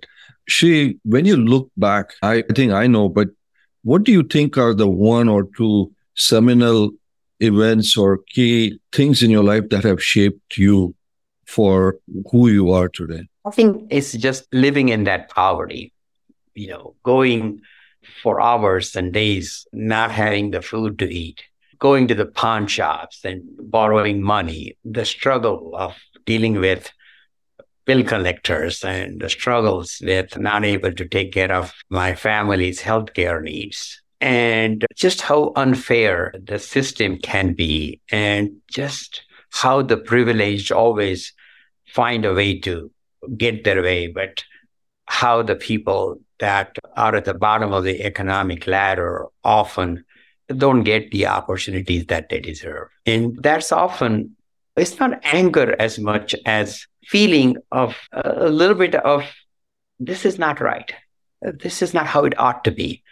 Shri, 0.47 0.99
when 1.03 1.25
you 1.25 1.37
look 1.37 1.69
back, 1.77 2.13
I 2.23 2.43
think 2.55 2.71
I 2.71 2.87
know, 2.87 3.07
but 3.07 3.29
what 3.83 4.03
do 4.03 4.11
you 4.11 4.23
think 4.23 4.57
are 4.57 4.73
the 4.73 4.89
one 4.89 5.29
or 5.29 5.47
two 5.55 5.91
seminal 6.15 6.91
events 7.39 7.97
or 7.97 8.19
key 8.29 8.79
things 8.91 9.23
in 9.23 9.29
your 9.29 9.43
life 9.43 9.69
that 9.69 9.83
have 9.83 10.03
shaped 10.03 10.57
you 10.57 10.95
for 11.45 11.97
who 12.31 12.49
you 12.49 12.71
are 12.71 12.89
today? 12.89 13.27
I 13.45 13.51
think 13.51 13.87
it's 13.89 14.13
just 14.13 14.47
living 14.53 14.89
in 14.89 15.05
that 15.05 15.29
poverty, 15.29 15.93
you 16.53 16.67
know, 16.67 16.95
going 17.03 17.61
for 18.21 18.41
hours 18.41 18.95
and 18.95 19.11
days, 19.11 19.65
not 19.73 20.11
having 20.11 20.51
the 20.51 20.61
food 20.61 20.99
to 20.99 21.11
eat, 21.11 21.41
going 21.79 22.07
to 22.07 22.15
the 22.15 22.25
pawn 22.25 22.67
shops 22.67 23.23
and 23.23 23.43
borrowing 23.59 24.21
money, 24.21 24.77
the 24.85 25.05
struggle 25.05 25.71
of 25.75 25.95
dealing 26.25 26.59
with 26.59 26.91
bill 27.85 28.03
collectors 28.03 28.83
and 28.83 29.19
the 29.19 29.29
struggles 29.29 29.99
with 30.03 30.37
not 30.37 30.63
able 30.63 30.91
to 30.91 31.07
take 31.07 31.31
care 31.31 31.51
of 31.51 31.73
my 31.89 32.13
family's 32.13 32.81
healthcare 32.81 33.41
needs 33.41 34.03
and 34.21 34.85
just 34.95 35.21
how 35.21 35.53
unfair 35.55 36.33
the 36.43 36.59
system 36.59 37.17
can 37.17 37.53
be 37.53 38.01
and 38.11 38.57
just 38.69 39.23
how 39.51 39.81
the 39.81 39.97
privileged 39.97 40.71
always 40.71 41.33
find 41.87 42.25
a 42.25 42.33
way 42.33 42.59
to 42.59 42.91
get 43.37 43.63
their 43.63 43.81
way, 43.81 44.07
but 44.07 44.43
how 45.05 45.41
the 45.41 45.55
people 45.55 46.19
that 46.39 46.77
are 46.95 47.15
at 47.15 47.25
the 47.25 47.33
bottom 47.33 47.73
of 47.73 47.83
the 47.83 48.01
economic 48.03 48.67
ladder 48.67 49.25
often 49.43 50.05
don't 50.55 50.83
get 50.83 51.11
the 51.11 51.27
opportunities 51.27 52.05
that 52.07 52.29
they 52.29 52.39
deserve. 52.39 52.89
And 53.05 53.37
that's 53.41 53.71
often, 53.71 54.35
it's 54.75 54.99
not 54.99 55.19
anger 55.23 55.75
as 55.79 55.99
much 55.99 56.35
as 56.45 56.87
feeling 57.05 57.57
of 57.71 57.95
a 58.11 58.49
little 58.49 58.75
bit 58.75 58.95
of 58.95 59.23
this 59.99 60.25
is 60.25 60.39
not 60.39 60.59
right. 60.61 60.93
This 61.41 61.81
is 61.81 61.93
not 61.93 62.07
how 62.07 62.25
it 62.25 62.39
ought 62.39 62.63
to 62.63 62.71
be. 62.71 63.03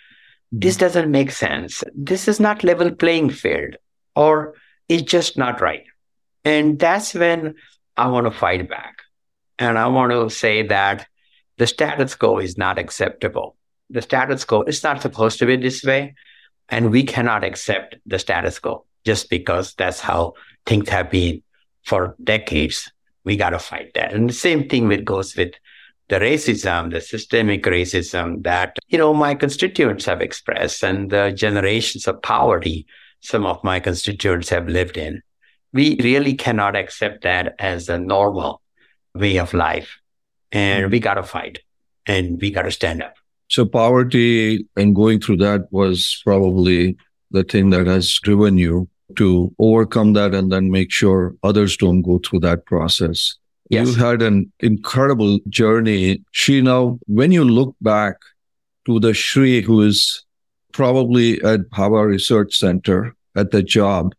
This 0.52 0.76
mm-hmm. 0.76 0.86
doesn't 0.86 1.12
make 1.12 1.32
sense. 1.32 1.84
This 1.96 2.28
is 2.28 2.40
not 2.40 2.64
level 2.64 2.92
playing 2.92 3.32
field 3.32 3.76
or 4.16 4.56
it's 4.90 5.04
just 5.04 5.38
not 5.38 5.62
right. 5.62 5.84
And 6.46 6.80
that's 6.80 7.14
when 7.14 7.56
I 7.98 8.08
want 8.08 8.26
to 8.26 8.32
fight 8.32 8.70
back. 8.70 9.02
And 9.60 9.78
I 9.78 9.88
want 9.88 10.12
to 10.12 10.30
say 10.30 10.64
that 10.68 11.08
the 11.58 11.68
status 11.68 12.16
quo 12.16 12.38
is 12.38 12.58
not 12.58 12.80
acceptable. 12.80 13.56
The 13.90 14.02
status 14.02 14.46
quo 14.46 14.64
is 14.64 14.84
not 14.84 15.02
supposed 15.02 15.40
to 15.40 15.46
be 15.46 15.58
this 15.58 15.84
way. 15.84 16.16
And 16.70 16.92
we 16.92 17.04
cannot 17.04 17.44
accept 17.44 17.96
the 18.06 18.20
status 18.20 18.60
quo 18.60 18.86
just 19.06 19.30
because 19.30 19.74
that's 19.76 20.00
how 20.00 20.34
things 20.66 20.90
have 20.90 21.10
been 21.10 21.42
for 21.84 22.16
decades. 22.24 22.92
We 23.24 23.36
got 23.38 23.52
to 23.52 23.60
fight 23.60 23.94
that. 23.96 24.14
And 24.14 24.30
the 24.30 24.34
same 24.34 24.70
thing 24.70 24.88
with 24.88 25.04
goes 25.04 25.36
with 25.36 25.54
the 26.10 26.20
racism, 26.20 26.92
the 26.92 27.02
systemic 27.02 27.64
racism 27.64 28.44
that, 28.44 28.78
you 28.88 28.98
know, 28.98 29.14
my 29.14 29.36
constituents 29.36 30.06
have 30.06 30.22
expressed 30.22 30.84
and 30.84 31.10
the 31.10 31.32
generations 31.32 32.08
of 32.08 32.22
poverty 32.22 32.88
some 33.22 33.46
of 33.46 33.64
my 33.64 33.80
constituents 33.80 34.50
have 34.50 34.68
lived 34.68 34.98
in. 34.98 35.22
We 35.74 35.98
really 36.02 36.34
cannot 36.34 36.76
accept 36.76 37.24
that 37.24 37.56
as 37.60 37.90
a 37.90 38.00
normal 38.00 38.62
way 39.14 39.38
of 39.38 39.54
life. 39.54 39.98
And 40.52 40.92
we 40.92 41.00
got 41.00 41.16
to 41.16 41.24
fight 41.24 41.60
and 42.06 42.40
we 42.40 42.52
got 42.52 42.62
to 42.64 42.72
stand 42.72 43.04
up. 43.04 43.16
So, 43.50 43.66
poverty 43.66 44.66
and 44.76 44.96
going 44.96 45.20
through 45.20 45.38
that 45.38 45.68
was 45.72 46.22
probably 46.24 46.98
the 47.32 47.44
thing 47.44 47.70
that 47.72 47.88
has 47.88 48.14
driven 48.20 48.58
you 48.58 48.88
to 49.16 49.54
overcome 49.60 50.14
that 50.14 50.34
and 50.34 50.52
then 50.52 50.72
make 50.72 50.92
sure 50.92 51.36
others 51.44 51.76
don't 51.78 52.02
go 52.02 52.20
through 52.20 52.42
that 52.42 52.66
process. 52.66 53.36
Yes. 53.70 53.88
You 53.88 53.94
had 53.96 54.22
an 54.22 54.52
incredible 54.60 55.40
journey. 55.50 56.24
Shri 56.32 56.62
now, 56.62 57.00
when 57.08 57.32
you 57.32 57.44
look 57.44 57.76
back 57.82 58.16
to 58.86 59.00
the 59.00 59.14
Shri 59.14 59.62
who 59.62 59.82
is 59.82 60.24
probably 60.72 61.42
at 61.44 61.70
Bhabha 61.70 62.08
Research 62.08 62.58
Center 62.58 63.14
at 63.36 63.52
the 63.52 63.62
job, 63.62 64.14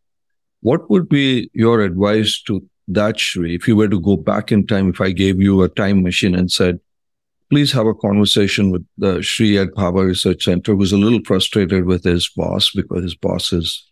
what 0.60 0.90
would 0.90 1.08
be 1.08 1.50
your 1.54 1.80
advice 1.80 2.42
to 2.42 2.66
that 2.88 3.18
Shri, 3.18 3.54
if 3.54 3.68
you 3.68 3.76
were 3.76 3.88
to 3.88 4.00
go 4.00 4.16
back 4.16 4.50
in 4.50 4.66
time, 4.66 4.90
if 4.90 5.00
I 5.00 5.12
gave 5.12 5.40
you 5.40 5.62
a 5.62 5.68
time 5.68 6.02
machine 6.02 6.34
and 6.34 6.50
said, 6.50 6.80
please 7.50 7.72
have 7.72 7.86
a 7.86 7.94
conversation 7.94 8.70
with 8.70 8.86
the 8.98 9.22
Shri 9.22 9.58
at 9.58 9.68
Bhabha 9.68 10.06
Research 10.06 10.44
Center, 10.44 10.74
who's 10.74 10.92
a 10.92 10.98
little 10.98 11.20
frustrated 11.24 11.84
with 11.86 12.04
his 12.04 12.28
boss 12.28 12.70
because 12.74 13.02
his 13.02 13.14
boss 13.14 13.52
is 13.52 13.86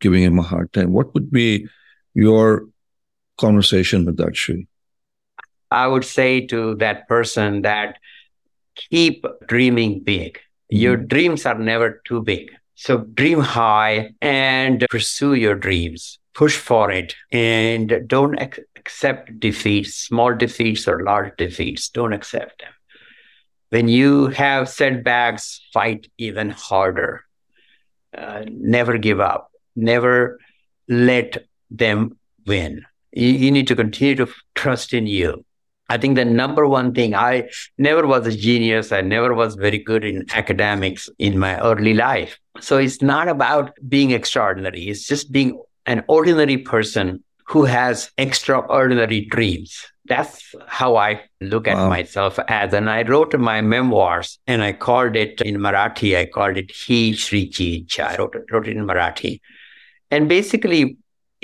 giving 0.00 0.22
him 0.22 0.38
a 0.38 0.42
hard 0.42 0.72
time. 0.72 0.92
What 0.92 1.14
would 1.14 1.30
be 1.30 1.68
your 2.14 2.66
conversation 3.38 4.04
with 4.04 4.16
that 4.16 4.36
Shri? 4.36 4.66
I 5.70 5.86
would 5.86 6.04
say 6.04 6.46
to 6.46 6.74
that 6.76 7.08
person 7.08 7.62
that 7.62 7.98
keep 8.74 9.24
dreaming 9.46 10.00
big. 10.00 10.34
Mm-hmm. 10.34 10.76
Your 10.76 10.96
dreams 10.96 11.46
are 11.46 11.58
never 11.58 12.02
too 12.04 12.22
big. 12.22 12.50
So 12.74 12.98
dream 12.98 13.40
high 13.40 14.12
and 14.20 14.84
pursue 14.90 15.34
your 15.34 15.54
dreams 15.54 16.18
push 16.36 16.56
for 16.58 16.90
it 16.90 17.14
and 17.32 18.02
don't 18.06 18.38
ac- 18.38 18.62
accept 18.76 19.40
defeats, 19.40 19.94
small 19.94 20.34
defeats 20.34 20.86
or 20.86 21.02
large 21.02 21.32
defeats. 21.38 21.88
Don't 21.88 22.12
accept 22.12 22.60
them. 22.60 22.72
When 23.70 23.88
you 23.88 24.26
have 24.28 24.68
setbacks, 24.68 25.66
fight 25.72 26.08
even 26.18 26.50
harder. 26.50 27.24
Uh, 28.16 28.44
never 28.48 28.98
give 28.98 29.18
up. 29.18 29.50
Never 29.74 30.38
let 30.88 31.46
them 31.70 32.18
win. 32.46 32.84
You, 33.12 33.28
you 33.28 33.50
need 33.50 33.68
to 33.68 33.76
continue 33.76 34.14
to 34.16 34.28
trust 34.54 34.92
in 34.92 35.06
you. 35.06 35.44
I 35.88 35.98
think 35.98 36.16
the 36.16 36.24
number 36.24 36.66
one 36.66 36.92
thing, 36.94 37.14
I 37.14 37.48
never 37.78 38.06
was 38.06 38.26
a 38.26 38.36
genius. 38.36 38.92
I 38.92 39.02
never 39.02 39.34
was 39.34 39.54
very 39.54 39.78
good 39.78 40.04
in 40.04 40.24
academics 40.34 41.08
in 41.18 41.38
my 41.38 41.58
early 41.60 41.94
life. 41.94 42.38
So 42.60 42.78
it's 42.78 43.02
not 43.02 43.28
about 43.28 43.72
being 43.88 44.10
extraordinary. 44.10 44.88
It's 44.88 45.06
just 45.06 45.30
being 45.30 45.62
an 45.86 46.02
ordinary 46.08 46.58
person 46.58 47.22
who 47.46 47.64
has 47.64 48.10
extraordinary 48.18 49.26
dreams. 49.26 49.86
that's 50.08 50.54
how 50.66 50.96
I 50.96 51.22
look 51.40 51.66
at 51.68 51.76
wow. 51.76 51.88
myself 51.88 52.38
as. 52.48 52.72
And 52.72 52.88
I 52.88 53.02
wrote 53.02 53.38
my 53.38 53.60
memoirs 53.60 54.38
and 54.46 54.62
I 54.62 54.72
called 54.72 55.16
it 55.16 55.40
in 55.40 55.56
Marathi, 55.56 56.16
I 56.16 56.26
called 56.26 56.56
it 56.56 56.70
He 56.70 57.12
Shri 57.12 57.48
Chi 57.48 57.84
I 58.02 58.16
wrote 58.16 58.34
it, 58.34 58.44
wrote 58.50 58.68
it 58.68 58.76
in 58.76 58.86
Marathi. 58.86 59.40
And 60.10 60.28
basically, 60.28 60.96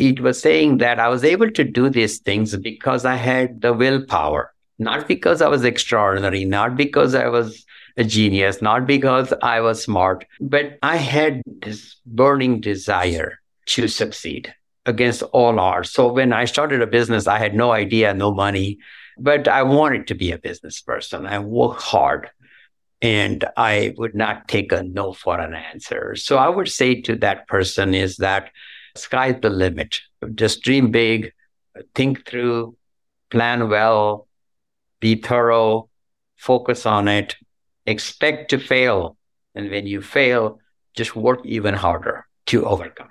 it 0.03 0.19
was 0.21 0.41
saying 0.41 0.79
that 0.79 0.99
I 0.99 1.09
was 1.09 1.23
able 1.23 1.51
to 1.53 1.63
do 1.63 1.89
these 1.89 2.19
things 2.19 2.57
because 2.57 3.05
I 3.05 3.15
had 3.15 3.61
the 3.61 3.73
willpower, 3.73 4.53
not 4.81 5.07
because 5.07 5.41
I 5.41 5.47
was 5.47 5.65
extraordinary, 5.65 6.45
not 6.45 6.77
because 6.77 7.15
I 7.15 7.29
was 7.29 7.65
a 7.97 8.03
genius, 8.03 8.61
not 8.61 8.85
because 8.85 9.33
I 9.43 9.61
was 9.61 9.85
smart, 9.85 10.25
but 10.41 10.77
I 10.83 10.97
had 10.97 11.41
this 11.47 11.97
burning 12.05 12.61
desire 12.61 13.39
to 13.67 13.87
succeed 13.87 14.53
against 14.87 15.23
all 15.23 15.61
odds. 15.61 15.93
So 15.93 16.13
when 16.13 16.33
I 16.33 16.47
started 16.47 16.83
a 16.83 16.87
business, 16.89 17.29
I 17.29 17.39
had 17.39 17.55
no 17.55 17.71
idea, 17.71 18.13
no 18.13 18.35
money, 18.35 18.79
but 19.19 19.47
I 19.47 19.63
wanted 19.63 20.09
to 20.09 20.17
be 20.17 20.33
a 20.33 20.39
business 20.39 20.81
person. 20.81 21.27
I 21.27 21.39
worked 21.39 21.83
hard 21.83 22.29
and 23.01 23.45
I 23.57 23.95
would 23.99 24.17
not 24.17 24.49
take 24.49 24.73
a 24.73 24.83
no 24.83 25.13
for 25.13 25.39
an 25.39 25.55
answer. 25.55 26.17
So 26.17 26.39
I 26.39 26.49
would 26.49 26.69
say 26.69 27.01
to 27.03 27.15
that 27.17 27.47
person 27.47 27.95
is 27.95 28.17
that 28.17 28.51
sky's 28.95 29.41
the 29.41 29.51
limit. 29.51 30.01
Just 30.35 30.63
dream 30.63 30.91
big, 30.91 31.33
think 31.95 32.27
through, 32.27 32.77
plan 33.31 33.69
well, 33.69 34.29
be 35.01 35.17
thorough, 35.17 35.89
focus 36.37 36.87
on 36.87 37.09
it, 37.09 37.37
expect 37.87 38.51
to 38.51 38.59
fail. 38.59 39.17
And 39.55 39.71
when 39.71 39.87
you 39.87 40.01
fail, 40.03 40.59
just 40.95 41.17
work 41.17 41.41
even 41.45 41.75
harder 41.75 42.27
to 42.47 42.65
overcome 42.65 43.09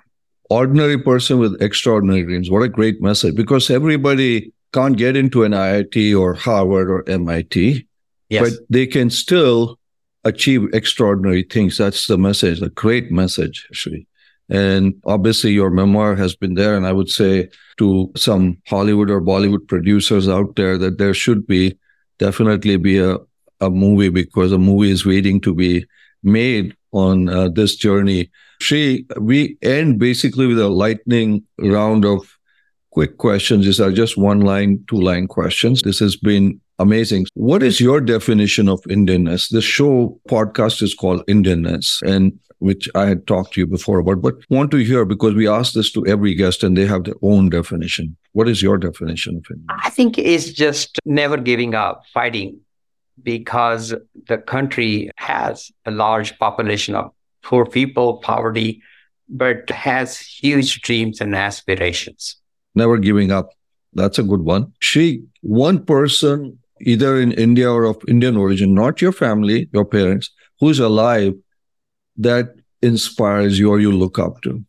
ordinary 0.52 0.98
person 0.98 1.38
with 1.38 1.60
extraordinary 1.62 2.22
dreams. 2.24 2.50
What 2.50 2.62
a 2.62 2.68
great 2.68 3.00
message 3.00 3.34
because 3.34 3.70
everybody 3.70 4.52
can't 4.72 4.96
get 4.96 5.16
into 5.16 5.44
an 5.44 5.52
IIT 5.52 6.18
or 6.18 6.34
Harvard 6.34 6.90
or 6.90 7.08
MIT, 7.08 7.86
yes. 8.28 8.42
but 8.42 8.52
they 8.68 8.86
can 8.86 9.10
still 9.10 9.78
achieve 10.24 10.68
extraordinary 10.72 11.42
things. 11.42 11.78
That's 11.78 12.06
the 12.06 12.18
message, 12.18 12.62
a 12.62 12.68
great 12.68 13.10
message, 13.10 13.66
actually. 13.70 14.06
And 14.52 14.94
obviously, 15.06 15.52
your 15.52 15.70
memoir 15.70 16.14
has 16.14 16.36
been 16.36 16.54
there. 16.54 16.76
And 16.76 16.86
I 16.86 16.92
would 16.92 17.08
say 17.08 17.48
to 17.78 18.12
some 18.16 18.58
Hollywood 18.68 19.10
or 19.10 19.20
Bollywood 19.20 19.66
producers 19.66 20.28
out 20.28 20.56
there 20.56 20.76
that 20.78 20.98
there 20.98 21.14
should 21.14 21.46
be 21.46 21.76
definitely 22.18 22.76
be 22.76 22.98
a, 22.98 23.16
a 23.60 23.70
movie 23.70 24.10
because 24.10 24.52
a 24.52 24.58
movie 24.58 24.90
is 24.90 25.06
waiting 25.06 25.40
to 25.40 25.54
be 25.54 25.86
made 26.22 26.76
on 26.92 27.28
uh, 27.28 27.48
this 27.48 27.74
journey 27.74 28.30
we 28.70 29.56
end 29.62 29.98
basically 29.98 30.46
with 30.46 30.58
a 30.58 30.68
lightning 30.68 31.42
round 31.58 32.04
of 32.04 32.38
quick 32.90 33.18
questions. 33.18 33.64
These 33.64 33.80
are 33.80 33.92
just 33.92 34.16
one 34.16 34.40
line, 34.40 34.84
two 34.88 35.00
line 35.00 35.26
questions. 35.26 35.82
This 35.82 35.98
has 35.98 36.16
been 36.16 36.60
amazing. 36.82 37.26
What 37.34 37.62
is 37.62 37.80
your 37.80 38.00
definition 38.00 38.68
of 38.68 38.82
Indianness? 38.82 39.48
The 39.50 39.62
show 39.62 40.20
podcast 40.28 40.82
is 40.82 40.94
called 40.94 41.24
Indianness, 41.26 42.02
and 42.02 42.38
which 42.58 42.88
I 42.94 43.06
had 43.06 43.26
talked 43.26 43.54
to 43.54 43.60
you 43.60 43.66
before 43.66 44.00
about, 44.00 44.20
but 44.20 44.34
want 44.50 44.70
to 44.72 44.78
hear 44.78 45.04
because 45.04 45.34
we 45.34 45.48
ask 45.48 45.72
this 45.72 45.90
to 45.92 46.06
every 46.06 46.34
guest 46.34 46.62
and 46.62 46.76
they 46.76 46.86
have 46.86 47.04
their 47.04 47.14
own 47.22 47.48
definition. 47.48 48.16
What 48.32 48.48
is 48.48 48.62
your 48.62 48.78
definition 48.78 49.36
of 49.36 49.44
it? 49.50 49.58
I 49.68 49.90
think 49.90 50.18
it's 50.18 50.52
just 50.52 50.98
never 51.04 51.36
giving 51.36 51.74
up, 51.74 52.02
fighting, 52.12 52.60
because 53.22 53.94
the 54.28 54.38
country 54.38 55.10
has 55.16 55.70
a 55.86 55.90
large 55.90 56.38
population 56.38 56.94
of 56.94 57.10
poor 57.42 57.66
people, 57.66 58.18
poverty, 58.18 58.82
but 59.28 59.68
has 59.70 60.18
huge 60.18 60.82
dreams 60.82 61.20
and 61.20 61.34
aspirations. 61.34 62.36
Never 62.74 62.98
giving 62.98 63.30
up. 63.30 63.50
That's 63.94 64.18
a 64.18 64.22
good 64.22 64.40
one. 64.40 64.72
Shri, 64.78 65.22
one 65.42 65.84
person, 65.84 66.58
either 66.82 67.20
in 67.20 67.32
India 67.32 67.70
or 67.70 67.84
of 67.84 68.02
Indian 68.08 68.36
origin, 68.36 68.74
not 68.74 69.00
your 69.00 69.12
family, 69.12 69.68
your 69.72 69.84
parents, 69.84 70.30
who's 70.60 70.78
alive 70.78 71.34
that 72.16 72.54
inspires 72.82 73.58
you 73.58 73.70
or 73.70 73.80
you 73.80 73.92
look 73.92 74.18
up 74.18 74.42
to? 74.42 74.64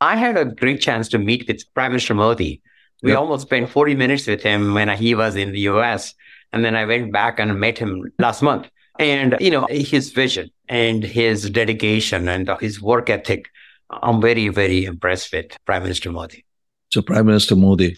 I 0.00 0.16
had 0.16 0.36
a 0.36 0.44
great 0.44 0.80
chance 0.80 1.08
to 1.08 1.18
meet 1.18 1.46
with 1.46 1.62
Prime 1.74 1.92
Minister 1.92 2.14
Modi. 2.14 2.62
We 3.02 3.14
almost 3.14 3.42
spent 3.42 3.70
40 3.70 3.94
minutes 3.94 4.26
with 4.26 4.42
him 4.42 4.74
when 4.74 4.88
he 4.90 5.14
was 5.14 5.36
in 5.36 5.52
the 5.52 5.60
US. 5.60 6.14
And 6.52 6.64
then 6.64 6.76
I 6.76 6.84
went 6.84 7.12
back 7.12 7.38
and 7.38 7.58
met 7.58 7.78
him 7.78 8.10
last 8.18 8.42
month. 8.42 8.68
And, 8.98 9.36
you 9.40 9.50
know, 9.50 9.66
his 9.70 10.10
vision 10.10 10.50
and 10.68 11.02
his 11.02 11.48
dedication 11.48 12.28
and 12.28 12.50
his 12.60 12.82
work 12.82 13.08
ethic, 13.08 13.48
I'm 13.88 14.20
very, 14.20 14.48
very 14.48 14.84
impressed 14.84 15.32
with 15.32 15.56
Prime 15.64 15.82
Minister 15.82 16.12
Modi. 16.12 16.44
So, 16.92 17.00
Prime 17.00 17.26
Minister 17.26 17.56
Modi, 17.56 17.96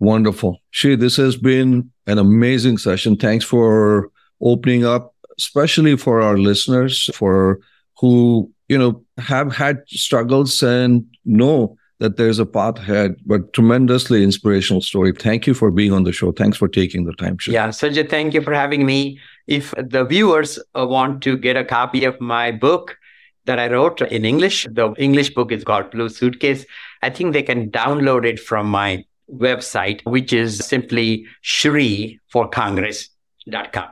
wonderful. 0.00 0.60
Shri, 0.70 0.96
this 0.96 1.16
has 1.16 1.36
been 1.36 1.90
an 2.06 2.18
amazing 2.18 2.78
session. 2.78 3.16
Thanks 3.16 3.44
for 3.44 4.10
opening 4.40 4.84
up, 4.84 5.14
especially 5.38 5.96
for 5.96 6.20
our 6.20 6.36
listeners, 6.36 7.10
for 7.14 7.60
who, 7.98 8.50
you 8.68 8.78
know, 8.78 9.02
have 9.18 9.54
had 9.54 9.82
struggles 9.88 10.62
and 10.62 11.06
know 11.24 11.76
that 12.00 12.16
there's 12.16 12.38
a 12.38 12.46
path 12.46 12.78
ahead, 12.78 13.16
but 13.24 13.52
tremendously 13.52 14.22
inspirational 14.22 14.82
story. 14.82 15.12
Thank 15.12 15.46
you 15.46 15.54
for 15.54 15.70
being 15.70 15.92
on 15.92 16.04
the 16.04 16.12
show. 16.12 16.32
Thanks 16.32 16.58
for 16.58 16.68
taking 16.68 17.04
the 17.04 17.12
time. 17.14 17.38
Shri. 17.38 17.54
Yeah, 17.54 17.68
Sanjay, 17.68 18.08
thank 18.08 18.34
you 18.34 18.42
for 18.42 18.52
having 18.52 18.84
me. 18.84 19.18
If 19.46 19.72
the 19.76 20.04
viewers 20.04 20.58
uh, 20.74 20.86
want 20.86 21.22
to 21.22 21.36
get 21.36 21.56
a 21.56 21.64
copy 21.64 22.04
of 22.04 22.20
my 22.20 22.50
book 22.50 22.98
that 23.46 23.58
I 23.58 23.70
wrote 23.70 24.00
in 24.02 24.24
English, 24.24 24.66
the 24.70 24.92
English 24.98 25.34
book 25.34 25.52
is 25.52 25.64
called 25.64 25.90
Blue 25.90 26.08
Suitcase. 26.08 26.66
I 27.02 27.10
think 27.10 27.32
they 27.32 27.42
can 27.42 27.70
download 27.70 28.24
it 28.24 28.40
from 28.40 28.68
my 28.68 29.04
website, 29.32 30.00
which 30.04 30.32
is 30.32 30.58
simply 30.58 31.26
Shri 31.42 32.20
for 32.28 32.48
Congress.com. 32.48 33.88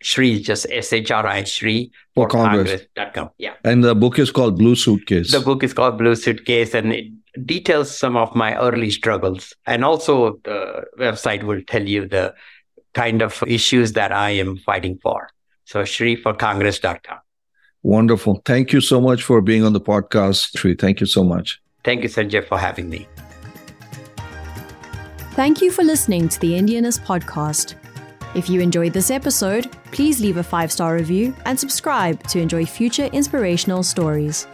Shri 0.00 0.34
is 0.34 0.42
just 0.42 0.66
S 0.70 0.92
H 0.92 1.10
R 1.10 1.26
I 1.26 1.44
Shri 1.44 1.90
for, 2.14 2.28
for 2.28 2.36
Congress.com. 2.36 3.30
Yeah. 3.38 3.54
And 3.64 3.82
the 3.82 3.94
book 3.94 4.18
is 4.18 4.30
called 4.30 4.58
Blue 4.58 4.74
Suitcase. 4.74 5.32
The 5.32 5.40
book 5.40 5.62
is 5.62 5.72
called 5.72 5.96
Blue 5.96 6.14
Suitcase 6.14 6.74
and 6.74 6.92
it 6.92 7.06
details 7.46 7.96
some 7.96 8.16
of 8.16 8.34
my 8.34 8.54
early 8.56 8.90
struggles. 8.90 9.54
And 9.66 9.82
also 9.82 10.40
the 10.44 10.84
website 10.98 11.42
will 11.42 11.62
tell 11.66 11.82
you 11.82 12.06
the 12.06 12.34
kind 12.92 13.22
of 13.22 13.42
issues 13.46 13.94
that 13.94 14.12
I 14.12 14.30
am 14.30 14.58
fighting 14.58 14.98
for. 15.02 15.30
So 15.64 15.82
shriforcongress.com. 15.82 17.18
Wonderful. 17.82 18.42
Thank 18.44 18.72
you 18.72 18.80
so 18.80 19.00
much 19.00 19.22
for 19.22 19.40
being 19.40 19.64
on 19.64 19.72
the 19.72 19.80
podcast, 19.80 20.58
Shri. 20.58 20.74
Thank 20.74 21.00
you 21.00 21.06
so 21.06 21.24
much. 21.24 21.60
Thank 21.82 22.02
you, 22.02 22.08
Sanjay, 22.08 22.46
for 22.46 22.58
having 22.58 22.88
me. 22.88 23.06
Thank 25.34 25.60
you 25.60 25.72
for 25.72 25.82
listening 25.82 26.28
to 26.28 26.38
the 26.38 26.52
Indianness 26.52 26.96
podcast. 27.00 27.74
If 28.36 28.48
you 28.48 28.60
enjoyed 28.60 28.92
this 28.92 29.10
episode, 29.10 29.68
please 29.90 30.20
leave 30.20 30.36
a 30.36 30.44
five 30.44 30.70
star 30.70 30.94
review 30.94 31.34
and 31.44 31.58
subscribe 31.58 32.22
to 32.28 32.38
enjoy 32.38 32.64
future 32.64 33.06
inspirational 33.06 33.82
stories. 33.82 34.46